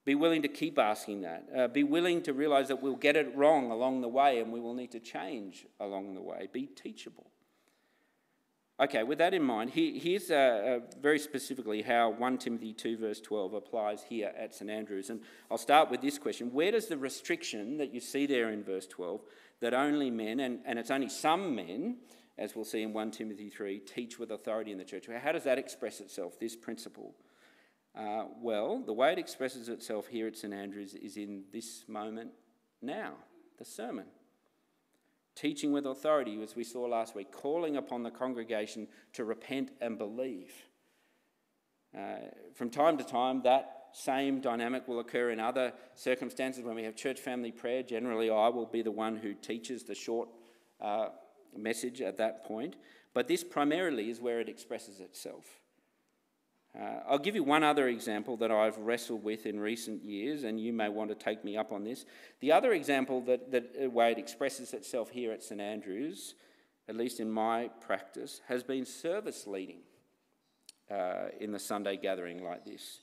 Be 0.09 0.15
willing 0.15 0.41
to 0.41 0.47
keep 0.47 0.79
asking 0.79 1.21
that. 1.21 1.47
Uh, 1.55 1.67
be 1.67 1.83
willing 1.83 2.23
to 2.23 2.33
realise 2.33 2.69
that 2.69 2.81
we'll 2.81 2.95
get 2.95 3.15
it 3.15 3.31
wrong 3.35 3.69
along 3.69 4.01
the 4.01 4.07
way 4.07 4.39
and 4.39 4.51
we 4.51 4.59
will 4.59 4.73
need 4.73 4.89
to 4.93 4.99
change 4.99 5.67
along 5.79 6.15
the 6.15 6.21
way. 6.23 6.47
Be 6.51 6.65
teachable. 6.65 7.29
Okay, 8.79 9.03
with 9.03 9.19
that 9.19 9.35
in 9.35 9.43
mind, 9.43 9.69
here's 9.69 10.31
uh, 10.31 10.33
uh, 10.33 10.95
very 10.99 11.19
specifically 11.19 11.83
how 11.83 12.09
1 12.09 12.39
Timothy 12.39 12.73
2, 12.73 12.97
verse 12.97 13.21
12 13.21 13.53
applies 13.53 14.01
here 14.01 14.33
at 14.35 14.55
St 14.55 14.71
Andrews. 14.71 15.11
And 15.11 15.21
I'll 15.51 15.59
start 15.59 15.91
with 15.91 16.01
this 16.01 16.17
question 16.17 16.51
Where 16.53 16.71
does 16.71 16.87
the 16.87 16.97
restriction 16.97 17.77
that 17.77 17.93
you 17.93 17.99
see 17.99 18.25
there 18.25 18.49
in 18.49 18.63
verse 18.63 18.87
12, 18.87 19.21
that 19.59 19.75
only 19.75 20.09
men, 20.09 20.39
and, 20.39 20.61
and 20.65 20.79
it's 20.79 20.89
only 20.89 21.09
some 21.09 21.53
men, 21.53 21.97
as 22.35 22.55
we'll 22.55 22.65
see 22.65 22.81
in 22.81 22.93
1 22.93 23.11
Timothy 23.11 23.51
3, 23.51 23.77
teach 23.77 24.17
with 24.17 24.31
authority 24.31 24.71
in 24.71 24.79
the 24.79 24.85
church, 24.85 25.05
how 25.21 25.33
does 25.33 25.43
that 25.43 25.59
express 25.59 25.99
itself, 25.99 26.39
this 26.39 26.55
principle? 26.55 27.13
Uh, 27.95 28.25
well, 28.41 28.81
the 28.85 28.93
way 28.93 29.11
it 29.11 29.19
expresses 29.19 29.67
itself 29.67 30.07
here 30.07 30.27
at 30.27 30.37
St 30.37 30.53
Andrews 30.53 30.93
is 30.93 31.17
in 31.17 31.43
this 31.51 31.83
moment 31.87 32.31
now, 32.81 33.13
the 33.57 33.65
sermon 33.65 34.05
teaching 35.39 35.71
with 35.71 35.85
authority, 35.85 36.41
as 36.43 36.55
we 36.55 36.65
saw 36.65 36.81
last 36.81 37.15
week, 37.15 37.31
calling 37.31 37.77
upon 37.77 38.03
the 38.03 38.11
congregation 38.11 38.87
to 39.13 39.23
repent 39.23 39.71
and 39.79 39.97
believe. 39.97 40.51
Uh, 41.97 42.17
from 42.53 42.69
time 42.69 42.97
to 42.97 43.05
time, 43.05 43.41
that 43.43 43.87
same 43.93 44.41
dynamic 44.41 44.87
will 44.87 44.99
occur 44.99 45.29
in 45.29 45.39
other 45.39 45.71
circumstances. 45.95 46.63
When 46.63 46.75
we 46.75 46.83
have 46.83 46.95
church 46.95 47.19
family 47.19 47.51
prayer, 47.51 47.83
generally 47.83 48.29
I 48.29 48.49
will 48.49 48.65
be 48.65 48.81
the 48.81 48.91
one 48.91 49.15
who 49.15 49.33
teaches 49.33 49.83
the 49.83 49.95
short 49.95 50.27
uh, 50.81 51.07
message 51.55 52.01
at 52.01 52.17
that 52.17 52.43
point. 52.43 52.75
But 53.13 53.27
this 53.29 53.43
primarily 53.43 54.09
is 54.09 54.19
where 54.19 54.41
it 54.41 54.49
expresses 54.49 54.99
itself. 54.99 55.58
Uh, 56.77 56.99
I'll 57.07 57.19
give 57.19 57.35
you 57.35 57.43
one 57.43 57.63
other 57.63 57.87
example 57.87 58.37
that 58.37 58.51
I've 58.51 58.77
wrestled 58.77 59.23
with 59.23 59.45
in 59.45 59.59
recent 59.59 60.03
years, 60.03 60.43
and 60.43 60.59
you 60.59 60.71
may 60.71 60.87
want 60.87 61.09
to 61.09 61.15
take 61.15 61.43
me 61.43 61.57
up 61.57 61.71
on 61.71 61.83
this. 61.83 62.05
The 62.41 62.51
other 62.51 62.73
example 62.73 63.21
that, 63.21 63.51
that 63.51 63.71
uh, 63.83 63.89
way 63.89 64.11
it 64.11 64.19
expresses 64.19 64.73
itself 64.73 65.09
here 65.09 65.31
at 65.31 65.43
St 65.43 65.59
Andrews, 65.59 66.35
at 66.87 66.95
least 66.95 67.19
in 67.19 67.29
my 67.31 67.69
practice, 67.81 68.41
has 68.47 68.63
been 68.63 68.85
service 68.85 69.47
leading 69.47 69.79
uh, 70.91 71.29
in 71.39 71.51
the 71.51 71.59
Sunday 71.59 71.97
gathering 71.97 72.43
like 72.43 72.65
this. 72.65 73.01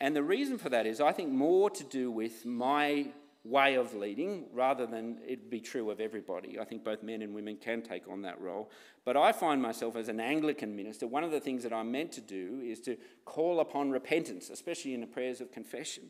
And 0.00 0.14
the 0.14 0.22
reason 0.22 0.58
for 0.58 0.68
that 0.70 0.86
is, 0.86 1.00
I 1.00 1.12
think, 1.12 1.30
more 1.30 1.70
to 1.70 1.84
do 1.84 2.10
with 2.10 2.44
my 2.44 3.06
way 3.44 3.74
of 3.74 3.94
leading 3.94 4.46
rather 4.52 4.86
than 4.86 5.18
it 5.26 5.50
be 5.50 5.60
true 5.60 5.90
of 5.90 6.00
everybody. 6.00 6.58
I 6.58 6.64
think 6.64 6.82
both 6.82 7.02
men 7.02 7.20
and 7.20 7.34
women 7.34 7.56
can 7.56 7.82
take 7.82 8.08
on 8.08 8.22
that 8.22 8.40
role. 8.40 8.70
But 9.04 9.18
I 9.18 9.32
find 9.32 9.60
myself 9.60 9.96
as 9.96 10.08
an 10.08 10.18
Anglican 10.18 10.74
minister, 10.74 11.06
one 11.06 11.24
of 11.24 11.30
the 11.30 11.40
things 11.40 11.62
that 11.62 11.72
I'm 11.72 11.92
meant 11.92 12.10
to 12.12 12.22
do 12.22 12.62
is 12.64 12.80
to 12.82 12.96
call 13.26 13.60
upon 13.60 13.90
repentance, 13.90 14.48
especially 14.48 14.94
in 14.94 15.02
the 15.02 15.06
prayers 15.06 15.42
of 15.42 15.52
confession, 15.52 16.04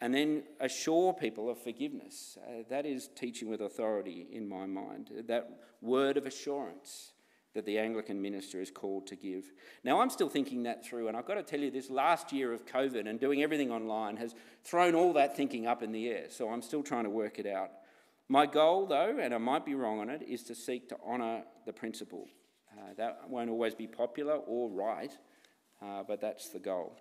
and 0.00 0.14
then 0.14 0.44
assure 0.60 1.12
people 1.12 1.50
of 1.50 1.62
forgiveness. 1.62 2.38
Uh, 2.42 2.62
that 2.70 2.86
is 2.86 3.10
teaching 3.14 3.50
with 3.50 3.60
authority 3.60 4.26
in 4.32 4.48
my 4.48 4.64
mind, 4.64 5.10
that 5.26 5.50
word 5.82 6.16
of 6.16 6.24
assurance 6.24 7.12
that 7.56 7.64
the 7.64 7.78
Anglican 7.78 8.22
minister 8.22 8.60
is 8.60 8.70
called 8.70 9.06
to 9.08 9.16
give. 9.16 9.50
Now, 9.82 10.00
I'm 10.00 10.10
still 10.10 10.28
thinking 10.28 10.62
that 10.64 10.84
through, 10.84 11.08
and 11.08 11.16
I've 11.16 11.26
got 11.26 11.34
to 11.34 11.42
tell 11.42 11.58
you, 11.58 11.70
this 11.70 11.90
last 11.90 12.32
year 12.32 12.52
of 12.52 12.64
COVID 12.66 13.08
and 13.08 13.18
doing 13.18 13.42
everything 13.42 13.72
online 13.72 14.18
has 14.18 14.34
thrown 14.62 14.94
all 14.94 15.14
that 15.14 15.36
thinking 15.36 15.66
up 15.66 15.82
in 15.82 15.90
the 15.90 16.08
air, 16.08 16.26
so 16.28 16.50
I'm 16.50 16.62
still 16.62 16.82
trying 16.82 17.04
to 17.04 17.10
work 17.10 17.38
it 17.38 17.46
out. 17.46 17.70
My 18.28 18.46
goal, 18.46 18.86
though, 18.86 19.18
and 19.20 19.34
I 19.34 19.38
might 19.38 19.64
be 19.64 19.74
wrong 19.74 20.00
on 20.00 20.10
it, 20.10 20.22
is 20.22 20.42
to 20.44 20.54
seek 20.54 20.88
to 20.90 20.96
honour 21.06 21.44
the 21.64 21.72
principle. 21.72 22.28
Uh, 22.76 22.92
that 22.96 23.28
won't 23.28 23.50
always 23.50 23.74
be 23.74 23.86
popular 23.86 24.34
or 24.34 24.68
right, 24.68 25.16
uh, 25.82 26.02
but 26.06 26.20
that's 26.20 26.50
the 26.50 26.58
goal. 26.58 26.96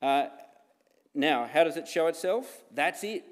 Uh, 0.00 0.26
now, 1.14 1.46
how 1.52 1.64
does 1.64 1.76
it 1.76 1.86
show 1.86 2.06
itself? 2.06 2.62
That's 2.72 3.04
it. 3.04 3.24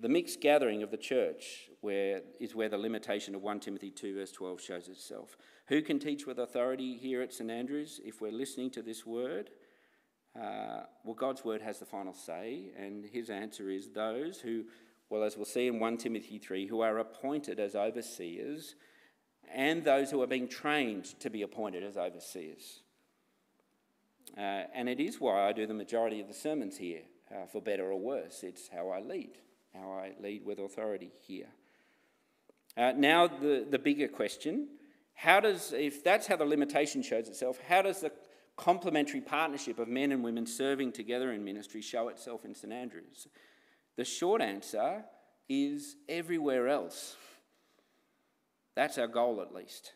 The 0.00 0.08
mixed 0.08 0.40
gathering 0.40 0.82
of 0.82 0.90
the 0.90 0.96
church 0.96 1.70
where, 1.80 2.22
is 2.38 2.54
where 2.54 2.68
the 2.68 2.78
limitation 2.78 3.34
of 3.34 3.42
1 3.42 3.60
Timothy 3.60 3.90
2, 3.90 4.14
verse 4.14 4.30
12 4.30 4.60
shows 4.60 4.88
itself. 4.88 5.36
Who 5.66 5.82
can 5.82 5.98
teach 5.98 6.26
with 6.26 6.38
authority 6.38 6.96
here 6.96 7.20
at 7.20 7.32
St 7.32 7.50
Andrews 7.50 8.00
if 8.04 8.20
we're 8.20 8.30
listening 8.30 8.70
to 8.70 8.82
this 8.82 9.04
word? 9.04 9.50
Uh, 10.36 10.82
well, 11.04 11.14
God's 11.16 11.44
word 11.44 11.62
has 11.62 11.78
the 11.78 11.84
final 11.84 12.14
say, 12.14 12.70
and 12.78 13.04
his 13.04 13.28
answer 13.28 13.70
is 13.70 13.90
those 13.90 14.40
who, 14.40 14.64
well, 15.10 15.24
as 15.24 15.36
we'll 15.36 15.44
see 15.44 15.66
in 15.66 15.80
1 15.80 15.96
Timothy 15.96 16.38
3, 16.38 16.68
who 16.68 16.80
are 16.80 16.98
appointed 16.98 17.58
as 17.58 17.74
overseers, 17.74 18.76
and 19.52 19.82
those 19.82 20.10
who 20.10 20.22
are 20.22 20.26
being 20.26 20.48
trained 20.48 21.06
to 21.20 21.30
be 21.30 21.42
appointed 21.42 21.82
as 21.82 21.96
overseers. 21.96 22.82
Uh, 24.36 24.64
and 24.74 24.88
it 24.88 25.00
is 25.00 25.20
why 25.20 25.48
I 25.48 25.52
do 25.52 25.66
the 25.66 25.74
majority 25.74 26.20
of 26.20 26.28
the 26.28 26.34
sermons 26.34 26.76
here, 26.76 27.02
uh, 27.32 27.46
for 27.46 27.60
better 27.60 27.90
or 27.90 27.98
worse. 27.98 28.44
It's 28.44 28.68
how 28.68 28.90
I 28.90 29.00
lead, 29.00 29.38
how 29.80 29.92
I 29.92 30.12
lead 30.20 30.44
with 30.44 30.58
authority 30.58 31.12
here. 31.20 31.48
Uh, 32.76 32.92
now, 32.96 33.26
the, 33.26 33.66
the 33.68 33.78
bigger 33.78 34.08
question 34.08 34.68
how 35.14 35.40
does, 35.40 35.72
if 35.72 36.04
that's 36.04 36.28
how 36.28 36.36
the 36.36 36.44
limitation 36.44 37.02
shows 37.02 37.26
itself, 37.26 37.58
how 37.68 37.82
does 37.82 38.02
the 38.02 38.12
complementary 38.56 39.20
partnership 39.20 39.80
of 39.80 39.88
men 39.88 40.12
and 40.12 40.22
women 40.22 40.46
serving 40.46 40.92
together 40.92 41.32
in 41.32 41.42
ministry 41.42 41.82
show 41.82 42.06
itself 42.06 42.44
in 42.44 42.54
St 42.54 42.72
Andrews? 42.72 43.26
The 43.96 44.04
short 44.04 44.40
answer 44.40 45.02
is 45.48 45.96
everywhere 46.08 46.68
else. 46.68 47.16
That's 48.76 48.96
our 48.96 49.08
goal, 49.08 49.42
at 49.42 49.52
least. 49.52 49.92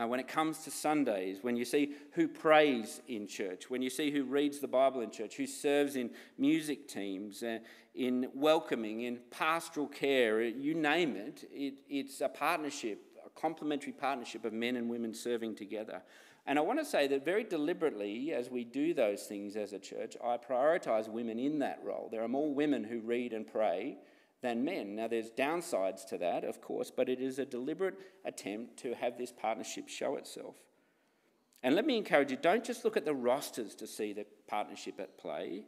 Uh, 0.00 0.06
when 0.06 0.20
it 0.20 0.28
comes 0.28 0.58
to 0.58 0.70
Sundays, 0.70 1.38
when 1.42 1.56
you 1.56 1.64
see 1.64 1.92
who 2.12 2.28
prays 2.28 3.00
in 3.08 3.26
church, 3.26 3.68
when 3.68 3.82
you 3.82 3.90
see 3.90 4.12
who 4.12 4.22
reads 4.22 4.60
the 4.60 4.68
Bible 4.68 5.00
in 5.00 5.10
church, 5.10 5.34
who 5.34 5.46
serves 5.46 5.96
in 5.96 6.10
music 6.38 6.86
teams, 6.86 7.42
uh, 7.42 7.58
in 7.96 8.28
welcoming, 8.32 9.02
in 9.02 9.18
pastoral 9.30 9.88
care, 9.88 10.40
you 10.40 10.72
name 10.74 11.16
it, 11.16 11.48
it, 11.50 11.80
it's 11.88 12.20
a 12.20 12.28
partnership, 12.28 13.02
a 13.26 13.30
complementary 13.40 13.92
partnership 13.92 14.44
of 14.44 14.52
men 14.52 14.76
and 14.76 14.88
women 14.88 15.12
serving 15.12 15.56
together. 15.56 16.00
And 16.46 16.60
I 16.60 16.62
want 16.62 16.78
to 16.78 16.84
say 16.84 17.08
that 17.08 17.24
very 17.24 17.42
deliberately, 17.42 18.32
as 18.32 18.50
we 18.50 18.62
do 18.62 18.94
those 18.94 19.24
things 19.24 19.56
as 19.56 19.72
a 19.72 19.80
church, 19.80 20.16
I 20.24 20.36
prioritise 20.36 21.08
women 21.08 21.40
in 21.40 21.58
that 21.58 21.80
role. 21.84 22.08
There 22.10 22.22
are 22.22 22.28
more 22.28 22.54
women 22.54 22.84
who 22.84 23.00
read 23.00 23.32
and 23.32 23.46
pray 23.46 23.98
than 24.42 24.64
men. 24.64 24.94
Now, 24.94 25.08
there's 25.08 25.30
downsides 25.30 26.06
to 26.08 26.18
that, 26.18 26.44
of 26.44 26.60
course, 26.60 26.92
but 26.94 27.08
it 27.08 27.20
is 27.20 27.38
a 27.38 27.44
deliberate 27.44 27.98
attempt 28.24 28.78
to 28.80 28.94
have 28.94 29.18
this 29.18 29.32
partnership 29.32 29.88
show 29.88 30.16
itself. 30.16 30.56
And 31.62 31.74
let 31.74 31.86
me 31.86 31.96
encourage 31.96 32.30
you 32.30 32.36
don't 32.36 32.64
just 32.64 32.84
look 32.84 32.96
at 32.96 33.04
the 33.04 33.14
rosters 33.14 33.74
to 33.76 33.86
see 33.86 34.12
the 34.12 34.26
partnership 34.46 35.00
at 35.00 35.18
play. 35.18 35.64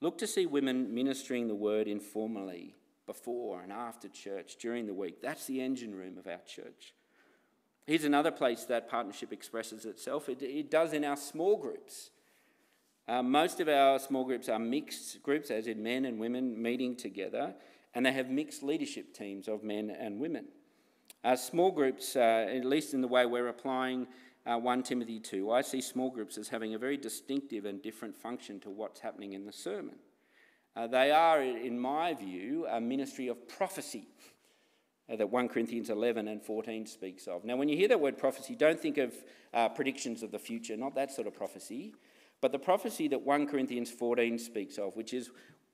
Look 0.00 0.18
to 0.18 0.26
see 0.26 0.46
women 0.46 0.94
ministering 0.94 1.48
the 1.48 1.54
word 1.54 1.88
informally 1.88 2.74
before 3.06 3.62
and 3.62 3.72
after 3.72 4.08
church 4.08 4.56
during 4.60 4.86
the 4.86 4.94
week. 4.94 5.22
That's 5.22 5.46
the 5.46 5.62
engine 5.62 5.94
room 5.94 6.18
of 6.18 6.26
our 6.26 6.40
church. 6.46 6.94
Here's 7.86 8.04
another 8.04 8.30
place 8.30 8.64
that 8.64 8.90
partnership 8.90 9.32
expresses 9.32 9.86
itself 9.86 10.28
it, 10.28 10.42
it 10.42 10.70
does 10.70 10.92
in 10.92 11.04
our 11.04 11.16
small 11.16 11.56
groups. 11.56 12.10
Uh, 13.08 13.22
most 13.22 13.58
of 13.60 13.68
our 13.68 13.98
small 13.98 14.24
groups 14.24 14.50
are 14.50 14.58
mixed 14.58 15.22
groups, 15.22 15.50
as 15.50 15.66
in 15.66 15.82
men 15.82 16.04
and 16.04 16.20
women 16.20 16.60
meeting 16.60 16.94
together, 16.94 17.54
and 17.94 18.04
they 18.04 18.12
have 18.12 18.30
mixed 18.30 18.62
leadership 18.62 19.14
teams 19.14 19.48
of 19.48 19.62
men 19.62 19.90
and 19.90 20.20
women. 20.20 20.46
Uh, 21.24 21.34
small 21.34 21.70
groups, 21.70 22.14
uh, 22.16 22.46
at 22.48 22.64
least 22.64 22.94
in 22.94 23.00
the 23.00 23.08
way 23.08 23.26
we're 23.26 23.48
applying 23.48 24.06
uh, 24.46 24.56
1 24.56 24.82
Timothy 24.82 25.18
2, 25.18 25.50
I 25.50 25.62
see 25.62 25.80
small 25.80 26.10
groups 26.10 26.38
as 26.38 26.48
having 26.48 26.74
a 26.74 26.78
very 26.78 26.96
distinctive 26.96 27.64
and 27.64 27.82
different 27.82 28.16
function 28.16 28.60
to 28.60 28.70
what's 28.70 29.00
happening 29.00 29.32
in 29.32 29.44
the 29.44 29.52
sermon. 29.52 29.96
Uh, 30.76 30.86
they 30.86 31.10
are, 31.10 31.42
in 31.42 31.78
my 31.78 32.14
view, 32.14 32.66
a 32.70 32.80
ministry 32.80 33.26
of 33.28 33.48
prophecy 33.48 34.06
uh, 35.10 35.16
that 35.16 35.28
1 35.28 35.48
Corinthians 35.48 35.90
11 35.90 36.28
and 36.28 36.42
14 36.42 36.86
speaks 36.86 37.26
of. 37.26 37.44
Now, 37.44 37.56
when 37.56 37.68
you 37.68 37.76
hear 37.76 37.88
that 37.88 38.00
word 38.00 38.16
prophecy, 38.16 38.54
don't 38.54 38.78
think 38.78 38.96
of 38.96 39.12
uh, 39.52 39.68
predictions 39.70 40.22
of 40.22 40.30
the 40.30 40.38
future, 40.38 40.76
not 40.76 40.94
that 40.94 41.10
sort 41.10 41.26
of 41.26 41.34
prophecy, 41.34 41.94
but 42.40 42.52
the 42.52 42.58
prophecy 42.58 43.08
that 43.08 43.22
1 43.22 43.48
Corinthians 43.48 43.90
14 43.90 44.38
speaks 44.38 44.78
of, 44.78 44.94
which 44.94 45.12
is 45.12 45.30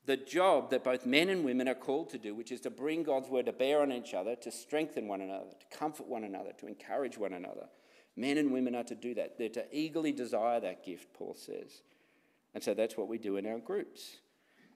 the 0.07 0.16
job 0.16 0.70
that 0.70 0.84
both 0.84 1.07
men 1.07 1.28
and 1.30 1.44
women 1.44 1.68
are 1.68 1.74
called 1.74 2.11
to 2.11 2.18
do, 2.18 2.34
which 2.34 2.52
is 2.52 2.61
to 2.62 2.70
bring 2.70 3.02
God's 3.02 3.28
word 3.28 3.46
to 3.46 3.52
bear 3.52 3.80
on 3.80 3.90
each 3.90 4.12
other, 4.12 4.36
to 4.36 4.50
strengthen 4.50 5.09
one 5.09 5.20
another, 5.20 5.50
to 5.59 5.76
comfort 5.76 6.07
one 6.07 6.24
another, 6.24 6.52
to 6.59 6.66
encourage 6.66 7.16
one 7.16 7.32
another. 7.32 7.68
Men 8.16 8.38
and 8.38 8.52
women 8.52 8.74
are 8.74 8.84
to 8.84 8.94
do 8.94 9.14
that. 9.14 9.38
They're 9.38 9.48
to 9.50 9.66
eagerly 9.72 10.12
desire 10.12 10.61
that 10.61 10.84
gift, 10.84 11.14
Paul 11.14 11.34
says. 11.34 11.82
And 12.55 12.62
so 12.62 12.74
that's 12.74 12.96
what 12.96 13.09
we 13.09 13.18
do 13.18 13.36
in 13.36 13.46
our 13.46 13.59
groups. 13.59 14.18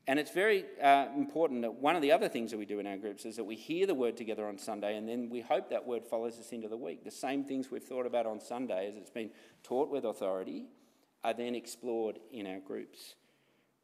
And 0.08 0.18
it's 0.18 0.30
very 0.30 0.64
uh, 0.82 1.08
important 1.14 1.60
that 1.62 1.74
one 1.74 1.94
of 1.94 2.00
the 2.00 2.12
other 2.12 2.30
things 2.30 2.50
that 2.50 2.56
we 2.56 2.64
do 2.64 2.78
in 2.78 2.86
our 2.86 2.96
groups 2.96 3.26
is 3.26 3.36
that 3.36 3.44
we 3.44 3.56
hear 3.56 3.86
the 3.86 3.94
word 3.94 4.16
together 4.16 4.48
on 4.48 4.56
Sunday 4.56 4.96
and 4.96 5.06
then 5.06 5.28
we 5.28 5.42
hope 5.42 5.68
that 5.68 5.86
word 5.86 6.02
follows 6.02 6.38
us 6.38 6.50
into 6.50 6.66
the 6.66 6.78
week. 6.78 7.04
The 7.04 7.10
same 7.10 7.44
things 7.44 7.70
we've 7.70 7.82
thought 7.82 8.06
about 8.06 8.24
on 8.24 8.40
Sunday 8.40 8.88
as 8.88 8.96
it's 8.96 9.10
been 9.10 9.30
taught 9.62 9.90
with 9.90 10.04
authority 10.04 10.64
are 11.22 11.34
then 11.34 11.54
explored 11.54 12.18
in 12.32 12.46
our 12.46 12.58
groups. 12.60 13.16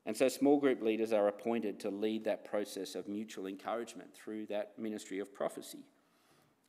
And 0.06 0.16
so 0.16 0.28
small 0.28 0.58
group 0.58 0.82
leaders 0.82 1.12
are 1.12 1.28
appointed 1.28 1.80
to 1.80 1.90
lead 1.90 2.24
that 2.24 2.44
process 2.44 2.94
of 2.94 3.08
mutual 3.08 3.46
encouragement 3.46 4.14
through 4.14 4.46
that 4.46 4.78
ministry 4.78 5.18
of 5.18 5.34
prophecy. 5.34 5.84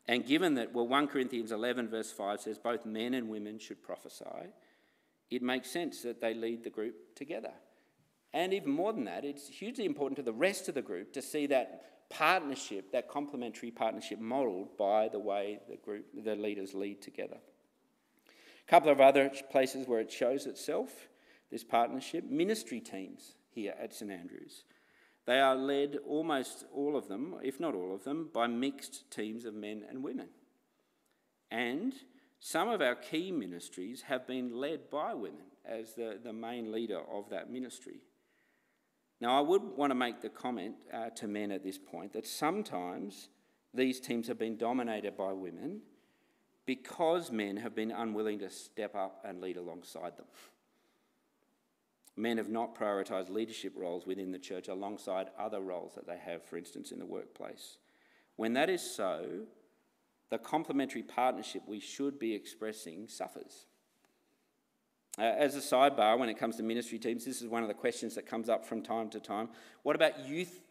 And 0.08 0.26
given 0.26 0.54
that, 0.56 0.74
well, 0.74 0.88
1 0.88 1.08
Corinthians 1.08 1.52
11, 1.52 1.90
verse 1.90 2.12
5 2.12 2.42
says 2.42 2.58
both 2.58 2.86
men 2.86 3.14
and 3.14 3.28
women 3.28 3.60
should 3.60 3.84
prophesy, 3.84 4.52
it 5.30 5.42
makes 5.42 5.70
sense 5.70 6.02
that 6.04 6.22
they 6.22 6.34
lead 6.34 6.64
the 6.64 6.70
group 6.70 7.16
together. 7.16 7.52
And 8.32 8.54
even 8.54 8.72
more 8.72 8.94
than 8.94 9.06
that, 9.06 9.26
it's 9.26 9.48
hugely 9.48 9.86
important 9.86 10.18
to 10.18 10.24
the 10.24 10.34
rest 10.34 10.70
of 10.70 10.76
the 10.76 10.82
group 10.82 11.14
to 11.14 11.22
see 11.22 11.48
that 11.48 12.10
partnership, 12.10 12.92
that 12.92 13.10
complementary 13.10 13.72
partnership 13.72 14.20
modelled 14.20 14.78
by 14.78 15.08
the 15.08 15.20
way 15.20 15.60
the 15.70 15.78
group, 15.78 16.06
the 16.24 16.36
leaders 16.36 16.74
lead 16.74 17.02
together. 17.02 17.38
A 18.28 18.70
couple 18.70 18.92
of 18.92 19.02
other 19.02 19.32
places 19.52 19.88
where 19.88 20.00
it 20.00 20.12
shows 20.12 20.46
itself, 20.46 21.08
this 21.52 21.64
partnership, 21.64 22.26
ministry 22.26 22.80
teams 22.80 23.36
here 23.50 23.74
at 23.82 23.94
St 23.94 24.12
Andrews. 24.12 24.64
They 25.26 25.40
are 25.40 25.56
led, 25.56 25.98
almost 26.08 26.66
all 26.74 26.96
of 26.96 27.08
them, 27.08 27.36
if 27.44 27.60
not 27.60 27.74
all 27.74 27.94
of 27.96 28.04
them, 28.04 28.30
by 28.34 28.48
mixed 28.48 29.10
teams 29.10 29.46
of 29.46 29.54
men 29.54 29.84
and 29.90 30.04
women. 30.04 30.30
And 31.50 31.94
some 32.40 32.70
of 32.70 32.82
our 32.82 32.96
key 32.96 33.32
ministries 33.32 34.04
have 34.04 34.28
been 34.28 34.56
led 34.56 34.90
by 34.90 35.14
women 35.14 35.48
as 35.66 35.96
the, 35.96 36.20
the 36.24 36.34
main 36.34 36.72
leader 36.72 37.00
of 37.12 37.30
that 37.30 37.50
ministry. 37.50 38.02
Now, 39.22 39.38
I 39.38 39.42
would 39.42 39.64
want 39.64 39.92
to 39.92 39.96
make 39.96 40.22
the 40.22 40.30
comment 40.30 40.76
uh, 40.94 41.10
to 41.12 41.28
men 41.28 41.52
at 41.52 41.64
this 41.64 41.78
point 41.78 42.14
that 42.14 42.28
sometimes 42.28 43.30
these 43.74 44.00
teams 44.00 44.28
have 44.28 44.38
been 44.38 44.58
dominated 44.58 45.18
by 45.18 45.32
women 45.32 45.82
because 46.66 47.32
men 47.32 47.58
have 47.58 47.76
been 47.76 47.92
unwilling 47.92 48.40
to 48.40 48.50
step 48.50 48.96
up 48.96 49.24
and 49.24 49.42
lead 49.42 49.58
alongside 49.58 50.18
them. 50.18 50.26
Men 52.18 52.38
have 52.38 52.50
not 52.50 52.76
prioritised 52.76 53.30
leadership 53.30 53.74
roles 53.76 54.06
within 54.06 54.32
the 54.32 54.40
church 54.40 54.68
alongside 54.68 55.28
other 55.38 55.60
roles 55.60 55.96
that 55.96 56.08
they 56.08 56.18
have, 56.18 56.44
for 56.44 56.58
instance, 56.58 56.92
in 56.92 57.00
the 57.00 57.06
workplace. 57.06 57.78
When 58.38 58.54
that 58.54 58.70
is 58.70 58.82
so, 58.82 59.42
the 60.30 60.38
complementary 60.38 61.04
partnership 61.04 61.64
we 61.68 61.80
should 61.80 62.18
be 62.18 62.34
expressing 62.34 63.08
suffers. 63.08 63.68
Uh, 65.18 65.24
as 65.24 65.56
a 65.56 65.60
sidebar, 65.60 66.18
when 66.18 66.28
it 66.30 66.38
comes 66.38 66.58
to 66.58 66.64
ministry 66.64 67.00
teams, 67.00 67.24
this 67.24 67.42
is 67.42 67.48
one 67.48 67.62
of 67.62 67.70
the 67.70 67.74
questions 67.74 68.16
that 68.16 68.26
comes 68.26 68.50
up 68.50 68.66
from 68.66 68.82
time 68.82 69.10
to 69.10 69.20
time. 69.20 69.50
What 69.84 69.96
about 69.96 70.28
youth 70.28 70.62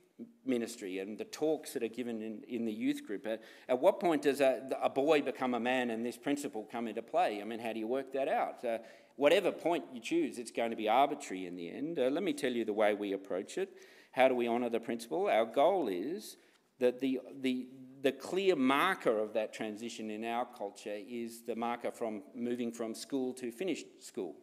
ministry 0.45 0.99
and 0.99 1.18
the 1.18 1.24
talks 1.24 1.72
that 1.72 1.82
are 1.82 1.88
given 1.88 2.22
in, 2.22 2.42
in 2.47 2.64
the 2.66 2.72
youth 2.72 3.07
group? 3.07 3.26
At, 3.26 3.42
at 3.68 3.80
what 3.80 4.01
point 4.01 4.22
does 4.22 4.40
a, 4.40 4.68
a, 4.82 4.90
boy 4.90 5.22
become 5.22 5.55
a 5.55 5.61
man 5.61 5.90
and 5.90 6.05
this 6.05 6.18
principle 6.18 6.68
come 6.70 6.88
into 6.88 7.01
play? 7.01 7.40
I 7.40 7.45
mean, 7.45 7.59
how 7.59 7.72
do 7.72 7.78
you 7.78 7.86
work 7.86 8.12
that 8.12 8.28
out? 8.28 8.62
Uh, 8.64 8.78
whatever 9.16 9.52
point 9.52 9.84
you 9.92 10.00
choose, 10.00 10.38
it's 10.38 10.50
going 10.50 10.70
to 10.70 10.76
be 10.76 10.88
arbitrary 10.88 11.46
in 11.46 11.56
the 11.56 11.70
end. 11.70 11.98
Uh, 11.98 12.08
let 12.10 12.22
me 12.22 12.32
tell 12.32 12.52
you 12.52 12.64
the 12.64 12.72
way 12.72 12.94
we 12.94 13.12
approach 13.12 13.58
it. 13.58 13.70
How 14.12 14.28
do 14.28 14.34
we 14.34 14.48
honour 14.48 14.70
the 14.70 14.80
principle? 14.80 15.26
Our 15.26 15.46
goal 15.46 15.88
is 15.88 16.36
that 16.78 17.00
the, 17.00 17.20
the, 17.40 17.68
the 18.02 18.12
clear 18.12 18.56
marker 18.56 19.18
of 19.18 19.32
that 19.34 19.52
transition 19.52 20.10
in 20.10 20.24
our 20.24 20.46
culture 20.46 20.98
is 21.08 21.42
the 21.42 21.56
marker 21.56 21.90
from 21.90 22.22
moving 22.34 22.72
from 22.72 22.94
school 22.94 23.32
to 23.34 23.50
finished 23.50 23.86
school. 24.00 24.36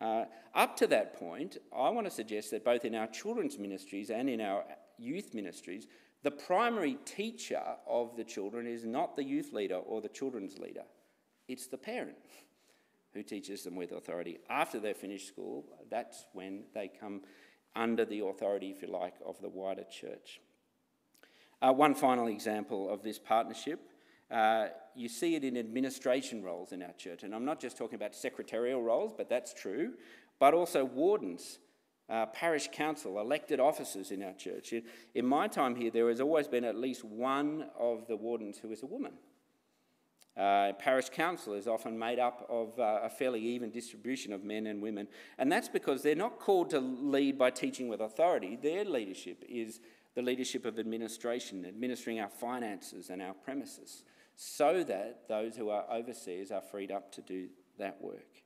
Uh, 0.00 0.24
up 0.54 0.76
to 0.76 0.86
that 0.88 1.14
point, 1.18 1.58
I 1.74 1.88
want 1.90 2.06
to 2.06 2.10
suggest 2.10 2.50
that 2.50 2.64
both 2.64 2.84
in 2.84 2.94
our 2.94 3.06
children's 3.06 3.58
ministries 3.58 4.10
and 4.10 4.28
in 4.28 4.40
our 4.40 4.64
youth 4.98 5.32
ministries, 5.32 5.86
the 6.22 6.30
primary 6.30 6.98
teacher 7.04 7.62
of 7.86 8.16
the 8.16 8.24
children 8.24 8.66
is 8.66 8.84
not 8.84 9.16
the 9.16 9.24
youth 9.24 9.52
leader 9.52 9.76
or 9.76 10.00
the 10.00 10.08
children's 10.08 10.58
leader, 10.58 10.84
it's 11.48 11.66
the 11.66 11.78
parent 11.78 12.16
who 13.14 13.22
teaches 13.22 13.62
them 13.62 13.76
with 13.76 13.92
authority. 13.92 14.38
After 14.48 14.80
they've 14.80 14.96
finished 14.96 15.28
school, 15.28 15.64
that's 15.90 16.26
when 16.32 16.64
they 16.74 16.90
come 17.00 17.22
under 17.74 18.04
the 18.04 18.20
authority, 18.20 18.70
if 18.70 18.82
you 18.82 18.88
like, 18.88 19.14
of 19.24 19.40
the 19.40 19.48
wider 19.48 19.84
church. 19.84 20.40
Uh, 21.60 21.72
one 21.72 21.94
final 21.94 22.26
example 22.26 22.92
of 22.92 23.02
this 23.02 23.18
partnership. 23.18 23.80
Uh, 24.30 24.68
you 24.94 25.08
see 25.08 25.34
it 25.34 25.44
in 25.44 25.56
administration 25.56 26.42
roles 26.42 26.72
in 26.72 26.82
our 26.82 26.92
church, 26.92 27.22
and 27.22 27.34
I'm 27.34 27.44
not 27.44 27.60
just 27.60 27.76
talking 27.76 27.96
about 27.96 28.14
secretarial 28.14 28.82
roles, 28.82 29.12
but 29.16 29.28
that's 29.28 29.52
true, 29.52 29.92
but 30.38 30.54
also 30.54 30.84
wardens, 30.84 31.58
uh, 32.08 32.26
parish 32.26 32.68
council, 32.72 33.20
elected 33.20 33.60
officers 33.60 34.10
in 34.10 34.22
our 34.22 34.32
church. 34.32 34.72
In, 34.72 34.82
in, 35.14 35.26
my 35.26 35.48
time 35.48 35.76
here, 35.76 35.90
there 35.90 36.08
has 36.08 36.20
always 36.20 36.48
been 36.48 36.64
at 36.64 36.76
least 36.76 37.04
one 37.04 37.66
of 37.78 38.06
the 38.08 38.16
wardens 38.16 38.58
who 38.58 38.72
is 38.72 38.82
a 38.82 38.86
woman. 38.86 39.12
Uh, 40.36 40.72
parish 40.78 41.10
council 41.10 41.52
is 41.52 41.68
often 41.68 41.98
made 41.98 42.18
up 42.18 42.46
of 42.48 42.78
uh, 42.78 43.00
a 43.02 43.10
fairly 43.10 43.40
even 43.40 43.70
distribution 43.70 44.32
of 44.32 44.42
men 44.42 44.66
and 44.66 44.80
women, 44.80 45.06
and 45.36 45.52
that's 45.52 45.68
because 45.68 46.02
they're 46.02 46.14
not 46.14 46.38
called 46.38 46.70
to 46.70 46.80
lead 46.80 47.36
by 47.36 47.50
teaching 47.50 47.86
with 47.86 48.00
authority. 48.00 48.56
Their 48.56 48.84
leadership 48.84 49.44
is 49.46 49.80
the 50.14 50.22
leadership 50.22 50.64
of 50.64 50.78
administration, 50.78 51.66
administering 51.66 52.18
our 52.18 52.30
finances 52.30 53.10
and 53.10 53.20
our 53.20 53.34
premises, 53.34 54.04
so 54.34 54.82
that 54.84 55.28
those 55.28 55.54
who 55.54 55.68
are 55.68 55.84
overseers 55.92 56.50
are 56.50 56.62
freed 56.62 56.90
up 56.90 57.12
to 57.12 57.20
do 57.20 57.48
that 57.78 58.00
work. 58.00 58.42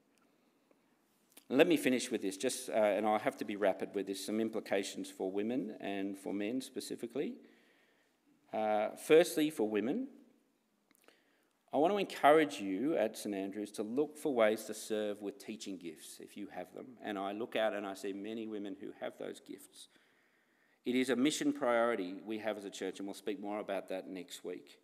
Let 1.49 1.69
me 1.69 1.77
finish 1.77 2.11
with 2.11 2.23
this, 2.23 2.37
just, 2.37 2.69
uh, 2.69 2.73
and 2.73 3.07
I'll 3.07 3.21
have 3.21 3.37
to 3.37 3.45
be 3.45 3.55
rapid 3.55 3.91
with 3.95 4.09
this, 4.09 4.27
some 4.27 4.41
implications 4.41 5.09
for 5.09 5.31
women 5.31 5.77
and 5.81 6.19
for 6.19 6.35
men 6.35 6.61
specifically. 6.61 7.35
Uh, 8.53 8.89
firstly, 8.97 9.51
for 9.51 9.69
women, 9.69 10.09
I 11.73 11.79
want 11.79 11.93
to 11.93 11.99
encourage 11.99 12.61
you 12.61 12.97
at 12.97 13.19
St 13.19 13.35
Andrews 13.35 13.71
to 13.73 13.83
look 13.83 14.17
for 14.17 14.33
ways 14.33 14.65
to 14.65 14.75
serve 14.75 15.21
with 15.21 15.45
teaching 15.45 15.77
gifts 15.77 16.19
if 16.21 16.37
you 16.37 16.49
have 16.55 16.73
them. 16.75 16.87
And 17.03 17.19
I 17.19 17.33
look 17.33 17.57
out 17.57 17.75
and 17.75 17.87
I 17.87 17.95
see 17.95 18.13
many 18.13 18.47
women 18.47 18.77
who 18.81 18.93
have 19.01 19.15
those 19.19 19.41
gifts. 19.41 19.89
It 20.85 20.95
is 20.95 21.11
a 21.11 21.17
mission 21.17 21.53
priority 21.53 22.15
we 22.25 22.39
have 22.39 22.57
as 22.57 22.65
a 22.65 22.71
church, 22.71 23.01
and 23.01 23.09
we'll 23.09 23.15
speak 23.15 23.41
more 23.41 23.59
about 23.59 23.89
that 23.89 24.09
next 24.09 24.45
week. 24.45 24.79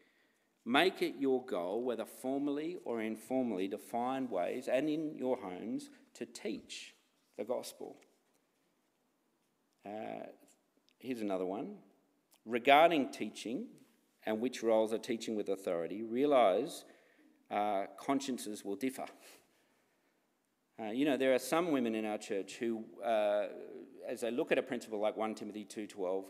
Make 0.65 1.01
it 1.01 1.15
your 1.19 1.45
goal, 1.45 1.83
whether 1.83 2.05
formally 2.05 2.79
or 2.85 3.01
informally, 3.01 3.69
to 3.69 3.79
find 3.79 4.29
ways 4.31 4.69
and 4.69 4.89
in 4.89 5.17
your 5.17 5.37
homes 5.37 5.91
to 6.15 6.27
teach 6.27 6.95
the 7.39 7.45
gospel. 7.45 7.97
Uh, 9.87 10.27
here's 10.99 11.21
another 11.21 11.47
one. 11.47 11.77
Regarding 12.45 13.11
teaching 13.11 13.67
and 14.27 14.41
which 14.41 14.63
roles 14.63 14.93
are 14.93 14.99
teaching 14.99 15.37
with 15.37 15.49
authority, 15.49 16.03
realise 16.03 16.85
uh, 17.51 17.85
consciences 17.99 18.65
will 18.65 18.77
differ. 18.77 19.05
Uh, 20.81 20.91
you 20.91 21.05
know, 21.05 21.17
there 21.17 21.35
are 21.35 21.39
some 21.39 21.71
women 21.71 21.95
in 21.95 22.05
our 22.05 22.19
church 22.19 22.55
who, 22.55 22.85
uh, 23.05 23.47
as 24.09 24.23
they 24.23 24.31
look 24.31 24.51
at 24.51 24.59
a 24.59 24.63
principle 24.63 25.01
like 25.01 25.17
1 25.17 25.35
Timothy 25.35 25.65
2.12, 25.65 26.25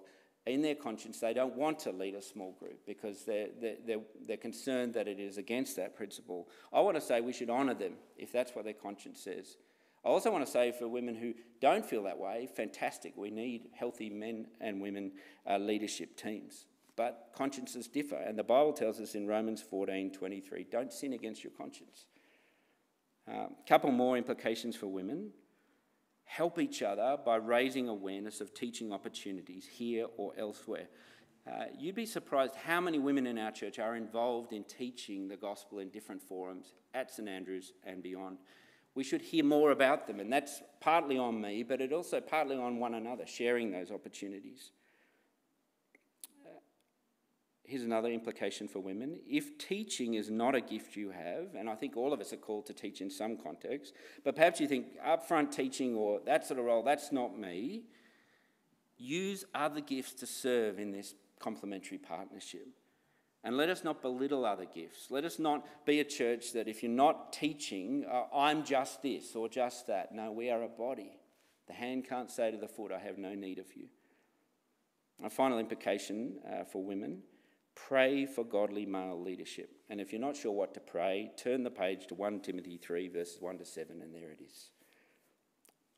in 0.45 0.61
their 0.61 0.74
conscience, 0.74 1.20
they 1.20 1.32
don't 1.32 1.55
want 1.55 1.78
to 1.80 1.93
lead 1.93 2.16
a 2.16 2.22
small 2.22 2.57
group 2.59 2.84
because 2.84 3.24
they're, 3.24 3.49
they're, 3.61 4.01
they're, 4.26 4.36
concerned 4.36 4.93
that 4.95 5.07
it 5.07 5.20
is 5.20 5.38
against 5.38 5.76
that 5.76 5.95
principle. 5.97 6.49
I 6.72 6.80
want 6.80 6.97
to 6.97 7.01
say 7.01 7.20
we 7.20 7.32
should 7.32 7.49
honour 7.49 7.74
them 7.74 7.93
if 8.16 8.32
that's 8.32 8.53
what 8.53 8.64
their 8.64 8.74
conscience 8.74 9.20
says. 9.20 9.57
I 10.05 10.09
also 10.09 10.32
want 10.32 10.45
to 10.45 10.51
say 10.51 10.72
for 10.72 10.88
women 10.88 11.14
who 11.14 11.34
don't 11.61 11.86
feel 11.86 12.03
that 12.05 12.18
way, 12.18 12.49
fantastic. 12.57 13.16
We 13.16 13.30
need 13.30 13.68
healthy 13.72 14.11
men 14.11 14.49
and 14.61 14.82
women 14.82 15.12
uh, 15.49 15.59
leadership 15.59 16.16
teams. 16.16 16.66
But 16.97 17.32
consciences 17.34 17.88
differ, 17.88 18.16
and 18.16 18.38
the 18.38 18.45
Bible 18.45 18.72
tells 18.72 19.01
us 19.01 19.14
in 19.14 19.26
Romans 19.26 19.62
14 19.62 20.12
23 20.12 20.66
don't 20.70 20.93
sin 20.93 21.14
against 21.14 21.43
your 21.43 21.53
conscience. 21.57 22.07
A 23.28 23.34
um, 23.34 23.55
couple 23.66 23.90
more 23.93 24.16
implications 24.16 24.76
for 24.76 24.88
women 24.88 25.30
help 26.24 26.59
each 26.59 26.82
other 26.82 27.18
by 27.24 27.36
raising 27.36 27.88
awareness 27.88 28.40
of 28.40 28.55
teaching 28.55 28.93
opportunities 28.93 29.66
here 29.66 30.07
or 30.16 30.32
elsewhere. 30.38 30.88
Uh, 31.47 31.64
you'd 31.78 31.95
be 31.95 32.07
surprised 32.07 32.55
how 32.55 32.80
many 32.80 32.99
women 32.99 33.26
in 33.26 33.36
our 33.36 33.51
church 33.51 33.78
are 33.78 33.97
involved 33.97 34.53
in 34.53 34.64
teaching 34.64 35.28
the 35.28 35.36
gospel 35.36 35.80
in 35.80 35.90
different 35.90 36.22
forums 36.22 36.72
at 36.95 37.11
St 37.11 37.28
Andrews 37.28 37.72
and 37.84 38.03
beyond. 38.03 38.38
We 38.95 39.05
should 39.05 39.22
hear 39.22 39.45
more 39.45 39.72
about 39.72 40.07
them, 40.07 40.20
and 40.20 40.32
that's 40.32 40.62
partly 40.80 41.18
on 41.18 41.40
me, 41.40 41.62
but 41.62 41.80
it 41.80 41.93
also 41.93 42.20
partly 42.20 42.57
on 42.57 42.78
one 42.78 42.95
another, 42.95 43.26
sharing 43.26 43.70
those 43.70 43.90
opportunities. 43.90 44.70
Here's 47.64 47.84
another 47.84 48.10
implication 48.10 48.66
for 48.66 48.80
women. 48.80 49.20
If 49.26 49.56
teaching 49.56 50.14
is 50.14 50.30
not 50.30 50.54
a 50.54 50.60
gift 50.60 50.96
you 50.96 51.10
have, 51.10 51.54
and 51.56 51.70
I 51.70 51.74
think 51.76 51.96
all 51.96 52.12
of 52.12 52.20
us 52.20 52.32
are 52.32 52.38
called 52.38 52.66
to 52.66 52.74
teach 52.74 53.00
in 53.00 53.08
some 53.08 53.36
context, 53.36 53.94
but 54.24 54.34
perhaps 54.34 54.60
you 54.60 54.66
think 54.66 55.00
upfront 55.00 55.52
teaching 55.52 55.94
or 55.94 56.20
that 56.26 56.46
sort 56.46 56.58
of 56.58 56.66
role, 56.66 56.82
that's 56.82 57.12
not 57.12 57.38
me, 57.38 57.84
use 58.98 59.44
other 59.54 59.80
gifts 59.80 60.12
to 60.14 60.26
serve 60.26 60.78
in 60.78 60.90
this 60.90 61.14
complementary 61.38 61.98
partnership. 61.98 62.66
And 63.44 63.56
let 63.56 63.68
us 63.68 63.82
not 63.82 64.02
belittle 64.02 64.44
other 64.44 64.66
gifts. 64.66 65.06
Let 65.10 65.24
us 65.24 65.38
not 65.38 65.66
be 65.84 66.00
a 66.00 66.04
church 66.04 66.52
that 66.52 66.68
if 66.68 66.82
you're 66.82 66.92
not 66.92 67.32
teaching, 67.32 68.04
uh, 68.10 68.24
I'm 68.34 68.64
just 68.64 69.02
this 69.02 69.34
or 69.34 69.48
just 69.48 69.86
that. 69.88 70.14
No, 70.14 70.30
we 70.30 70.50
are 70.50 70.62
a 70.62 70.68
body. 70.68 71.18
The 71.66 71.72
hand 71.72 72.06
can't 72.08 72.30
say 72.30 72.50
to 72.50 72.56
the 72.56 72.68
foot, 72.68 72.92
I 72.92 72.98
have 72.98 73.18
no 73.18 73.34
need 73.34 73.58
of 73.58 73.66
you. 73.74 73.86
A 75.24 75.30
final 75.30 75.58
implication 75.58 76.38
uh, 76.48 76.64
for 76.64 76.84
women 76.84 77.22
Pray 77.74 78.26
for 78.26 78.44
godly 78.44 78.86
male 78.86 79.20
leadership. 79.20 79.70
And 79.88 80.00
if 80.00 80.12
you're 80.12 80.20
not 80.20 80.36
sure 80.36 80.52
what 80.52 80.74
to 80.74 80.80
pray, 80.80 81.32
turn 81.36 81.62
the 81.62 81.70
page 81.70 82.06
to 82.08 82.14
1 82.14 82.40
Timothy 82.40 82.78
3, 82.78 83.08
verses 83.08 83.38
1 83.40 83.58
to 83.58 83.64
7, 83.64 84.02
and 84.02 84.14
there 84.14 84.30
it 84.30 84.40
is. 84.44 84.70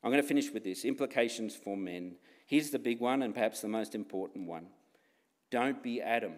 I'm 0.03 0.11
going 0.11 0.21
to 0.21 0.27
finish 0.27 0.51
with 0.51 0.63
this 0.63 0.85
implications 0.85 1.55
for 1.55 1.75
men. 1.75 2.15
Here's 2.45 2.69
the 2.69 2.79
big 2.79 2.99
one, 2.99 3.23
and 3.23 3.33
perhaps 3.33 3.61
the 3.61 3.67
most 3.67 3.95
important 3.95 4.47
one 4.47 4.67
don't 5.51 5.81
be 5.81 6.01
Adam. 6.01 6.33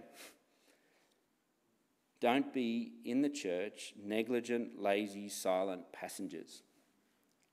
Don't 2.20 2.54
be 2.54 2.94
in 3.06 3.22
the 3.22 3.30
church 3.30 3.94
negligent, 4.02 4.82
lazy, 4.82 5.30
silent 5.30 5.92
passengers. 5.92 6.64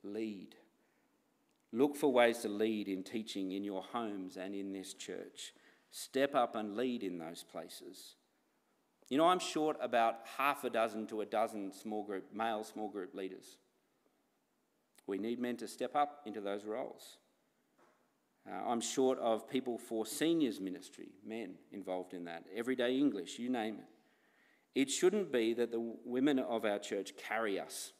Lead. 0.03 0.57
Look 1.73 1.97
for 1.97 2.13
ways 2.13 2.39
to 2.39 2.49
lead 2.49 2.89
in 2.89 3.03
teaching 3.03 3.53
in 3.53 3.65
your 3.65 3.83
homes 3.83 4.37
and 4.37 4.55
in 4.55 4.73
this 4.73 4.95
church 4.95 5.53
step 5.97 6.35
up 6.35 6.57
and 6.57 6.77
lead 6.77 7.05
in 7.05 7.19
those 7.19 7.45
places. 7.45 8.17
You 9.09 9.17
know, 9.17 9.27
I'm 9.27 9.39
short 9.39 9.77
about 9.81 10.17
half 10.37 10.65
a 10.65 10.71
dozen 10.71 11.07
to 11.07 11.21
a 11.21 11.25
dozen 11.25 11.73
small 11.73 12.03
group, 12.03 12.35
male 12.35 12.65
small 12.65 12.89
group 12.89 13.15
leaders. 13.15 13.59
We 15.07 15.19
need 15.19 15.39
men 15.39 15.57
to 15.59 15.69
step 15.69 15.95
up 15.95 16.23
into 16.27 16.41
those 16.41 16.65
roles. 16.65 17.19
Uh, 18.45 18.69
I'm 18.69 18.81
short 18.81 19.21
of 19.21 19.49
people 19.49 19.79
for 19.79 20.05
seniors 20.05 20.61
ministry, 20.61 21.11
men 21.25 21.55
involved 21.71 22.13
in 22.13 22.25
that, 22.25 22.43
everyday 22.55 22.99
English, 22.99 23.39
you 23.39 23.49
name 23.49 23.77
it. 23.77 24.81
It 24.81 24.91
shouldn't 24.91 25.31
be 25.31 25.55
that 25.55 25.71
the 25.71 25.95
women 26.05 26.41
of 26.41 26.65
our 26.65 26.81
church 26.81 27.13
carry 27.17 27.61
us. 27.61 27.93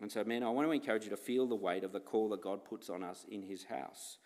And 0.00 0.10
so, 0.10 0.24
men, 0.24 0.42
I 0.42 0.48
want 0.48 0.66
to 0.66 0.72
encourage 0.72 1.04
you 1.04 1.10
to 1.10 1.16
feel 1.16 1.46
the 1.46 1.54
weight 1.54 1.84
of 1.84 1.92
the 1.92 2.00
call 2.00 2.28
that 2.30 2.42
God 2.42 2.64
puts 2.64 2.90
on 2.90 3.04
us 3.04 3.24
in 3.30 3.42
His 3.42 3.62
house 3.64 4.18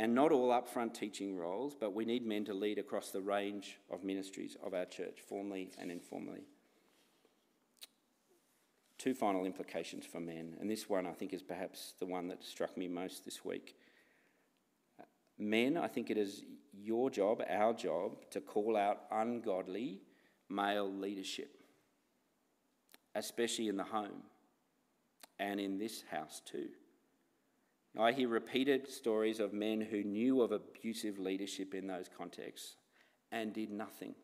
and 0.00 0.14
not 0.14 0.32
all 0.32 0.48
upfront 0.48 0.94
teaching 0.94 1.36
roles, 1.36 1.74
but 1.78 1.94
we 1.94 2.06
need 2.06 2.26
men 2.26 2.42
to 2.42 2.54
lead 2.54 2.78
across 2.78 3.10
the 3.10 3.20
range 3.20 3.76
of 3.90 4.02
ministries 4.02 4.56
of 4.64 4.72
our 4.72 4.86
church, 4.86 5.18
formally 5.28 5.70
and 5.78 5.90
informally. 5.90 6.40
Two 8.96 9.12
final 9.12 9.44
implications 9.44 10.06
for 10.06 10.18
men, 10.18 10.56
and 10.58 10.70
this 10.70 10.88
one 10.88 11.06
I 11.06 11.12
think 11.12 11.34
is 11.34 11.42
perhaps 11.42 11.92
the 12.00 12.06
one 12.06 12.28
that 12.28 12.42
struck 12.42 12.78
me 12.78 12.88
most 12.88 13.26
this 13.26 13.44
week. 13.44 13.76
Men, 15.38 15.76
I 15.76 15.86
think 15.86 16.08
it 16.08 16.16
is 16.16 16.44
your 16.72 17.10
job, 17.10 17.42
our 17.46 17.74
job, 17.74 18.30
to 18.30 18.40
call 18.40 18.78
out 18.78 19.00
ungodly 19.12 20.00
male 20.48 20.90
leadership, 20.90 21.58
especially 23.14 23.68
in 23.68 23.76
the 23.76 23.84
home 23.84 24.22
and 25.38 25.60
in 25.60 25.76
this 25.76 26.04
house 26.10 26.40
too. 26.42 26.68
I 27.98 28.12
hear 28.12 28.28
repeated 28.28 28.88
stories 28.88 29.40
of 29.40 29.52
men 29.52 29.80
who 29.80 30.02
knew 30.04 30.42
of 30.42 30.52
abusive 30.52 31.18
leadership 31.18 31.74
in 31.74 31.86
those 31.86 32.08
contexts 32.16 32.76
and 33.32 33.52
did 33.52 33.70
nothing. 33.70 34.14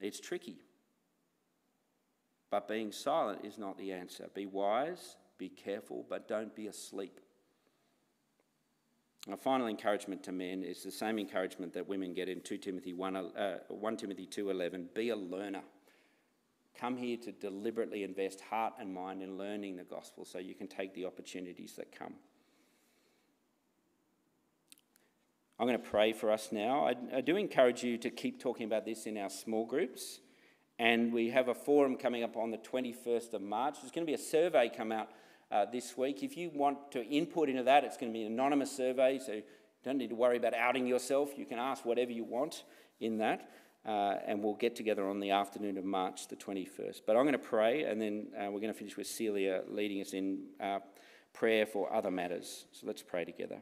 It's 0.00 0.20
tricky. 0.20 0.56
But 2.50 2.66
being 2.66 2.90
silent 2.90 3.44
is 3.44 3.58
not 3.58 3.78
the 3.78 3.92
answer. 3.92 4.28
Be 4.34 4.46
wise, 4.46 5.16
be 5.38 5.48
careful, 5.48 6.04
but 6.08 6.26
don't 6.26 6.54
be 6.54 6.66
asleep. 6.66 7.20
A 9.30 9.36
final 9.36 9.68
encouragement 9.68 10.22
to 10.24 10.32
men 10.32 10.64
is 10.64 10.82
the 10.82 10.90
same 10.90 11.18
encouragement 11.18 11.74
that 11.74 11.86
women 11.86 12.14
get 12.14 12.28
in 12.28 12.40
2 12.40 12.58
Timothy 12.58 12.94
1, 12.94 13.16
uh, 13.16 13.58
1 13.68 13.96
Timothy 13.96 14.26
2.11. 14.26 14.92
Be 14.94 15.10
a 15.10 15.16
learner 15.16 15.62
come 16.80 16.96
here 16.96 17.16
to 17.18 17.32
deliberately 17.32 18.02
invest 18.02 18.40
heart 18.40 18.74
and 18.80 18.92
mind 18.92 19.22
in 19.22 19.36
learning 19.36 19.76
the 19.76 19.84
gospel 19.84 20.24
so 20.24 20.38
you 20.38 20.54
can 20.54 20.66
take 20.66 20.94
the 20.94 21.04
opportunities 21.04 21.74
that 21.76 21.96
come. 21.96 22.14
I'm 25.58 25.66
going 25.66 25.78
to 25.78 25.90
pray 25.90 26.14
for 26.14 26.30
us 26.30 26.48
now. 26.52 26.86
I, 26.86 26.94
I, 27.18 27.20
do 27.20 27.36
encourage 27.36 27.82
you 27.82 27.98
to 27.98 28.08
keep 28.08 28.40
talking 28.40 28.64
about 28.64 28.86
this 28.86 29.04
in 29.04 29.18
our 29.18 29.28
small 29.28 29.66
groups. 29.66 30.20
And 30.78 31.12
we 31.12 31.28
have 31.28 31.48
a 31.48 31.54
forum 31.54 31.96
coming 31.96 32.22
up 32.22 32.34
on 32.34 32.50
the 32.50 32.56
21st 32.56 33.34
of 33.34 33.42
March. 33.42 33.76
There's 33.82 33.92
going 33.92 34.06
to 34.06 34.10
be 34.10 34.14
a 34.14 34.18
survey 34.18 34.70
come 34.74 34.90
out 34.90 35.10
uh, 35.52 35.66
this 35.66 35.98
week. 35.98 36.22
If 36.22 36.38
you 36.38 36.50
want 36.54 36.92
to 36.92 37.04
input 37.04 37.50
into 37.50 37.64
that, 37.64 37.84
it's 37.84 37.98
going 37.98 38.10
to 38.10 38.18
be 38.18 38.24
an 38.24 38.32
anonymous 38.32 38.74
survey, 38.74 39.18
so 39.18 39.32
you 39.32 39.42
don't 39.84 39.98
need 39.98 40.08
to 40.08 40.14
worry 40.14 40.38
about 40.38 40.54
outing 40.54 40.86
yourself. 40.86 41.36
You 41.36 41.44
can 41.44 41.58
ask 41.58 41.84
whatever 41.84 42.10
you 42.10 42.24
want 42.24 42.64
in 43.00 43.18
that 43.18 43.50
uh, 43.86 44.16
and 44.26 44.42
we'll 44.42 44.54
get 44.54 44.76
together 44.76 45.08
on 45.08 45.20
the 45.20 45.30
afternoon 45.30 45.78
of 45.78 45.84
March 45.84 46.28
the 46.28 46.36
21st. 46.36 47.00
But 47.06 47.16
I'm 47.16 47.22
going 47.22 47.32
to 47.32 47.38
pray, 47.38 47.84
and 47.84 48.00
then 48.00 48.28
uh, 48.36 48.50
we're 48.50 48.60
going 48.60 48.72
to 48.72 48.78
finish 48.78 48.96
with 48.96 49.06
Celia 49.06 49.62
leading 49.68 50.00
us 50.00 50.12
in 50.12 50.44
uh, 50.60 50.80
prayer 51.32 51.66
for 51.66 51.92
other 51.92 52.10
matters. 52.10 52.66
So 52.72 52.86
let's 52.86 53.02
pray 53.02 53.24
together. 53.24 53.60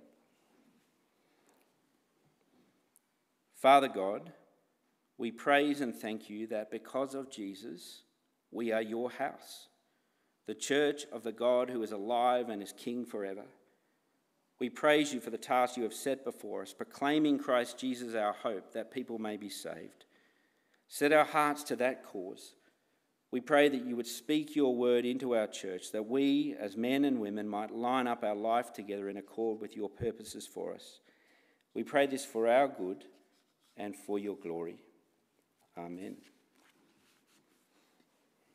Father 3.54 3.88
God, 3.88 4.32
we 5.16 5.32
praise 5.32 5.80
and 5.80 5.94
thank 5.94 6.30
you 6.30 6.46
that 6.48 6.70
because 6.70 7.14
of 7.14 7.30
Jesus, 7.30 8.02
we 8.50 8.72
are 8.72 8.82
your 8.82 9.10
house, 9.10 9.68
the 10.46 10.54
church 10.54 11.06
of 11.12 11.22
the 11.22 11.32
God 11.32 11.68
who 11.68 11.82
is 11.82 11.92
alive 11.92 12.48
and 12.48 12.62
is 12.62 12.72
King 12.72 13.04
forever. 13.04 13.44
We 14.60 14.70
praise 14.70 15.12
you 15.12 15.20
for 15.20 15.30
the 15.30 15.38
task 15.38 15.76
you 15.76 15.84
have 15.84 15.94
set 15.94 16.24
before 16.24 16.62
us, 16.62 16.72
proclaiming 16.72 17.38
Christ 17.38 17.78
Jesus 17.78 18.14
our 18.14 18.32
hope, 18.32 18.72
that 18.72 18.90
people 18.90 19.18
may 19.18 19.36
be 19.36 19.48
saved. 19.48 20.06
Set 20.89 21.12
our 21.12 21.24
hearts 21.24 21.62
to 21.64 21.76
that 21.76 22.05
cause. 22.05 22.55
We 23.30 23.41
pray 23.41 23.68
that 23.68 23.84
you 23.84 23.95
would 23.95 24.07
speak 24.07 24.57
your 24.57 24.74
word 24.74 25.05
into 25.05 25.36
our 25.36 25.47
church, 25.47 25.93
that 25.93 26.07
we, 26.07 26.57
as 26.59 26.76
men 26.76 27.05
and 27.05 27.20
women, 27.20 27.47
might 27.47 27.70
line 27.70 28.07
up 28.07 28.24
our 28.24 28.34
life 28.34 28.72
together 28.72 29.11
in 29.11 29.18
accord 29.18 29.61
with 29.61 29.76
your 29.76 29.91
purposes 29.91 30.47
for 30.47 30.74
us. 30.74 31.01
We 31.74 31.82
pray 31.84 32.07
this 32.07 32.24
for 32.24 32.49
our 32.49 32.68
good 32.68 33.05
and 33.76 33.95
for 33.95 34.18
your 34.18 34.36
glory. 34.36 34.78
Amen. 35.76 36.16